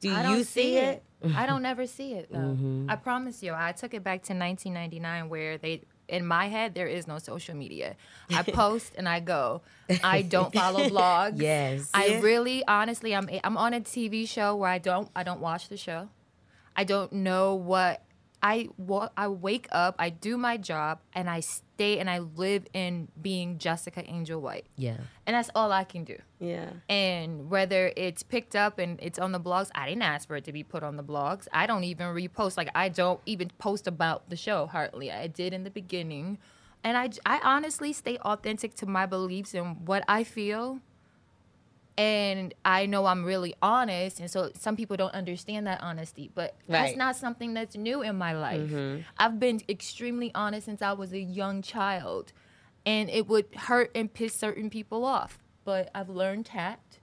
Do 0.00 0.08
you 0.10 0.22
don't 0.22 0.44
see 0.44 0.76
it? 0.76 1.02
I 1.34 1.46
don't 1.46 1.64
ever 1.64 1.86
see 1.86 2.12
it 2.12 2.28
though. 2.30 2.38
Mm-hmm. 2.38 2.86
I 2.88 2.96
promise 2.96 3.42
you. 3.42 3.54
I 3.54 3.72
took 3.72 3.94
it 3.94 4.04
back 4.04 4.22
to 4.24 4.34
1999 4.34 5.28
where 5.28 5.58
they 5.58 5.82
in 6.08 6.26
my 6.26 6.46
head 6.48 6.74
there 6.74 6.86
is 6.86 7.06
no 7.06 7.18
social 7.18 7.56
media. 7.56 7.96
I 8.30 8.42
post 8.62 8.92
and 8.96 9.08
I 9.08 9.20
go. 9.20 9.62
I 10.04 10.22
don't 10.22 10.52
follow 10.54 10.88
blogs. 10.88 11.40
Yes. 11.40 11.90
I 11.94 12.06
Yeah. 12.06 12.20
really 12.20 12.64
honestly 12.68 13.14
I'm 13.14 13.28
I'm 13.42 13.56
on 13.56 13.74
a 13.74 13.80
TV 13.80 14.28
show 14.28 14.54
where 14.54 14.70
I 14.70 14.78
don't 14.78 15.08
I 15.16 15.22
don't 15.24 15.40
watch 15.40 15.68
the 15.68 15.76
show. 15.76 16.08
I 16.76 16.84
don't 16.84 17.12
know 17.12 17.54
what 17.54 18.03
I 18.44 18.68
wa- 18.76 19.08
I 19.16 19.28
wake 19.28 19.68
up, 19.72 19.94
I 19.98 20.10
do 20.10 20.36
my 20.36 20.58
job 20.58 20.98
and 21.14 21.30
I 21.30 21.40
stay 21.40 21.98
and 21.98 22.10
I 22.10 22.18
live 22.18 22.66
in 22.74 23.08
being 23.20 23.56
Jessica 23.56 24.04
Angel 24.06 24.38
White. 24.38 24.66
Yeah. 24.76 24.98
And 25.26 25.34
that's 25.34 25.48
all 25.54 25.72
I 25.72 25.84
can 25.84 26.04
do. 26.04 26.18
Yeah. 26.38 26.68
And 26.90 27.48
whether 27.48 27.90
it's 27.96 28.22
picked 28.22 28.54
up 28.54 28.78
and 28.78 29.00
it's 29.00 29.18
on 29.18 29.32
the 29.32 29.40
blogs, 29.40 29.70
I 29.74 29.88
didn't 29.88 30.02
ask 30.02 30.28
for 30.28 30.36
it 30.36 30.44
to 30.44 30.52
be 30.52 30.62
put 30.62 30.82
on 30.82 30.96
the 30.98 31.02
blogs. 31.02 31.48
I 31.54 31.66
don't 31.66 31.84
even 31.84 32.08
repost. 32.08 32.58
Like, 32.58 32.68
I 32.74 32.90
don't 32.90 33.20
even 33.24 33.50
post 33.56 33.86
about 33.86 34.28
the 34.28 34.36
show 34.36 34.66
hardly. 34.66 35.10
I 35.10 35.26
did 35.26 35.54
in 35.54 35.64
the 35.64 35.70
beginning. 35.70 36.36
And 36.84 36.98
I, 36.98 37.08
I 37.24 37.40
honestly 37.42 37.94
stay 37.94 38.18
authentic 38.18 38.74
to 38.74 38.86
my 38.86 39.06
beliefs 39.06 39.54
and 39.54 39.88
what 39.88 40.04
I 40.06 40.22
feel. 40.22 40.80
And 41.96 42.52
I 42.64 42.86
know 42.86 43.06
I'm 43.06 43.24
really 43.24 43.54
honest. 43.62 44.18
And 44.18 44.30
so 44.30 44.50
some 44.58 44.76
people 44.76 44.96
don't 44.96 45.14
understand 45.14 45.66
that 45.68 45.80
honesty. 45.80 46.30
But 46.34 46.56
Right. 46.66 46.86
that's 46.86 46.96
not 46.96 47.16
something 47.16 47.54
that's 47.54 47.76
new 47.76 48.02
in 48.02 48.16
my 48.16 48.32
life. 48.32 48.62
Mm-hmm. 48.68 49.02
I've 49.16 49.38
been 49.38 49.60
extremely 49.68 50.32
honest 50.34 50.64
since 50.66 50.82
I 50.82 50.92
was 50.92 51.12
a 51.12 51.20
young 51.20 51.62
child. 51.62 52.32
And 52.84 53.08
it 53.08 53.28
would 53.28 53.46
hurt 53.54 53.90
and 53.94 54.12
piss 54.12 54.34
certain 54.34 54.70
people 54.70 55.04
off. 55.04 55.38
But 55.64 55.90
I've 55.94 56.08
learned 56.10 56.46
tact 56.46 56.98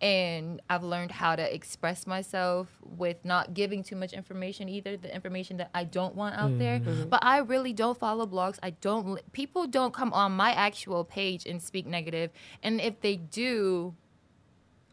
and 0.00 0.60
I've 0.68 0.84
learned 0.84 1.10
how 1.10 1.36
to 1.36 1.54
express 1.54 2.06
myself 2.06 2.68
with 2.82 3.24
not 3.24 3.54
giving 3.54 3.82
too 3.82 3.96
much 3.96 4.12
information 4.12 4.68
either, 4.68 4.96
the 4.96 5.12
information 5.12 5.56
that 5.56 5.70
I 5.74 5.84
don't 5.84 6.14
want 6.14 6.36
out 6.36 6.58
there. 6.58 6.80
Mm-hmm. 6.80 6.90
Mm-hmm. 6.90 7.08
But 7.08 7.20
I 7.24 7.38
really 7.38 7.72
don't 7.72 7.98
follow 7.98 8.26
blogs. 8.26 8.58
I 8.62 8.70
don't, 8.70 9.20
people 9.32 9.66
don't 9.66 9.94
come 9.94 10.12
on 10.12 10.32
my 10.32 10.52
actual 10.52 11.02
page 11.04 11.46
and 11.46 11.62
speak 11.62 11.86
negative. 11.86 12.30
And 12.62 12.80
if 12.80 13.00
they 13.00 13.16
do, 13.16 13.94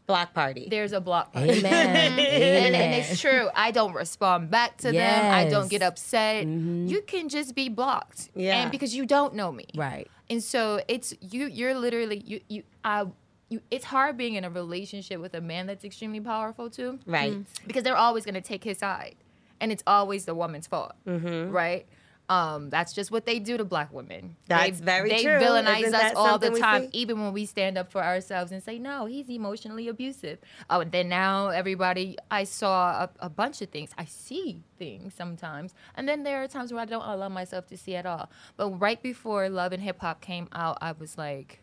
Block 0.06 0.34
party. 0.34 0.66
there's 0.70 0.92
a 0.92 1.00
block 1.00 1.32
party. 1.32 1.58
Amen. 1.60 1.96
And, 1.96 2.18
Amen. 2.20 2.74
and 2.74 2.94
it's 2.94 3.18
true. 3.20 3.48
I 3.54 3.70
don't 3.70 3.94
respond 3.94 4.50
back 4.50 4.76
to 4.78 4.92
them. 4.92 5.32
I 5.34 5.48
don't 5.48 5.70
get 5.70 5.80
Yes. 5.80 5.88
upset. 5.90 6.46
You 6.46 7.00
can 7.06 7.28
just 7.30 7.54
be 7.54 7.68
blocked. 7.70 8.28
Yeah. 8.34 8.60
And 8.62 8.70
because 8.70 8.94
you 8.94 9.06
don't 9.06 9.34
know 9.34 9.50
me. 9.50 9.64
Right. 9.74 10.06
And 10.28 10.42
so 10.42 10.80
it's 10.88 11.14
you 11.20 11.46
you're 11.46 11.74
literally 11.74 12.18
you 12.18 12.40
you 12.48 12.62
I 12.84 13.06
you 13.48 13.60
it's 13.70 13.86
hard 13.86 14.16
being 14.18 14.34
in 14.34 14.44
a 14.44 14.50
relationship 14.50 15.20
with 15.20 15.34
a 15.34 15.40
man 15.40 15.66
that's 15.66 15.84
extremely 15.84 16.20
powerful 16.20 16.68
too. 16.68 16.98
Right. 17.06 17.34
Because 17.66 17.82
they're 17.82 17.96
always 17.96 18.24
gonna 18.26 18.40
take 18.42 18.64
his 18.64 18.78
side. 18.78 19.14
And 19.60 19.72
it's 19.72 19.82
always 19.86 20.26
the 20.26 20.34
woman's 20.34 20.66
fault. 20.66 20.92
Mm-hmm. 21.06 21.50
Right? 21.50 21.86
Um, 22.28 22.70
that's 22.70 22.94
just 22.94 23.10
what 23.10 23.26
they 23.26 23.38
do 23.38 23.58
to 23.58 23.64
black 23.64 23.92
women. 23.92 24.36
That's 24.48 24.78
they, 24.78 24.84
very 24.84 25.10
they 25.10 25.22
true. 25.22 25.32
villainize 25.32 25.82
Isn't 25.82 25.94
us 25.94 26.12
all 26.16 26.38
the 26.38 26.50
time, 26.58 26.88
even 26.92 27.20
when 27.20 27.34
we 27.34 27.44
stand 27.44 27.76
up 27.76 27.92
for 27.92 28.02
ourselves 28.02 28.50
and 28.50 28.62
say, 28.62 28.78
no, 28.78 29.04
he's 29.04 29.28
emotionally 29.28 29.88
abusive. 29.88 30.38
Oh, 30.70 30.80
and 30.80 30.90
then 30.90 31.10
now 31.10 31.48
everybody, 31.48 32.16
I 32.30 32.44
saw 32.44 33.04
a, 33.04 33.10
a 33.20 33.28
bunch 33.28 33.60
of 33.60 33.68
things. 33.68 33.90
I 33.98 34.06
see 34.06 34.62
things 34.78 35.12
sometimes. 35.14 35.74
And 35.96 36.08
then 36.08 36.22
there 36.22 36.42
are 36.42 36.48
times 36.48 36.72
where 36.72 36.80
I 36.80 36.86
don't 36.86 37.04
allow 37.04 37.28
myself 37.28 37.66
to 37.66 37.76
see 37.76 37.94
at 37.94 38.06
all. 38.06 38.30
But 38.56 38.70
right 38.80 39.02
before 39.02 39.50
Love 39.50 39.72
and 39.72 39.82
Hip 39.82 40.00
Hop 40.00 40.22
came 40.22 40.48
out, 40.52 40.78
I 40.80 40.92
was 40.92 41.18
like, 41.18 41.60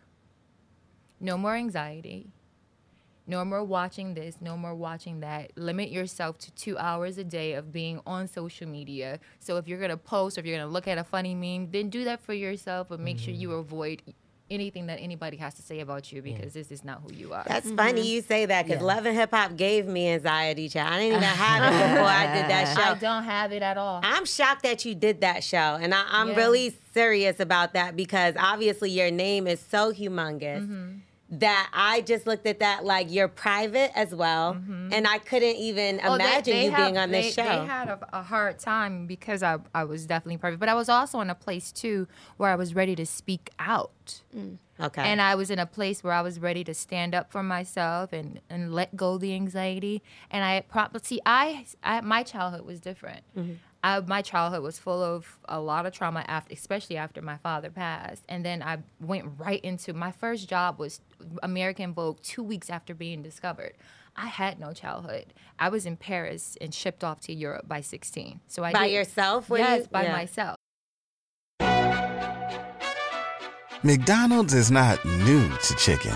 no 1.20 1.40
more 1.40 1.56
anxiety. 1.56 2.34
No 3.28 3.46
more 3.46 3.64
watching 3.64 4.14
this, 4.14 4.38
no 4.42 4.58
more 4.58 4.74
watching 4.76 5.20
that. 5.22 5.52
Limit 5.56 5.90
yourself 5.90 6.38
to 6.40 6.52
two 6.52 6.78
hours 6.78 7.18
a 7.18 7.24
day 7.24 7.54
of 7.54 7.72
being 7.72 8.02
on 8.06 8.28
social 8.28 8.68
media. 8.68 9.20
So 9.40 9.58
if 9.58 9.68
you're 9.68 9.80
gonna 9.80 9.96
post 9.98 10.38
or 10.38 10.42
if 10.42 10.46
you're 10.48 10.58
gonna 10.58 10.70
look 10.72 10.88
at 10.88 10.98
a 10.98 11.04
funny 11.04 11.36
meme, 11.36 11.72
then 11.72 11.90
do 11.90 12.04
that 12.06 12.20
for 12.22 12.34
yourself, 12.34 12.88
but 12.90 13.00
make 13.00 13.20
sure 13.20 13.34
you 13.34 13.54
avoid 13.54 14.02
anything 14.50 14.88
that 14.88 14.98
anybody 15.00 15.38
has 15.38 15.54
to 15.54 15.62
say 15.62 15.80
about 15.80 16.12
you 16.12 16.22
because 16.22 16.52
this 16.54 16.72
is 16.72 16.84
not 16.84 17.02
who 17.02 17.14
you 17.16 17.32
are. 17.32 17.46
That's 17.48 17.72
funny 17.72 18.02
you 18.06 18.22
say 18.22 18.46
that 18.48 18.66
because 18.68 18.82
Yeah. 18.82 18.86
Love 18.88 19.06
and 19.06 19.16
Hip 19.16 19.32
Hop 19.32 19.56
gave 19.56 19.86
me 19.88 20.10
anxiety, 20.10 20.68
child. 20.68 20.92
I 20.94 21.00
didn't 21.00 21.08
even 21.18 21.24
have 21.24 21.64
it 21.74 21.78
before 21.94 22.10
I 22.10 22.26
did 22.36 22.50
that 22.52 22.76
show. 22.76 22.84
I 22.84 22.94
don't 22.96 23.24
have 23.24 23.54
it 23.54 23.62
at 23.62 23.78
all. 23.78 24.02
I'm 24.04 24.26
shocked 24.26 24.64
that 24.64 24.84
you 24.84 24.94
did 24.94 25.22
that 25.22 25.46
show. 25.46 25.78
And 25.80 25.94
I, 25.96 26.04
I'm 26.10 26.30
Yeah. 26.30 26.36
really 26.36 26.76
serious 26.94 27.40
about 27.40 27.74
that 27.76 27.96
because 27.96 28.36
obviously 28.38 28.90
your 28.92 29.10
name 29.12 29.48
is 29.48 29.62
so 29.62 29.94
humongous 29.94 30.64
Mm-hmm. 30.64 30.92
That 31.34 31.70
I 31.74 32.02
just 32.02 32.28
looked 32.28 32.46
at 32.46 32.60
that 32.60 32.84
like 32.84 33.10
you're 33.10 33.30
private 33.30 33.92
as 33.98 34.14
well. 34.14 34.52
And 34.92 35.08
I 35.08 35.18
couldn't 35.18 35.56
even 35.56 35.98
Mm-hmm. 35.98 36.08
Oh, 36.08 36.18
they- 36.18 36.24
imagine 36.26 36.54
they 36.54 36.66
you 36.66 36.72
have- 36.72 36.86
being 36.86 36.98
on 36.98 37.12
this 37.12 37.36
they, 37.36 37.44
show. 37.44 37.50
They 37.62 37.66
had 37.66 37.88
a, 37.88 38.00
a 38.20 38.22
hard 38.22 38.60
time 38.60 39.08
because 39.08 39.42
I, 39.42 39.58
I 39.74 39.86
was 39.86 40.06
definitely 40.06 40.38
private, 40.38 40.60
but 40.60 40.68
I 40.70 40.74
was 40.74 40.90
also 40.90 41.22
in 41.22 41.30
a 41.30 41.36
place 41.36 41.72
too 41.72 42.08
where 42.38 42.50
I 42.50 42.56
was 42.56 42.76
ready 42.76 42.96
to 42.98 43.06
speak 43.06 43.50
out. 43.60 44.22
okay. 44.80 45.02
And 45.02 45.22
I 45.22 45.36
was 45.36 45.50
in 45.50 45.58
a 45.60 45.66
place 45.66 46.04
where 46.04 46.14
I 46.14 46.22
was 46.22 46.40
ready 46.40 46.64
to 46.66 46.74
stand 46.74 47.16
up 47.16 47.32
for 47.32 47.44
myself 47.44 48.12
and, 48.12 48.42
and 48.50 48.74
let 48.74 48.96
go 48.98 49.18
the 49.18 49.34
anxiety. 49.34 50.02
And 50.30 50.44
I 50.44 50.62
probably 50.68 51.00
see 51.04 51.22
I, 51.26 51.66
I 51.82 52.02
my 52.02 52.24
childhood 52.24 52.66
was 52.66 52.80
different. 52.82 53.24
I, 53.84 54.00
my 54.02 54.22
childhood 54.22 54.62
was 54.62 54.78
full 54.78 55.02
of 55.04 55.40
a 55.46 55.60
lot 55.60 55.86
of 55.86 55.94
trauma 55.94 56.24
after, 56.28 56.54
especially 56.54 56.98
after 56.98 57.22
my 57.22 57.38
father 57.38 57.70
passed. 57.72 58.24
And 58.30 58.46
then 58.46 58.62
I 58.62 58.78
went 59.00 59.26
right 59.40 59.60
into 59.64 59.94
my 59.94 60.12
first 60.12 60.48
job 60.48 60.78
was 60.78 61.02
American 61.42 61.94
Vogue 61.94 62.20
two 62.22 62.44
weeks 62.44 62.70
after 62.70 62.94
being 62.94 63.24
discovered. 63.24 63.74
I 64.16 64.28
had 64.28 64.60
no 64.60 64.74
childhood. 64.74 65.34
I 65.58 65.70
was 65.70 65.86
in 65.86 65.98
Paris 65.98 66.58
and 66.62 66.74
shipped 66.74 67.04
off 67.04 67.22
to 67.22 67.34
Europe 67.34 67.68
by 67.68 67.82
16. 67.82 68.42
So 68.48 68.64
I 68.64 68.72
by 68.72 68.88
did- 68.88 68.94
yourself? 68.94 69.50
Were 69.50 69.58
Yes, 69.58 69.82
you? 69.84 69.88
by 69.92 70.04
Yeah. 70.04 70.12
myself. 70.12 70.58
McDonald's 73.84 74.54
is 74.54 74.70
not 74.70 75.04
new 75.06 75.50
to 75.50 75.76
chicken. 75.76 76.16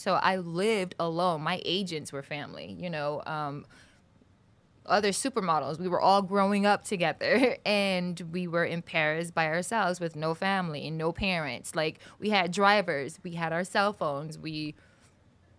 So 0.00 0.14
I 0.14 0.36
lived 0.36 0.94
alone. 0.98 1.42
My 1.42 1.60
agents 1.64 2.10
were 2.10 2.22
family, 2.22 2.74
you 2.80 2.88
know, 2.88 3.22
um, 3.26 3.66
other 4.86 5.10
supermodels. 5.10 5.78
We 5.78 5.88
were 5.88 6.00
all 6.00 6.22
growing 6.22 6.64
up 6.64 6.84
together 6.84 7.56
and 7.66 8.18
we 8.32 8.46
were 8.46 8.64
in 8.64 8.80
Paris 8.80 9.30
by 9.30 9.46
ourselves 9.46 10.00
with 10.00 10.16
no 10.16 10.34
family 10.34 10.88
and 10.88 10.96
no 10.96 11.12
parents. 11.12 11.74
Like 11.74 12.00
we 12.18 12.30
had 12.30 12.50
drivers, 12.50 13.18
we 13.22 13.32
had 13.32 13.52
our 13.52 13.62
cell 13.62 13.92
phones, 13.92 14.38
we 14.38 14.74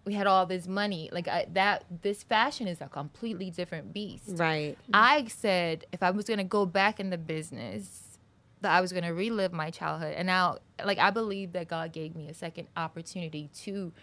we 0.04 0.16
had 0.16 0.26
all 0.26 0.48
this 0.48 0.68
money. 0.68 1.10
Like 1.12 1.28
I, 1.28 1.46
that 1.54 1.86
this 2.02 2.24
fashion 2.24 2.68
is 2.68 2.82
a 2.82 2.88
completely 2.88 3.52
different 3.52 3.94
beast. 3.94 4.32
Right. 4.40 4.76
I 4.92 5.28
said 5.28 5.86
if 5.92 6.02
I 6.02 6.10
was 6.10 6.26
gonna 6.26 6.44
go 6.44 6.66
back 6.66 7.00
in 7.00 7.12
the 7.12 7.18
business, 7.20 8.18
that 8.62 8.72
I 8.72 8.82
was 8.82 8.92
gonna 8.92 9.14
relive 9.14 9.54
my 9.54 9.70
childhood. 9.70 10.16
And 10.16 10.26
now, 10.26 10.58
like 10.84 10.98
I 10.98 11.12
believe 11.12 11.54
that 11.54 11.68
God 11.68 11.94
gave 11.94 12.16
me 12.16 12.28
a 12.28 12.34
second 12.34 12.70
opportunity 12.76 13.52
to, 13.64 13.94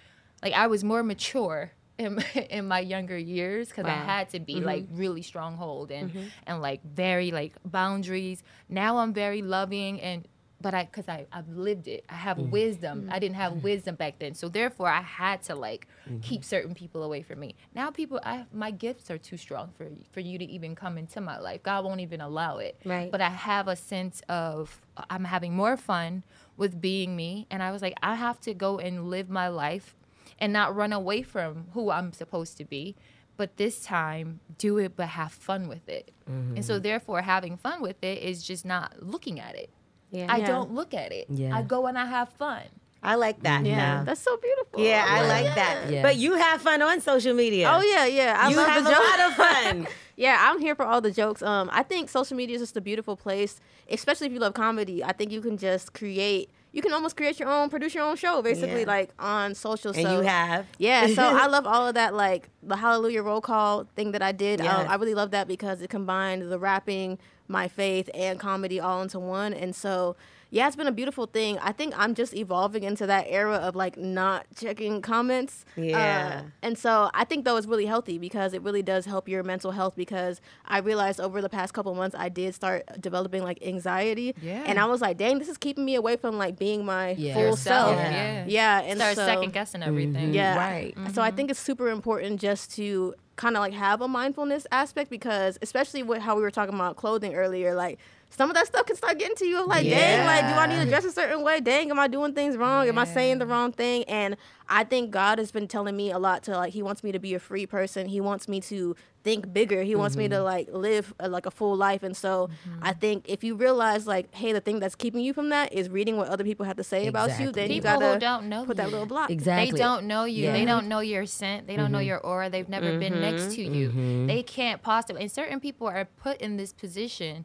like 0.42 0.52
I 0.52 0.66
was 0.66 0.84
more 0.84 1.02
mature 1.02 1.72
in 1.98 2.14
my, 2.14 2.46
in 2.50 2.68
my 2.68 2.80
younger 2.80 3.18
years 3.18 3.68
because 3.68 3.84
I 3.84 3.90
had 3.90 4.30
to 4.30 4.40
be 4.40 4.60
like 4.60 4.84
mm-hmm. 4.84 4.96
really 4.96 5.22
stronghold 5.22 5.90
and 5.90 6.10
mm-hmm. 6.10 6.26
and 6.46 6.62
like 6.62 6.82
very 6.84 7.30
like 7.30 7.54
boundaries. 7.64 8.42
Now 8.68 8.98
I'm 8.98 9.12
very 9.12 9.42
loving 9.42 10.00
and. 10.00 10.26
But 10.60 10.74
I, 10.74 10.86
cause 10.86 11.08
I, 11.08 11.24
I've 11.30 11.48
lived 11.50 11.86
it. 11.86 12.04
I 12.08 12.14
have 12.14 12.36
mm-hmm. 12.36 12.50
wisdom. 12.50 13.08
I 13.12 13.20
didn't 13.20 13.36
have 13.36 13.62
wisdom 13.62 13.94
back 13.94 14.18
then, 14.18 14.34
so 14.34 14.48
therefore 14.48 14.88
I 14.88 15.02
had 15.02 15.40
to 15.44 15.54
like 15.54 15.86
keep 16.20 16.44
certain 16.44 16.74
people 16.74 17.04
away 17.04 17.22
from 17.22 17.38
me. 17.38 17.54
Now 17.76 17.92
people, 17.92 18.18
I, 18.24 18.44
my 18.52 18.72
gifts 18.72 19.08
are 19.08 19.18
too 19.18 19.36
strong 19.36 19.70
for 19.78 19.86
for 20.10 20.18
you 20.18 20.36
to 20.36 20.44
even 20.44 20.74
come 20.74 20.98
into 20.98 21.20
my 21.20 21.38
life. 21.38 21.62
God 21.62 21.84
won't 21.84 22.00
even 22.00 22.20
allow 22.20 22.58
it. 22.58 22.76
Right. 22.84 23.08
But 23.08 23.20
I 23.20 23.28
have 23.28 23.68
a 23.68 23.76
sense 23.76 24.20
of 24.28 24.80
I'm 25.08 25.22
having 25.26 25.54
more 25.54 25.76
fun 25.76 26.24
with 26.56 26.80
being 26.80 27.14
me, 27.14 27.46
and 27.52 27.62
I 27.62 27.70
was 27.70 27.80
like, 27.80 27.94
I 28.02 28.16
have 28.16 28.40
to 28.40 28.52
go 28.52 28.80
and 28.80 29.08
live 29.10 29.30
my 29.30 29.46
life, 29.46 29.94
and 30.38 30.52
not 30.52 30.74
run 30.74 30.92
away 30.92 31.22
from 31.22 31.66
who 31.74 31.90
I'm 31.90 32.12
supposed 32.12 32.56
to 32.58 32.64
be. 32.64 32.94
But 33.36 33.56
this 33.56 33.80
time, 33.80 34.40
do 34.58 34.78
it, 34.78 34.96
but 34.96 35.08
have 35.10 35.30
fun 35.32 35.68
with 35.68 35.88
it. 35.88 36.10
And 36.26 36.64
so, 36.64 36.78
therefore, 36.80 37.22
having 37.22 37.56
fun 37.56 37.80
with 37.80 38.02
it 38.02 38.20
is 38.22 38.42
just 38.42 38.64
not 38.66 39.00
looking 39.00 39.38
at 39.40 39.54
it. 39.54 39.70
Yeah. 40.10 40.26
I 40.28 40.38
Yeah. 40.38 40.46
don't 40.48 40.72
look 40.74 40.92
at 40.92 41.12
it. 41.12 41.26
Yeah. 41.30 41.56
I 41.56 41.62
go 41.62 41.86
and 41.86 41.96
I 41.96 42.06
have 42.06 42.30
fun. 42.30 42.62
I 43.00 43.14
like 43.14 43.42
that. 43.44 43.64
Yeah, 43.64 43.76
now. 43.76 44.04
that's 44.04 44.20
so 44.20 44.36
beautiful. 44.38 44.80
Yeah, 44.80 45.04
I 45.08 45.20
Yeah. 45.22 45.28
like 45.28 45.54
that. 45.54 45.90
Yeah. 45.90 46.02
But 46.02 46.16
you 46.16 46.34
have 46.34 46.60
fun 46.60 46.82
on 46.82 47.00
social 47.00 47.32
media. 47.32 47.70
Oh 47.72 47.80
yeah, 47.80 48.06
yeah. 48.06 48.36
I 48.40 48.50
you 48.50 48.56
love 48.56 48.66
have 48.68 48.82
the 48.84 48.90
a 48.90 48.92
lot 48.92 49.20
of 49.20 49.34
fun. 49.34 49.86
yeah, 50.16 50.36
I'm 50.50 50.60
here 50.60 50.74
for 50.74 50.84
all 50.84 51.00
the 51.00 51.12
jokes. 51.12 51.40
Um, 51.40 51.70
I 51.72 51.84
think 51.84 52.08
social 52.10 52.36
media 52.36 52.56
is 52.56 52.62
just 52.62 52.76
a 52.76 52.80
beautiful 52.80 53.16
place, 53.16 53.60
especially 53.88 54.26
if 54.26 54.32
you 54.32 54.40
love 54.40 54.54
comedy. 54.54 55.04
I 55.04 55.12
think 55.12 55.30
you 55.30 55.40
can 55.40 55.56
just 55.58 55.92
create. 55.94 56.50
You 56.72 56.82
can 56.82 56.92
almost 56.92 57.16
create 57.16 57.40
your 57.40 57.48
own, 57.48 57.70
produce 57.70 57.94
your 57.94 58.04
own 58.04 58.16
show, 58.16 58.42
basically, 58.42 58.80
Yeah. 58.80 58.86
like 58.86 59.10
on 59.18 59.54
social. 59.54 59.92
and 59.92 60.02
so, 60.02 60.12
you 60.16 60.20
have. 60.26 60.66
Yeah, 60.78 61.06
so 61.06 61.22
I 61.42 61.46
love 61.46 61.66
all 61.66 61.86
of 61.88 61.94
that, 61.94 62.14
like 62.14 62.50
the 62.62 62.76
Hallelujah 62.76 63.22
roll 63.22 63.40
call 63.40 63.84
thing 63.96 64.12
that 64.12 64.22
I 64.22 64.32
did. 64.32 64.60
Yes. 64.60 64.74
Um, 64.74 64.86
I 64.88 64.96
really 64.96 65.14
love 65.14 65.30
that 65.30 65.48
because 65.48 65.80
it 65.80 65.88
combined 65.88 66.42
the 66.50 66.58
rapping, 66.58 67.18
my 67.48 67.68
faith, 67.68 68.10
and 68.14 68.38
comedy 68.38 68.78
all 68.80 69.00
into 69.02 69.18
one. 69.18 69.54
And 69.54 69.74
so, 69.74 70.14
yeah, 70.50 70.66
it's 70.66 70.76
been 70.76 70.86
a 70.86 70.92
beautiful 70.92 71.26
thing. 71.26 71.58
I 71.58 71.72
think 71.72 71.92
I'm 71.96 72.14
just 72.14 72.34
evolving 72.34 72.82
into 72.82 73.06
that 73.06 73.26
era 73.28 73.56
of 73.56 73.76
like 73.76 73.96
not 73.98 74.46
checking 74.56 75.02
comments. 75.02 75.64
Yeah. 75.76 76.42
Uh, 76.44 76.48
and 76.62 76.78
so 76.78 77.10
I 77.12 77.24
think 77.24 77.44
though 77.44 77.56
it's 77.56 77.66
really 77.66 77.84
healthy 77.86 78.16
because 78.18 78.54
it 78.54 78.62
really 78.62 78.82
does 78.82 79.04
help 79.04 79.28
your 79.28 79.42
mental 79.42 79.72
health 79.72 79.94
because 79.96 80.40
I 80.64 80.78
realized 80.78 81.20
over 81.20 81.42
the 81.42 81.48
past 81.50 81.74
couple 81.74 81.94
months 81.94 82.16
I 82.18 82.28
did 82.30 82.54
start 82.54 82.84
developing 83.00 83.42
like 83.42 83.58
anxiety. 83.66 84.34
Yeah. 84.40 84.62
And 84.66 84.78
I 84.78 84.86
was 84.86 85.00
like, 85.00 85.18
dang, 85.18 85.38
this 85.38 85.48
is 85.48 85.58
keeping 85.58 85.84
me 85.84 85.96
away 85.96 86.16
from 86.16 86.38
like 86.38 86.58
being 86.58 86.84
my 86.84 87.10
Yeah. 87.10 87.34
full 87.34 87.42
Yourself, 87.42 87.96
self. 87.96 87.96
yeah. 87.96 88.44
Yeah. 88.46 88.80
And 88.82 88.98
Start 88.98 89.16
so, 89.16 89.26
second 89.26 89.52
guessing 89.52 89.82
everything. 89.82 90.32
yeah. 90.32 90.56
Right. 90.56 90.94
So 91.12 91.20
I 91.20 91.30
think 91.30 91.50
it's 91.50 91.60
super 91.60 91.88
important 91.90 92.40
just 92.40 92.74
to 92.76 93.14
kind 93.36 93.54
of 93.56 93.60
like 93.60 93.72
have 93.72 94.00
a 94.00 94.08
mindfulness 94.08 94.66
aspect 94.72 95.10
because 95.10 95.58
especially 95.62 96.02
with 96.02 96.20
how 96.22 96.34
we 96.34 96.42
were 96.42 96.50
talking 96.50 96.74
about 96.74 96.96
clothing 96.96 97.34
earlier, 97.34 97.74
like 97.74 97.98
some 98.30 98.50
of 98.50 98.54
that 98.54 98.66
stuff 98.66 98.86
can 98.86 98.96
start 98.96 99.18
getting 99.18 99.36
to 99.36 99.46
you. 99.46 99.60
Of 99.60 99.66
like, 99.66 99.84
dang, 99.84 100.26
like, 100.26 100.46
do 100.46 100.60
I 100.60 100.66
need 100.66 100.82
to 100.84 100.88
dress 100.88 101.04
a 101.04 101.10
certain 101.10 101.42
way? 101.42 101.60
Dang, 101.60 101.90
am 101.90 101.98
I 101.98 102.08
doing 102.08 102.34
things 102.34 102.56
wrong? 102.56 102.88
Am 102.88 102.98
I 102.98 103.04
saying 103.04 103.38
the 103.38 103.46
wrong 103.46 103.72
thing? 103.72 104.04
And 104.04 104.36
I 104.68 104.84
think 104.84 105.10
God 105.10 105.38
has 105.38 105.50
been 105.50 105.66
telling 105.66 105.96
me 105.96 106.10
a 106.10 106.18
lot 106.18 106.42
to 106.44 106.52
like, 106.52 106.72
He 106.72 106.82
wants 106.82 107.02
me 107.02 107.12
to 107.12 107.18
be 107.18 107.34
a 107.34 107.38
free 107.38 107.66
person. 107.66 108.06
He 108.06 108.20
wants 108.20 108.46
me 108.46 108.60
to 108.62 108.94
think 109.24 109.52
bigger. 109.52 109.82
He 109.82 109.94
wants 109.94 110.16
me 110.16 110.28
to 110.28 110.36
mm-hmm. 110.36 110.44
like 110.44 110.68
live 110.70 111.14
a, 111.18 111.28
like 111.28 111.46
a 111.46 111.50
full 111.50 111.76
life. 111.76 112.02
And 112.02 112.16
so 112.16 112.48
mm-hmm. 112.48 112.80
I 112.82 112.92
think 112.92 113.24
if 113.28 113.42
you 113.42 113.56
realize 113.56 114.06
like, 114.06 114.34
hey, 114.34 114.52
the 114.52 114.60
thing 114.60 114.78
that's 114.78 114.94
keeping 114.94 115.20
you 115.20 115.32
from 115.32 115.48
that 115.48 115.72
is 115.72 115.88
reading 115.88 116.16
what 116.16 116.28
other 116.28 116.44
people 116.44 116.66
have 116.66 116.76
to 116.76 116.84
say 116.84 117.06
about 117.06 117.30
you, 117.40 117.50
then 117.50 117.70
Exactly. 117.70 117.74
you 117.74 117.80
People 117.82 118.00
gotta 118.00 118.14
who 118.14 118.20
don't 118.20 118.48
know 118.48 118.64
put 118.64 118.76
that 118.76 118.90
little 118.90 119.06
block. 119.06 119.30
Exactly. 119.30 119.72
They 119.72 119.78
don't 119.78 120.04
know 120.04 120.24
you. 120.24 120.44
Yeah. 120.44 120.52
They 120.52 120.64
don't 120.64 120.86
know 120.86 121.00
your 121.00 121.26
scent. 121.26 121.66
They 121.66 121.76
don't 121.76 121.90
know 121.90 121.98
mm-hmm. 121.98 122.08
your 122.08 122.18
aura. 122.18 122.50
They've 122.50 122.68
never 122.68 122.98
been 122.98 123.20
next 123.20 123.54
to 123.54 123.62
you. 123.62 124.26
They 124.26 124.42
can't 124.42 124.82
possibly. 124.82 125.22
And 125.22 125.32
certain 125.32 125.60
people 125.60 125.86
are 125.88 126.04
put 126.04 126.40
in 126.40 126.56
this 126.56 126.72
position 126.72 127.44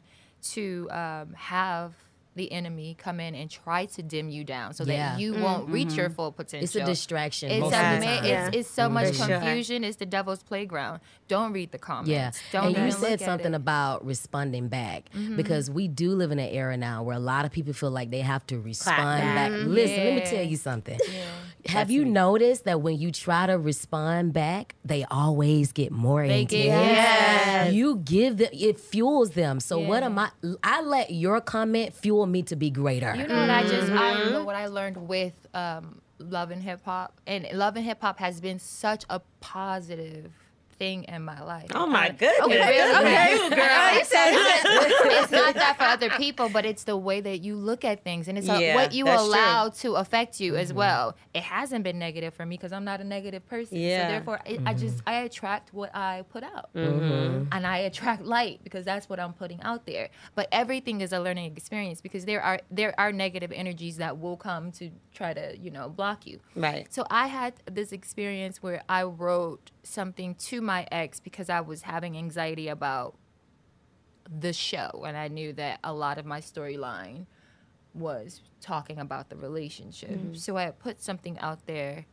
to 0.52 0.88
um, 0.90 1.32
have 1.34 1.94
the 2.34 2.50
enemy 2.52 2.96
come 2.98 3.20
in 3.20 3.34
and 3.34 3.50
try 3.50 3.86
to 3.86 4.02
dim 4.02 4.28
you 4.28 4.44
down 4.44 4.74
so 4.74 4.84
Yeah. 4.84 5.10
that 5.10 5.20
you 5.20 5.34
mm. 5.34 5.42
won't 5.42 5.68
reach 5.68 5.94
your 5.94 6.06
mm-hmm. 6.06 6.14
full 6.14 6.32
potential. 6.32 6.64
It's 6.64 6.74
a 6.76 6.84
distraction. 6.84 7.50
It's, 7.50 7.62
a 7.62 7.64
of 7.64 7.70
the 7.70 7.76
ma- 7.76 7.80
time. 7.80 8.24
Yeah. 8.24 8.46
it's, 8.48 8.56
it's 8.56 8.70
so 8.70 8.84
mm-hmm. 8.84 8.94
much 8.94 9.08
For 9.08 9.14
sure. 9.14 9.26
confusion. 9.38 9.84
It's 9.84 9.96
the 9.96 10.06
devil's 10.06 10.42
playground. 10.42 11.00
Don't 11.28 11.52
read 11.52 11.72
the 11.72 11.78
comments. 11.78 12.10
Yeah, 12.10 12.30
Don't 12.52 12.76
and 12.76 12.86
you 12.86 12.90
said 12.90 13.20
something. 13.20 13.44
Mm-hmm. 13.44 13.54
about 13.54 14.04
responding 14.04 14.68
back 14.68 15.10
mm-hmm. 15.14 15.36
because 15.36 15.70
we 15.70 15.86
do 15.88 16.12
live 16.12 16.30
in 16.32 16.38
an 16.38 16.48
era 16.48 16.76
now 16.76 17.02
where 17.02 17.16
a 17.16 17.20
lot 17.20 17.44
of 17.44 17.52
people 17.52 17.72
feel 17.72 17.90
like 17.90 18.10
they 18.10 18.20
have 18.20 18.46
to 18.48 18.58
respond 18.58 18.96
back. 19.20 19.50
back. 19.50 19.60
Listen, 19.66 20.04
let 20.04 20.14
me 20.14 20.20
tell 20.22 20.44
you 20.44 20.56
something. 20.56 20.98
Have 21.66 21.90
you 21.90 22.04
noticed 22.04 22.64
that 22.64 22.80
when 22.82 22.98
you 22.98 23.10
try 23.10 23.46
to 23.46 23.58
respond 23.58 24.32
back, 24.32 24.74
they 24.84 25.04
always 25.04 25.72
get 25.72 25.92
more 25.92 26.26
They 26.26 26.42
intense? 26.42 26.50
get- 26.50 26.64
Yes. 26.64 27.74
You 27.74 27.96
give 27.96 28.36
them, 28.38 28.50
it 28.52 28.78
fuels 28.78 29.30
them. 29.30 29.60
So 29.60 29.78
what 29.78 30.02
am 30.02 30.18
I? 30.18 30.30
I 30.62 30.82
let 30.82 31.10
your 31.10 31.40
comment 31.40 31.94
fuel 31.94 32.23
me 32.26 32.42
to 32.44 32.56
be 32.56 32.70
greater. 32.70 33.14
You 33.16 33.26
know 33.28 33.40
what 33.40 33.50
I 33.50 33.62
just 33.62 33.90
I 33.92 34.14
Mm-hmm. 34.14 34.32
know 34.32 34.44
what 34.44 34.56
I 34.56 34.66
learned 34.66 34.96
with 35.08 35.34
um, 35.54 36.00
love 36.18 36.50
and 36.50 36.62
hip 36.62 36.80
hop, 36.84 37.20
and 37.26 37.46
love 37.52 37.76
and 37.76 37.84
hip 37.84 38.00
hop 38.00 38.18
has 38.18 38.40
been 38.40 38.58
such 38.58 39.04
a 39.10 39.20
positive 39.40 40.32
thing 40.74 41.04
in 41.04 41.22
my 41.24 41.40
life. 41.42 41.70
Oh 41.74 41.86
my 41.86 42.06
I- 42.06 42.08
goodness. 42.10 42.56
It 42.56 42.60
really 42.60 43.00
Okay. 43.00 43.32
is. 43.32 43.40
Girl, 43.50 43.58
it's, 44.00 44.12
it's- 44.12 45.22
it's 45.22 45.32
not 45.32 45.54
that 45.54 45.76
for 45.78 45.84
other 45.84 46.10
people, 46.10 46.48
but 46.48 46.64
it's 46.66 46.84
the 46.84 46.96
way 46.96 47.20
that 47.20 47.38
you 47.42 47.56
look 47.56 47.84
at 47.84 48.04
things, 48.04 48.28
and 48.28 48.36
it's 48.38 48.48
uh, 48.48 48.54
Yeah, 48.54 48.74
what 48.74 48.92
you 48.92 49.04
that's 49.04 49.22
true. 49.22 49.30
allow 49.32 49.68
to 49.68 49.94
affect 49.94 50.40
you 50.40 50.56
as 50.56 50.72
well. 50.72 51.16
It 51.32 51.42
hasn't 51.42 51.84
been 51.84 51.98
negative 51.98 52.34
for 52.34 52.44
me 52.46 52.56
because 52.56 52.72
I'm 52.72 52.84
not 52.84 53.00
a 53.00 53.04
negative 53.04 53.46
person. 53.48 53.78
Yeah. 53.78 54.06
So 54.06 54.12
therefore, 54.12 54.40
I, 54.46 54.58
I 54.66 54.74
just 54.74 55.02
I 55.06 55.14
attract 55.22 55.72
what 55.72 55.94
I 55.94 56.24
put 56.30 56.42
out, 56.42 56.70
Mm-hmm. 56.74 57.44
and 57.52 57.66
I 57.66 57.78
attract 57.78 58.22
light 58.24 58.60
because 58.64 58.84
that's 58.84 59.08
what 59.08 59.18
I'm 59.20 59.32
putting 59.32 59.60
out 59.62 59.86
there. 59.86 60.08
But 60.34 60.48
everything 60.52 61.00
is 61.00 61.12
a 61.12 61.20
learning 61.20 61.52
experience 61.56 62.00
because 62.00 62.24
there 62.24 62.42
are 62.42 62.60
there 62.70 62.98
are 62.98 63.12
negative 63.12 63.52
energies 63.52 63.96
that 63.98 64.18
will 64.18 64.36
come 64.36 64.72
to 64.72 64.90
try 65.14 65.32
to 65.34 65.56
you 65.58 65.70
know 65.70 65.88
block 65.88 66.26
you. 66.26 66.40
Right. 66.56 66.92
So 66.92 67.04
I 67.10 67.26
had 67.28 67.54
this 67.70 67.92
experience 67.92 68.62
where 68.62 68.82
I 68.88 69.04
wrote 69.04 69.70
something 69.82 70.34
to 70.36 70.60
my 70.64 70.86
ex 70.90 71.20
because 71.20 71.48
I 71.48 71.60
was 71.60 71.82
having 71.82 72.16
anxiety 72.16 72.68
about 72.68 73.16
the 74.40 74.52
show 74.52 75.04
and 75.06 75.16
I 75.16 75.28
knew 75.28 75.52
that 75.54 75.80
a 75.84 75.92
lot 75.92 76.18
of 76.18 76.24
my 76.24 76.40
storyline 76.40 77.26
was 77.92 78.40
talking 78.60 78.98
about 78.98 79.28
the 79.28 79.36
relationship. 79.36 80.10
Mm-hmm. 80.10 80.34
So 80.34 80.56
I 80.56 80.70
put 80.70 81.00
something 81.00 81.38
out 81.38 81.66
there 81.66 82.06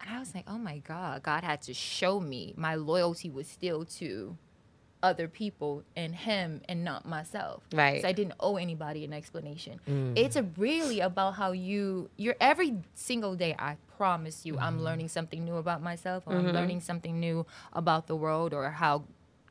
and 0.00 0.10
I 0.14 0.18
was 0.18 0.34
like, 0.34 0.44
"Oh 0.46 0.58
my 0.58 0.78
god, 0.78 1.22
God 1.22 1.44
had 1.44 1.62
to 1.62 1.74
show 1.74 2.20
me 2.20 2.54
my 2.56 2.74
loyalty 2.74 3.30
was 3.30 3.48
still 3.48 3.84
to 3.84 4.36
other 5.02 5.28
people 5.28 5.84
and 5.96 6.14
him 6.14 6.60
and 6.68 6.84
not 6.84 7.06
myself. 7.06 7.62
Right. 7.72 8.02
So 8.02 8.08
I 8.08 8.12
didn't 8.12 8.34
owe 8.40 8.56
anybody 8.56 9.04
an 9.04 9.12
explanation. 9.12 9.80
Mm. 9.88 10.18
It's 10.18 10.36
a 10.36 10.42
really 10.56 11.00
about 11.00 11.34
how 11.34 11.52
you 11.52 12.10
you're 12.16 12.36
every 12.40 12.78
single 12.94 13.34
day 13.36 13.54
I 13.58 13.76
promise 13.98 14.46
you 14.46 14.56
I'm 14.58 14.76
mm-hmm. 14.76 14.84
learning 14.84 15.08
something 15.08 15.44
new 15.44 15.56
about 15.56 15.82
myself 15.82 16.22
or 16.26 16.34
I'm 16.34 16.44
mm-hmm. 16.44 16.54
learning 16.54 16.80
something 16.80 17.18
new 17.18 17.44
about 17.72 18.06
the 18.06 18.16
world 18.16 18.54
or 18.54 18.70
how 18.70 19.04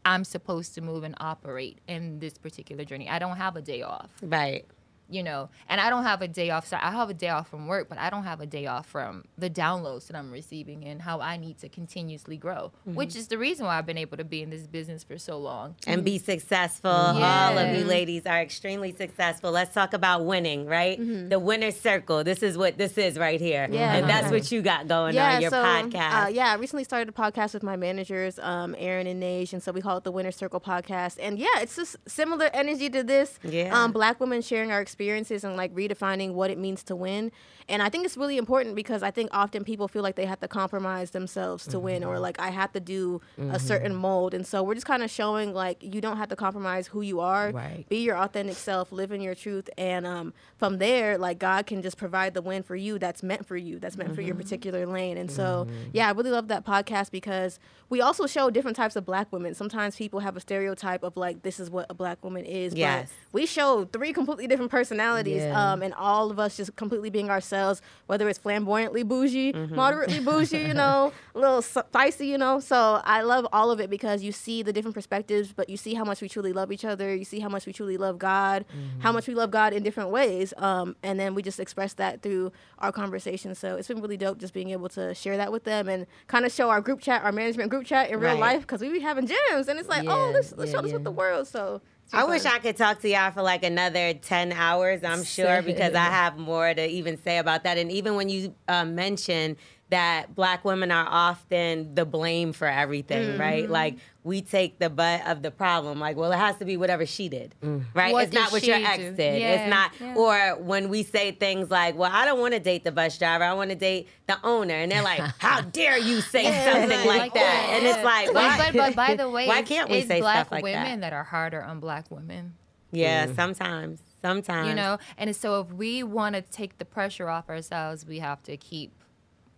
I'm 0.05 0.23
supposed 0.23 0.73
to 0.75 0.81
move 0.81 1.03
and 1.03 1.15
operate 1.19 1.79
in 1.85 2.19
this 2.19 2.37
particular 2.37 2.85
journey. 2.85 3.09
I 3.09 3.19
don't 3.19 3.35
have 3.35 3.57
a 3.57 3.61
day 3.61 3.81
off 3.81 4.09
Right. 4.21 4.65
You 5.09 5.23
know, 5.23 5.49
and 5.69 5.79
I 5.79 5.89
don't 5.89 6.03
have 6.03 6.21
a 6.21 6.27
day 6.27 6.49
off. 6.49 6.67
So 6.67 6.77
I 6.81 6.91
have 6.91 7.09
a 7.09 7.13
day 7.13 7.29
off 7.29 7.49
from 7.49 7.67
work, 7.67 7.89
but 7.89 7.97
I 7.97 8.09
don't 8.09 8.23
have 8.23 8.41
a 8.41 8.45
day 8.45 8.67
off 8.67 8.87
from 8.87 9.25
the 9.37 9.49
downloads 9.49 10.07
that 10.07 10.15
I'm 10.15 10.31
receiving 10.31 10.83
and 10.85 11.01
how 11.01 11.21
I 11.21 11.37
need 11.37 11.57
to 11.59 11.69
continuously 11.69 12.37
grow, 12.37 12.71
which 12.85 13.15
is 13.15 13.27
the 13.27 13.37
reason 13.37 13.65
why 13.65 13.77
I've 13.77 13.85
been 13.85 13.97
able 13.97 14.17
to 14.17 14.23
be 14.23 14.41
in 14.41 14.49
this 14.49 14.67
business 14.67 15.03
for 15.03 15.17
so 15.17 15.37
long. 15.37 15.75
and 15.85 16.03
be 16.03 16.17
successful. 16.17 16.89
All 16.91 17.57
of 17.57 17.75
you 17.75 17.83
ladies 17.83 18.25
are 18.25 18.41
extremely 18.41 18.93
successful. 18.93 19.51
Let's 19.51 19.73
talk 19.73 19.93
about 19.93 20.25
winning, 20.25 20.65
right? 20.65 20.97
The 21.29 21.39
winner 21.39 21.71
circle. 21.71 22.23
This 22.23 22.43
is 22.43 22.57
what 22.57 22.77
this 22.77 22.97
is 22.97 23.17
right 23.17 23.39
here. 23.39 23.67
Yeah. 23.69 23.95
And 23.95 24.09
that's 24.09 24.31
what 24.31 24.51
you 24.51 24.61
got 24.61 24.87
going 24.87 25.17
on 25.17 25.41
your 25.41 25.51
so, 25.51 25.63
podcast. 25.63 26.25
Uh, 26.25 26.27
yeah, 26.29 26.51
I 26.51 26.55
recently 26.55 26.83
started 26.83 27.09
a 27.09 27.11
podcast 27.11 27.53
with 27.53 27.63
my 27.63 27.75
managers, 27.75 28.39
um, 28.39 28.75
Aaron 28.77 29.07
and 29.07 29.21
Nage, 29.21 29.53
and 29.53 29.61
so 29.61 29.71
we 29.71 29.81
call 29.81 29.97
it 29.97 30.03
the 30.03 30.11
Winner 30.11 30.31
Circle 30.31 30.59
Podcast. 30.59 31.17
And 31.19 31.37
yeah, 31.39 31.59
it's 31.61 31.75
just 31.75 31.97
similar 32.07 32.49
energy 32.53 32.89
to 32.89 33.03
this. 33.03 33.39
Yeah. 33.43 33.77
Um, 33.77 33.91
black 33.91 34.19
women 34.19 34.41
sharing 34.41 34.71
our 34.71 34.81
experiences 34.97 35.43
and 35.43 35.55
like 35.55 35.73
redefining 35.75 36.33
what 36.33 36.49
it 36.49 36.57
means 36.57 36.81
to 36.83 36.95
win. 36.95 37.31
And 37.69 37.83
I 37.83 37.89
think 37.89 38.05
it's 38.05 38.17
really 38.17 38.37
important 38.37 38.75
because 38.75 39.03
I 39.03 39.11
think 39.11 39.29
often 39.33 39.63
people 39.63 39.87
feel 39.87 40.01
like 40.01 40.15
they 40.15 40.25
have 40.25 40.39
to 40.39 40.47
compromise 40.47 41.11
themselves 41.11 41.67
to 41.67 41.79
win, 41.79 42.03
or 42.03 42.13
mm-hmm. 42.13 42.21
like 42.21 42.39
I 42.39 42.49
have 42.49 42.71
to 42.71 42.79
do 42.79 43.21
a 43.37 43.41
mm-hmm. 43.41 43.57
certain 43.57 43.93
mold. 43.93 44.33
And 44.33 44.47
so 44.47 44.63
we're 44.63 44.73
just 44.73 44.87
kind 44.87 45.03
of 45.03 45.11
showing 45.11 45.53
like 45.53 45.83
you 45.83 45.99
don't 45.99 46.17
have 46.17 46.29
to 46.29 46.35
compromise 46.35 46.87
who 46.87 47.01
you 47.01 47.19
are. 47.19 47.51
Right. 47.51 47.85
Be 47.89 47.97
your 47.97 48.17
authentic 48.17 48.55
self, 48.55 48.91
live 48.91 49.11
in 49.11 49.21
your 49.21 49.35
truth, 49.35 49.69
and 49.77 50.07
um, 50.07 50.33
from 50.57 50.77
there, 50.77 51.17
like 51.17 51.39
God 51.39 51.67
can 51.67 51.81
just 51.81 51.97
provide 51.97 52.33
the 52.33 52.41
win 52.41 52.63
for 52.63 52.75
you 52.75 52.97
that's 52.97 53.21
meant 53.21 53.45
for 53.45 53.57
you, 53.57 53.79
that's 53.79 53.97
meant 53.97 54.15
for 54.15 54.21
your 54.21 54.33
mm-hmm. 54.33 54.43
particular 54.43 54.85
lane. 54.85 55.17
And 55.17 55.29
so, 55.29 55.67
yeah, 55.91 56.07
I 56.07 56.11
really 56.11 56.31
love 56.31 56.47
that 56.47 56.65
podcast 56.65 57.11
because 57.11 57.59
we 57.89 58.01
also 58.01 58.27
show 58.27 58.49
different 58.49 58.77
types 58.77 58.95
of 58.95 59.05
black 59.05 59.31
women. 59.31 59.53
Sometimes 59.53 59.95
people 59.95 60.21
have 60.21 60.37
a 60.37 60.39
stereotype 60.39 61.03
of 61.03 61.17
like 61.17 61.43
this 61.43 61.59
is 61.59 61.69
what 61.69 61.85
a 61.89 61.93
black 61.93 62.23
woman 62.23 62.45
is, 62.45 62.73
Yes. 62.73 63.09
but 63.09 63.33
we 63.33 63.45
show 63.45 63.85
three 63.85 64.13
completely 64.13 64.47
different 64.47 64.71
personalities, 64.71 64.86
Yeah. 64.91 65.73
um, 65.73 65.81
and 65.83 65.93
all 65.93 66.31
of 66.31 66.39
us 66.39 66.57
just 66.57 66.75
completely 66.75 67.09
being 67.09 67.29
ourselves, 67.29 67.81
whether 68.07 68.27
it's 68.29 68.39
flamboyantly 68.39 69.03
bougie, 69.03 69.53
moderately 69.53 70.19
bougie, 70.19 70.59
you 70.67 70.73
know, 70.73 71.11
a 71.35 71.39
little 71.39 71.61
spicy, 71.61 72.27
you 72.27 72.37
know. 72.37 72.59
So 72.59 73.01
I 73.03 73.21
love 73.21 73.47
all 73.51 73.71
of 73.71 73.79
it 73.79 73.89
because 73.89 74.23
you 74.23 74.31
see 74.31 74.63
the 74.63 74.73
different 74.73 74.95
perspectives, 74.95 75.51
but 75.53 75.69
you 75.69 75.77
see 75.77 75.93
how 75.93 76.03
much 76.03 76.21
we 76.21 76.29
truly 76.29 76.53
love 76.53 76.71
each 76.71 76.85
other. 76.85 77.15
You 77.15 77.25
see 77.25 77.39
how 77.39 77.49
much 77.49 77.65
we 77.65 77.73
truly 77.73 77.97
love 77.97 78.17
God, 78.19 78.65
how 78.99 79.11
much 79.11 79.27
we 79.27 79.35
love 79.35 79.51
God 79.51 79.73
in 79.73 79.83
different 79.83 80.09
ways, 80.09 80.53
um, 80.57 80.95
and 81.03 81.19
then 81.19 81.35
we 81.35 81.41
just 81.41 81.59
express 81.59 81.93
that 81.93 82.21
through 82.21 82.51
our 82.79 82.91
conversation. 82.91 83.53
So 83.55 83.75
it's 83.75 83.87
been 83.87 84.01
really 84.01 84.17
dope 84.17 84.37
just 84.39 84.53
being 84.53 84.69
able 84.69 84.89
to 84.89 85.13
share 85.13 85.37
that 85.37 85.51
with 85.51 85.63
them 85.63 85.87
and 85.89 86.05
kind 86.27 86.45
of 86.45 86.51
show 86.51 86.69
our 86.69 86.81
group 86.81 87.01
chat, 87.01 87.23
our 87.23 87.31
management 87.31 87.69
group 87.69 87.85
chat 87.85 88.09
in 88.09 88.19
real 88.19 88.31
Right. 88.31 88.39
life 88.39 88.61
because 88.61 88.81
we 88.81 88.89
be 88.89 88.99
having 88.99 89.27
gyms, 89.27 89.67
and 89.67 89.79
it's 89.79 89.89
like, 89.89 90.03
oh, 90.07 90.31
let's 90.33 90.53
let's 90.57 90.71
yeah, 90.71 90.77
show 90.77 90.81
this 90.83 90.93
with 90.93 91.03
the 91.03 91.11
world. 91.11 91.47
So. 91.47 91.81
I 92.13 92.23
wish. 92.25 92.45
I 92.45 92.59
could 92.59 92.77
talk 92.77 93.01
to 93.01 93.09
y'all 93.09 93.31
for 93.31 93.41
like 93.41 93.63
another 93.63 94.13
10 94.13 94.51
hours, 94.51 95.03
I'm 95.03 95.23
sure, 95.23 95.61
because 95.61 95.93
I 95.93 96.05
have 96.05 96.37
more 96.37 96.73
to 96.73 96.85
even 96.87 97.21
say 97.21 97.37
about 97.37 97.63
that. 97.63 97.77
And 97.77 97.91
even 97.91 98.15
when 98.15 98.29
you 98.29 98.55
uh, 98.67 98.85
mention 98.85 99.57
that 99.89 100.35
black 100.35 100.65
women 100.65 100.91
are 100.91 101.07
often 101.07 101.95
the 101.95 102.05
blame 102.05 102.51
for 102.51 102.67
everything, 102.67 103.37
right? 103.37 103.63
Mm-hmm. 103.63 103.71
Like 103.71 103.95
we 104.23 104.41
take 104.41 104.79
the 104.79 104.89
butt 104.89 105.25
of 105.25 105.41
the 105.41 105.49
problem. 105.51 105.99
Like, 105.99 106.17
well, 106.17 106.31
it 106.33 106.37
has 106.37 106.57
to 106.57 106.65
be 106.65 106.75
whatever 106.75 107.05
she 107.05 107.29
did, 107.29 107.55
mm. 107.63 107.85
right? 107.93 108.11
What 108.11 108.25
it's 108.25 108.33
not 108.33 108.51
what 108.51 108.63
your 108.67 108.75
ex 108.75 108.97
do? 108.97 109.11
did. 109.15 109.39
Yeah, 109.41 109.51
It's 109.53 109.69
not, 109.69 109.91
yeah. 110.01 110.15
or 110.15 110.61
when 110.61 110.89
we 110.89 111.03
say 111.03 111.31
things 111.31 111.71
like, 111.71 111.95
well, 111.95 112.11
I 112.13 112.25
don't 112.25 112.39
want 112.39 112.53
to 112.53 112.59
date 112.59 112.83
the 112.83 112.91
bus 112.91 113.17
driver. 113.17 113.45
I 113.45 113.53
want 113.53 113.69
to 113.69 113.77
date 113.77 114.09
the 114.27 114.37
owner. 114.43 114.73
And 114.73 114.91
they're 114.91 115.01
like, 115.01 115.21
how 115.37 115.61
dare 115.61 115.97
you 115.97 116.19
say 116.19 116.43
something 116.69 116.89
like, 117.07 117.19
like 117.19 117.33
that? 117.35 117.39
that, 117.39 117.75
And 117.77 117.87
it's 117.87 118.03
like, 118.03 118.25
But, 118.27 118.35
why? 118.35 118.57
but, 118.57 118.73
but 118.75 118.95
by 118.95 119.15
the 119.23 119.29
way, 119.29 119.47
Why 119.47 119.61
can't 119.61 119.89
we 119.89 119.99
it's 119.99 120.07
say 120.09 120.19
black 120.19 120.47
stuff 120.47 120.51
like 120.51 120.63
women 120.65 120.99
that? 120.99 121.11
that 121.11 121.13
are 121.15 121.23
harder 121.23 121.63
on 121.63 121.79
black 121.79 122.11
women? 122.11 122.55
yeah, 122.91 123.33
sometimes. 123.33 124.01
Sometimes. 124.21 124.67
you 124.67 124.73
know 124.73 124.97
and 125.19 125.33
so 125.35 125.61
if 125.61 125.71
we 125.71 126.01
want 126.01 126.33
to 126.35 126.41
take 126.41 126.79
the 126.79 126.85
pressure 126.85 127.29
off 127.29 127.49
ourselves 127.49 128.03
we 128.03 128.17
have 128.17 128.41
to 128.43 128.57
keep 128.57 128.91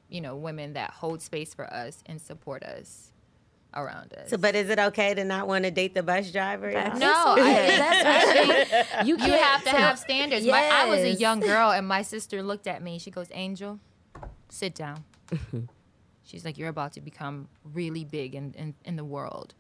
you 0.10 0.22
know 0.22 0.36
women 0.36 0.74
that 0.74 0.91
hold 0.91 1.22
space 1.22 1.53
for 1.53 1.72
us 1.74 2.03
and 2.05 2.22
support 2.22 2.64
us 2.64 3.12
around 3.74 4.14
us. 4.14 4.30
So, 4.30 4.38
but 4.38 4.55
is 4.55 4.70
it 4.70 4.80
okay 4.80 5.14
to 5.14 5.24
not 5.24 5.47
want 5.47 5.66
to 5.66 5.72
date 5.72 5.93
the 5.93 6.03
bus 6.03 6.32
driver? 6.32 6.72
y'all? 6.72 6.97
no, 6.97 7.36
I, 7.38 7.43
That's 7.78 9.07
you 9.07 9.18
can't 9.18 9.41
have 9.41 9.64
to 9.64 9.70
have 9.70 9.99
standards. 9.99 10.45
My, 10.45 10.68
I 10.72 10.86
was 10.86 11.01
a 11.01 11.12
young 11.12 11.39
girl, 11.39 11.72
and 11.72 11.88
my 11.88 12.01
sister 12.01 12.41
looked 12.41 12.68
at 12.68 12.82
me. 12.82 12.99
She 12.99 13.12
goes, 13.12 13.28
"Angel, 13.32 13.80
sit 14.49 14.76
down." 14.76 15.03
She's 16.24 16.45
like, 16.45 16.57
"You're 16.57 16.70
about 16.70 16.93
to 16.93 17.01
become 17.01 17.47
really 17.64 18.03
big 18.03 18.36
in, 18.36 18.53
in, 18.57 18.74
in 18.86 18.95
the 18.95 19.05
world." 19.05 19.53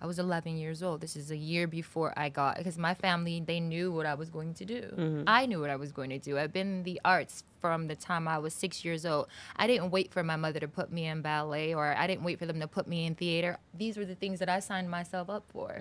I 0.00 0.06
was 0.06 0.18
11 0.18 0.56
years 0.58 0.82
old. 0.82 1.00
This 1.00 1.16
is 1.16 1.30
a 1.30 1.36
year 1.36 1.66
before 1.66 2.12
I 2.16 2.28
got 2.28 2.58
because 2.58 2.76
my 2.76 2.94
family 2.94 3.42
they 3.44 3.60
knew 3.60 3.90
what 3.90 4.04
I 4.06 4.14
was 4.14 4.28
going 4.28 4.52
to 4.54 4.64
do. 4.64 5.22
I 5.26 5.46
knew 5.46 5.60
what 5.60 5.70
I 5.70 5.76
was 5.76 5.90
going 5.92 6.10
to 6.10 6.18
do. 6.18 6.38
I've 6.38 6.52
been 6.52 6.78
in 6.78 6.82
the 6.82 7.00
arts 7.04 7.44
from 7.60 7.88
the 7.88 7.96
time 7.96 8.28
I 8.28 8.38
was 8.38 8.52
six 8.52 8.84
years 8.84 9.06
old. 9.06 9.28
I 9.56 9.66
didn't 9.66 9.90
wait 9.90 10.12
for 10.12 10.22
my 10.22 10.36
mother 10.36 10.60
to 10.60 10.68
put 10.68 10.92
me 10.92 11.06
in 11.06 11.22
ballet 11.22 11.74
or 11.74 11.94
I 11.96 12.06
didn't 12.06 12.24
wait 12.24 12.38
for 12.38 12.46
them 12.46 12.60
to 12.60 12.68
put 12.68 12.86
me 12.86 13.06
in 13.06 13.14
theater. 13.14 13.58
These 13.72 13.96
were 13.96 14.04
the 14.04 14.14
things 14.14 14.38
that 14.40 14.48
I 14.50 14.60
signed 14.60 14.90
myself 14.90 15.30
up 15.30 15.44
for. 15.48 15.78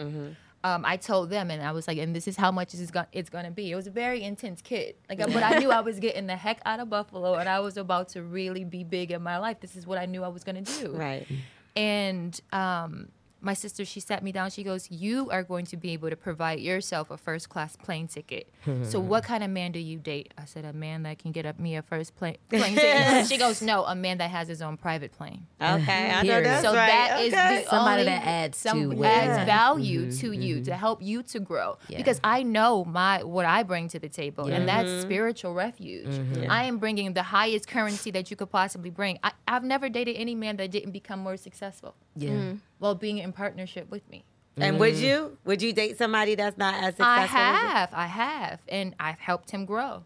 Um, 0.64 0.84
I 0.84 0.98
told 0.98 1.30
them, 1.30 1.52
and 1.52 1.62
I 1.62 1.74
was 1.74 1.88
like, 1.88 2.00
and 2.00 2.16
this 2.16 2.28
is 2.28 2.38
how 2.38 2.52
much 2.52 2.74
it's 2.74 2.90
going 2.90 3.06
it's 3.12 3.30
gonna 3.30 3.52
be. 3.52 3.70
It 3.70 3.76
was 3.76 3.86
a 3.86 3.92
very 3.92 4.24
intense 4.24 4.64
kid, 4.64 4.96
like, 5.08 5.20
but 5.20 5.44
I 5.44 5.60
knew 5.60 5.70
I 5.70 5.82
was 5.82 6.00
getting 6.00 6.26
the 6.26 6.36
heck 6.36 6.60
out 6.66 6.80
of 6.80 6.90
Buffalo, 6.90 7.36
and 7.36 7.48
I 7.48 7.60
was 7.60 7.78
about 7.78 8.10
to 8.10 8.24
really 8.24 8.64
be 8.64 8.84
big 8.84 9.12
in 9.12 9.22
my 9.22 9.38
life. 9.38 9.60
This 9.60 9.76
is 9.76 9.86
what 9.86 10.00
I 10.00 10.08
knew 10.08 10.24
I 10.24 10.28
was 10.30 10.44
gonna 10.44 10.64
do. 10.64 10.96
Right. 10.96 11.28
And 11.76 12.40
um, 12.52 13.10
my 13.46 13.54
sister, 13.54 13.86
she 13.86 14.00
sat 14.00 14.24
me 14.24 14.32
down. 14.32 14.50
She 14.50 14.64
goes, 14.64 14.90
"You 14.90 15.30
are 15.30 15.44
going 15.44 15.66
to 15.68 15.78
be 15.78 15.92
able 15.92 16.10
to 16.10 16.16
provide 16.16 16.60
yourself 16.60 17.12
a 17.12 17.18
first 17.18 17.48
class 17.48 17.76
plane 17.76 18.08
ticket. 18.08 18.52
so 18.84 19.00
what 19.12 19.24
kind 19.24 19.44
of 19.44 19.50
man 19.52 19.72
do 19.72 19.80
you 19.80 19.98
date?" 20.00 20.34
I 20.38 20.46
said, 20.46 20.66
"A 20.66 20.74
man 20.74 21.04
that 21.04 21.20
can 21.20 21.32
get 21.32 21.46
up 21.46 21.60
me 21.60 21.76
a 21.76 21.82
first 21.84 22.16
plane 22.18 22.38
plane 22.50 22.74
ticket." 22.76 23.28
she 23.32 23.38
goes, 23.38 23.62
"No, 23.62 23.86
a 23.86 23.94
man 23.96 24.18
that 24.18 24.32
has 24.32 24.48
his 24.48 24.62
own 24.62 24.78
private 24.78 25.12
plane." 25.14 25.46
Okay, 25.62 26.12
I 26.12 26.24
know 26.24 26.30
Period. 26.30 26.46
that's 26.46 26.64
so 26.64 26.74
right. 26.74 26.88
that 26.88 27.22
is 27.22 27.34
okay. 27.34 27.64
the 27.64 27.70
Somebody 27.70 28.02
only- 28.02 28.06
that 28.06 28.26
adds 28.26 28.58
some 28.58 28.90
to 28.90 28.96
what 28.98 29.08
adds 29.08 29.26
you 29.28 29.32
have. 29.38 29.48
value 29.48 30.02
mm-hmm, 30.08 30.20
to 30.22 30.32
you 30.32 30.56
to 30.56 30.72
mm-hmm. 30.72 30.80
help 30.80 31.02
you 31.04 31.22
to 31.24 31.40
grow 31.40 31.78
Yeah. 31.88 31.98
because 31.98 32.20
I 32.24 32.42
know 32.44 32.84
my 32.84 33.24
what 33.24 33.46
I 33.46 33.62
bring 33.64 33.88
to 33.90 34.00
the 34.00 34.10
table 34.10 34.46
and 34.48 34.68
that's 34.68 34.90
Mm-hmm. 34.90 35.02
spiritual 35.02 35.54
refuge. 35.54 36.08
Mm-hmm. 36.08 36.50
I 36.52 36.64
am 36.66 36.78
bringing 36.80 37.14
the 37.14 37.24
highest 37.24 37.68
currency 37.68 38.10
that 38.12 38.30
you 38.32 38.36
could 38.38 38.50
possibly 38.52 38.90
bring. 38.90 39.20
I, 39.24 39.32
I've 39.48 39.64
never 39.64 39.88
dated 39.90 40.16
any 40.18 40.36
man 40.36 40.58
that 40.58 40.72
didn't 40.72 40.92
become 40.92 41.20
more 41.20 41.38
successful 41.38 41.94
Yeah. 42.16 42.30
Mm. 42.32 42.60
While 42.86 42.94
being 42.96 43.18
in 43.18 43.32
partnership 43.34 43.90
with 43.90 44.08
me. 44.12 44.24
And 44.58 44.80
would 44.80 44.96
you? 44.96 45.38
Would 45.44 45.62
you 45.64 45.74
date 45.74 45.98
somebody 45.98 46.36
that's 46.36 46.56
not 46.58 46.76
as 46.76 46.96
successful? 46.96 47.06
I 47.06 47.24
as 47.24 47.32
you? 47.32 47.68
have, 47.68 47.90
I 47.94 48.06
have, 48.06 48.60
and 48.70 48.96
I've 49.00 49.18
helped 49.20 49.50
him 49.50 49.66
grow, 49.66 50.04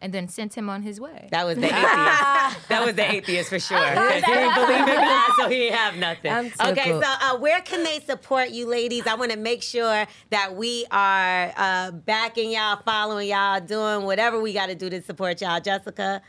and 0.00 0.12
then 0.12 0.26
sent 0.28 0.54
him 0.54 0.68
on 0.68 0.82
his 0.82 1.00
way. 1.00 1.28
That 1.30 1.46
was 1.46 1.56
the 1.56 1.66
atheist. 1.72 2.68
that 2.68 2.82
was 2.84 2.94
the 2.96 3.08
atheist 3.10 3.48
for 3.50 3.58
sure. 3.60 3.78
he 3.88 4.20
didn't 4.20 4.54
believe 4.56 4.80
in 4.80 4.96
God, 4.96 5.30
so 5.38 5.48
he 5.48 5.56
didn't 5.58 5.76
have 5.78 5.96
nothing. 5.96 6.32
I'm 6.32 6.46
okay, 6.72 6.84
tickled. 6.86 7.04
so 7.04 7.10
uh, 7.20 7.38
where 7.38 7.60
can 7.62 7.84
they 7.84 8.00
support 8.00 8.50
you, 8.50 8.66
ladies? 8.66 9.06
I 9.06 9.14
want 9.14 9.30
to 9.30 9.38
make 9.38 9.62
sure 9.62 10.06
that 10.30 10.54
we 10.56 10.84
are 10.90 11.52
uh, 11.56 11.92
backing 11.92 12.50
y'all, 12.50 12.82
following 12.84 13.28
y'all, 13.28 13.60
doing 13.60 14.02
whatever 14.04 14.40
we 14.40 14.52
got 14.52 14.66
to 14.66 14.74
do 14.74 14.90
to 14.90 15.00
support 15.02 15.40
y'all. 15.40 15.60
Jessica, 15.60 16.20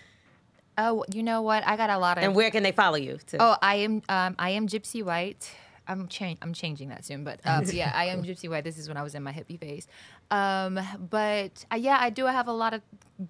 oh, 0.78 1.04
you 1.14 1.24
know 1.24 1.42
what? 1.42 1.68
I 1.68 1.76
got 1.76 1.90
a 1.90 1.98
lot 1.98 2.20
of. 2.20 2.24
and 2.24 2.36
where 2.36 2.52
can 2.52 2.64
they 2.64 2.72
follow 2.72 2.96
you? 2.96 3.18
Too? 3.28 3.38
Oh, 3.40 3.58
I 3.62 3.76
am. 3.78 4.02
Um, 4.08 4.36
I 4.40 4.52
am 4.52 4.68
Jypsy 4.68 5.04
White. 5.04 5.52
I'm 5.90 6.08
I'm 6.42 6.54
changing 6.54 6.90
that 6.90 7.04
soon, 7.04 7.24
but 7.24 7.40
um, 7.46 7.66
yeah, 7.74 7.92
I 7.94 8.06
am 8.06 8.24
Jypsy 8.24 8.50
White. 8.50 8.64
This 8.64 8.78
is 8.78 8.88
when 8.88 8.96
I 8.96 9.04
was 9.04 9.16
in 9.16 9.24
my 9.24 9.34
hippie 9.34 9.60
phase. 9.60 9.88
Um, 10.32 10.80
but 11.10 11.66
uh, 11.72 11.76
yeah, 11.76 11.98
I 12.00 12.10
do 12.12 12.26
have 12.26 12.48
a 12.48 12.54
lot 12.54 12.74
of 12.74 12.82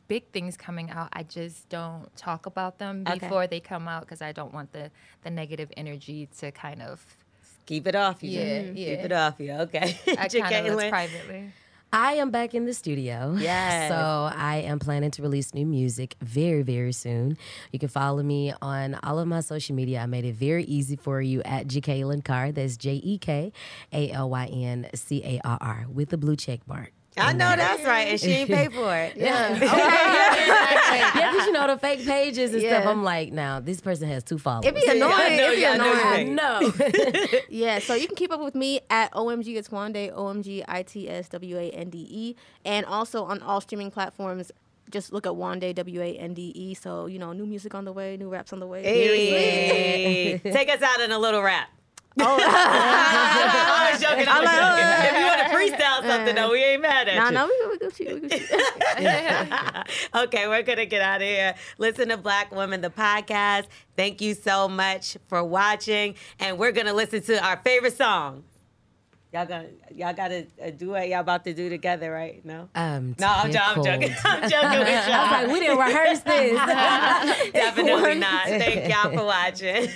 big 0.07 0.29
things 0.31 0.57
coming 0.57 0.91
out. 0.91 1.09
I 1.13 1.23
just 1.23 1.69
don't 1.69 2.13
talk 2.15 2.45
about 2.45 2.77
them 2.77 3.05
Okay. 3.07 3.19
before 3.19 3.47
they 3.47 3.59
come 3.59 3.87
out 3.87 4.01
because 4.01 4.21
I 4.21 4.31
don't 4.31 4.53
want 4.53 4.73
the 4.73 4.91
the 5.23 5.29
negative 5.29 5.71
energy 5.77 6.27
to 6.39 6.51
kind 6.51 6.81
of. 6.81 7.03
Keep 7.65 7.87
it 7.87 7.95
off 7.95 8.23
you. 8.23 8.31
Yeah, 8.31 8.73
Keep 8.73 9.05
it 9.05 9.11
off 9.11 9.39
you. 9.39 9.53
Okay. 9.53 9.97
I 10.17 10.27
kind 10.27 10.67
of 10.67 10.79
privately. 10.89 11.51
I 11.91 12.13
am 12.13 12.29
back 12.29 12.53
in 12.53 12.65
the 12.65 12.73
studio. 12.73 13.35
Yes. 13.49 13.89
So 13.89 13.95
I 13.95 14.57
am 14.57 14.79
planning 14.79 15.11
to 15.11 15.21
release 15.21 15.53
new 15.53 15.65
music 15.65 16.15
very, 16.21 16.61
very 16.61 16.91
soon. 16.91 17.37
You 17.71 17.79
can 17.79 17.89
follow 17.89 18.21
me 18.21 18.53
on 18.61 18.99
all 19.01 19.17
of 19.17 19.27
my 19.27 19.39
social 19.39 19.75
media. 19.75 20.01
I 20.01 20.05
made 20.05 20.25
it 20.25 20.35
very 20.35 20.65
easy 20.65 20.95
for 20.95 21.21
you 21.21 21.41
at 21.43 21.67
Jekalyn 21.67 22.23
Carr. 22.23 22.51
That's 22.51 22.77
J 22.77 23.01
E 23.03 23.17
K 23.17 23.51
A 23.91 24.11
L 24.11 24.29
Y 24.29 24.45
N 24.45 24.87
C 24.93 25.23
A 25.23 25.41
R 25.43 25.57
R 25.61 25.85
with 25.91 26.09
the 26.09 26.17
blue 26.17 26.35
check 26.35 26.59
mark. 26.67 26.91
I 27.19 27.33
know 27.33 27.45
mm-hmm. 27.45 27.59
that's 27.59 27.83
right, 27.83 28.07
and 28.07 28.19
she 28.19 28.31
ain't 28.31 28.49
pay 28.49 28.67
for 28.69 28.95
it. 28.95 29.15
Yeah. 29.19 29.57
yeah, 29.59 31.31
because 31.31 31.45
you 31.45 31.51
know 31.51 31.67
the 31.67 31.77
fake 31.77 32.05
pages 32.05 32.53
and 32.53 32.61
stuff. 32.61 32.85
I'm 32.85 33.03
like, 33.03 33.33
now 33.33 33.59
this 33.59 33.81
person 33.81 34.07
has 34.07 34.23
two 34.23 34.37
followers. 34.37 34.65
It'd 34.65 34.81
be 34.81 34.89
annoying. 34.89 35.13
I 35.13 35.29
know, 35.35 35.43
It'd 35.43 35.55
be 35.55 35.61
yeah, 35.61 35.71
I 35.71 35.77
know 35.77 35.85
you're 35.85 36.13
annoying. 36.13 36.35
no. 36.35 37.39
Yeah, 37.49 37.79
so 37.79 37.95
you 37.95 38.07
can 38.07 38.15
keep 38.15 38.31
up 38.31 38.39
with 38.39 38.55
me 38.55 38.79
at 38.89 39.11
OMG 39.11 39.57
It's 39.57 39.69
Wande, 39.69 40.15
OMG 40.15 40.63
I 40.67 40.83
T 40.83 41.09
S 41.09 41.29
W 41.29 41.57
A 41.57 41.69
N 41.71 41.89
D 41.89 42.07
E, 42.09 42.35
and 42.63 42.85
also 42.85 43.23
on 43.25 43.41
all 43.41 43.59
streaming 43.61 43.91
platforms. 43.91 44.51
Just 44.89 45.11
look 45.11 45.25
at 45.25 45.33
Wande 45.33 45.75
W 45.75 46.01
A 46.01 46.15
N 46.15 46.33
D 46.33 46.51
E. 46.55 46.73
So 46.73 47.07
you 47.07 47.19
know, 47.19 47.33
new 47.33 47.45
music 47.45 47.75
on 47.75 47.85
the 47.85 47.91
way, 47.91 48.15
new 48.17 48.29
raps 48.29 48.53
on 48.53 48.59
the 48.59 48.67
way. 48.67 48.83
Hey. 48.83 50.39
Take 50.43 50.69
us 50.69 50.81
out 50.81 51.01
in 51.01 51.11
a 51.11 51.19
little 51.19 51.41
rap. 51.41 51.69
Oh, 52.21 52.37
I 52.41 53.89
was 53.91 54.01
joking. 54.01 54.27
I 54.27 54.39
was 54.39 54.39
I'm 54.39 54.43
like, 54.45 54.57
joking. 54.57 54.85
oh, 54.85 55.05
If 55.05 55.19
you 55.19 55.25
want 55.25 55.39
to 55.39 55.77
freestyle 55.77 56.07
something, 56.09 56.35
though, 56.35 56.51
we 56.51 56.63
ain't 56.63 56.81
mad 56.81 57.07
at 57.07 57.15
nah, 57.15 57.25
you. 57.27 57.31
nah, 57.31 57.45
we 57.45 57.67
we 57.69 57.77
Gucci, 57.79 58.21
we 58.21 58.29
Gucci. 58.29 59.85
okay, 60.23 60.47
we're 60.47 60.63
gonna 60.63 60.85
get 60.85 61.01
out 61.01 61.21
of 61.21 61.27
here. 61.27 61.55
Listen 61.77 62.09
to 62.09 62.17
Black 62.17 62.53
Women, 62.53 62.81
the 62.81 62.89
podcast. 62.89 63.65
Thank 63.95 64.21
you 64.21 64.33
so 64.33 64.67
much 64.67 65.17
for 65.27 65.43
watching, 65.43 66.15
and 66.39 66.57
we're 66.57 66.71
gonna 66.71 66.93
listen 66.93 67.21
to 67.23 67.43
our 67.45 67.57
favorite 67.57 67.95
song. 67.97 68.43
Y'all 69.31 69.45
gonna, 69.45 69.67
y'all 69.93 70.11
got 70.13 70.31
a, 70.31 70.47
a 70.59 70.71
duet 70.71 71.07
y'all 71.07 71.19
about 71.19 71.43
to 71.43 71.53
do 71.53 71.69
together, 71.69 72.09
right? 72.11 72.43
No. 72.43 72.67
Um, 72.73 73.15
No, 73.19 73.27
I'm, 73.27 73.51
jo- 73.51 73.59
I'm 73.61 73.83
joking. 73.83 74.15
I'm 74.25 74.49
joking 74.49 74.79
with 74.79 74.87
y'all. 74.89 75.13
I 75.13 75.21
was 75.21 75.31
like, 75.31 75.47
we 75.53 75.59
didn't 75.59 75.77
rehearse 75.77 76.19
this. 76.21 77.51
Definitely 77.53 78.15
not. 78.15 78.45
Thank 78.47 78.89
y'all 78.91 79.11
for 79.15 79.25
watching. 79.25 79.87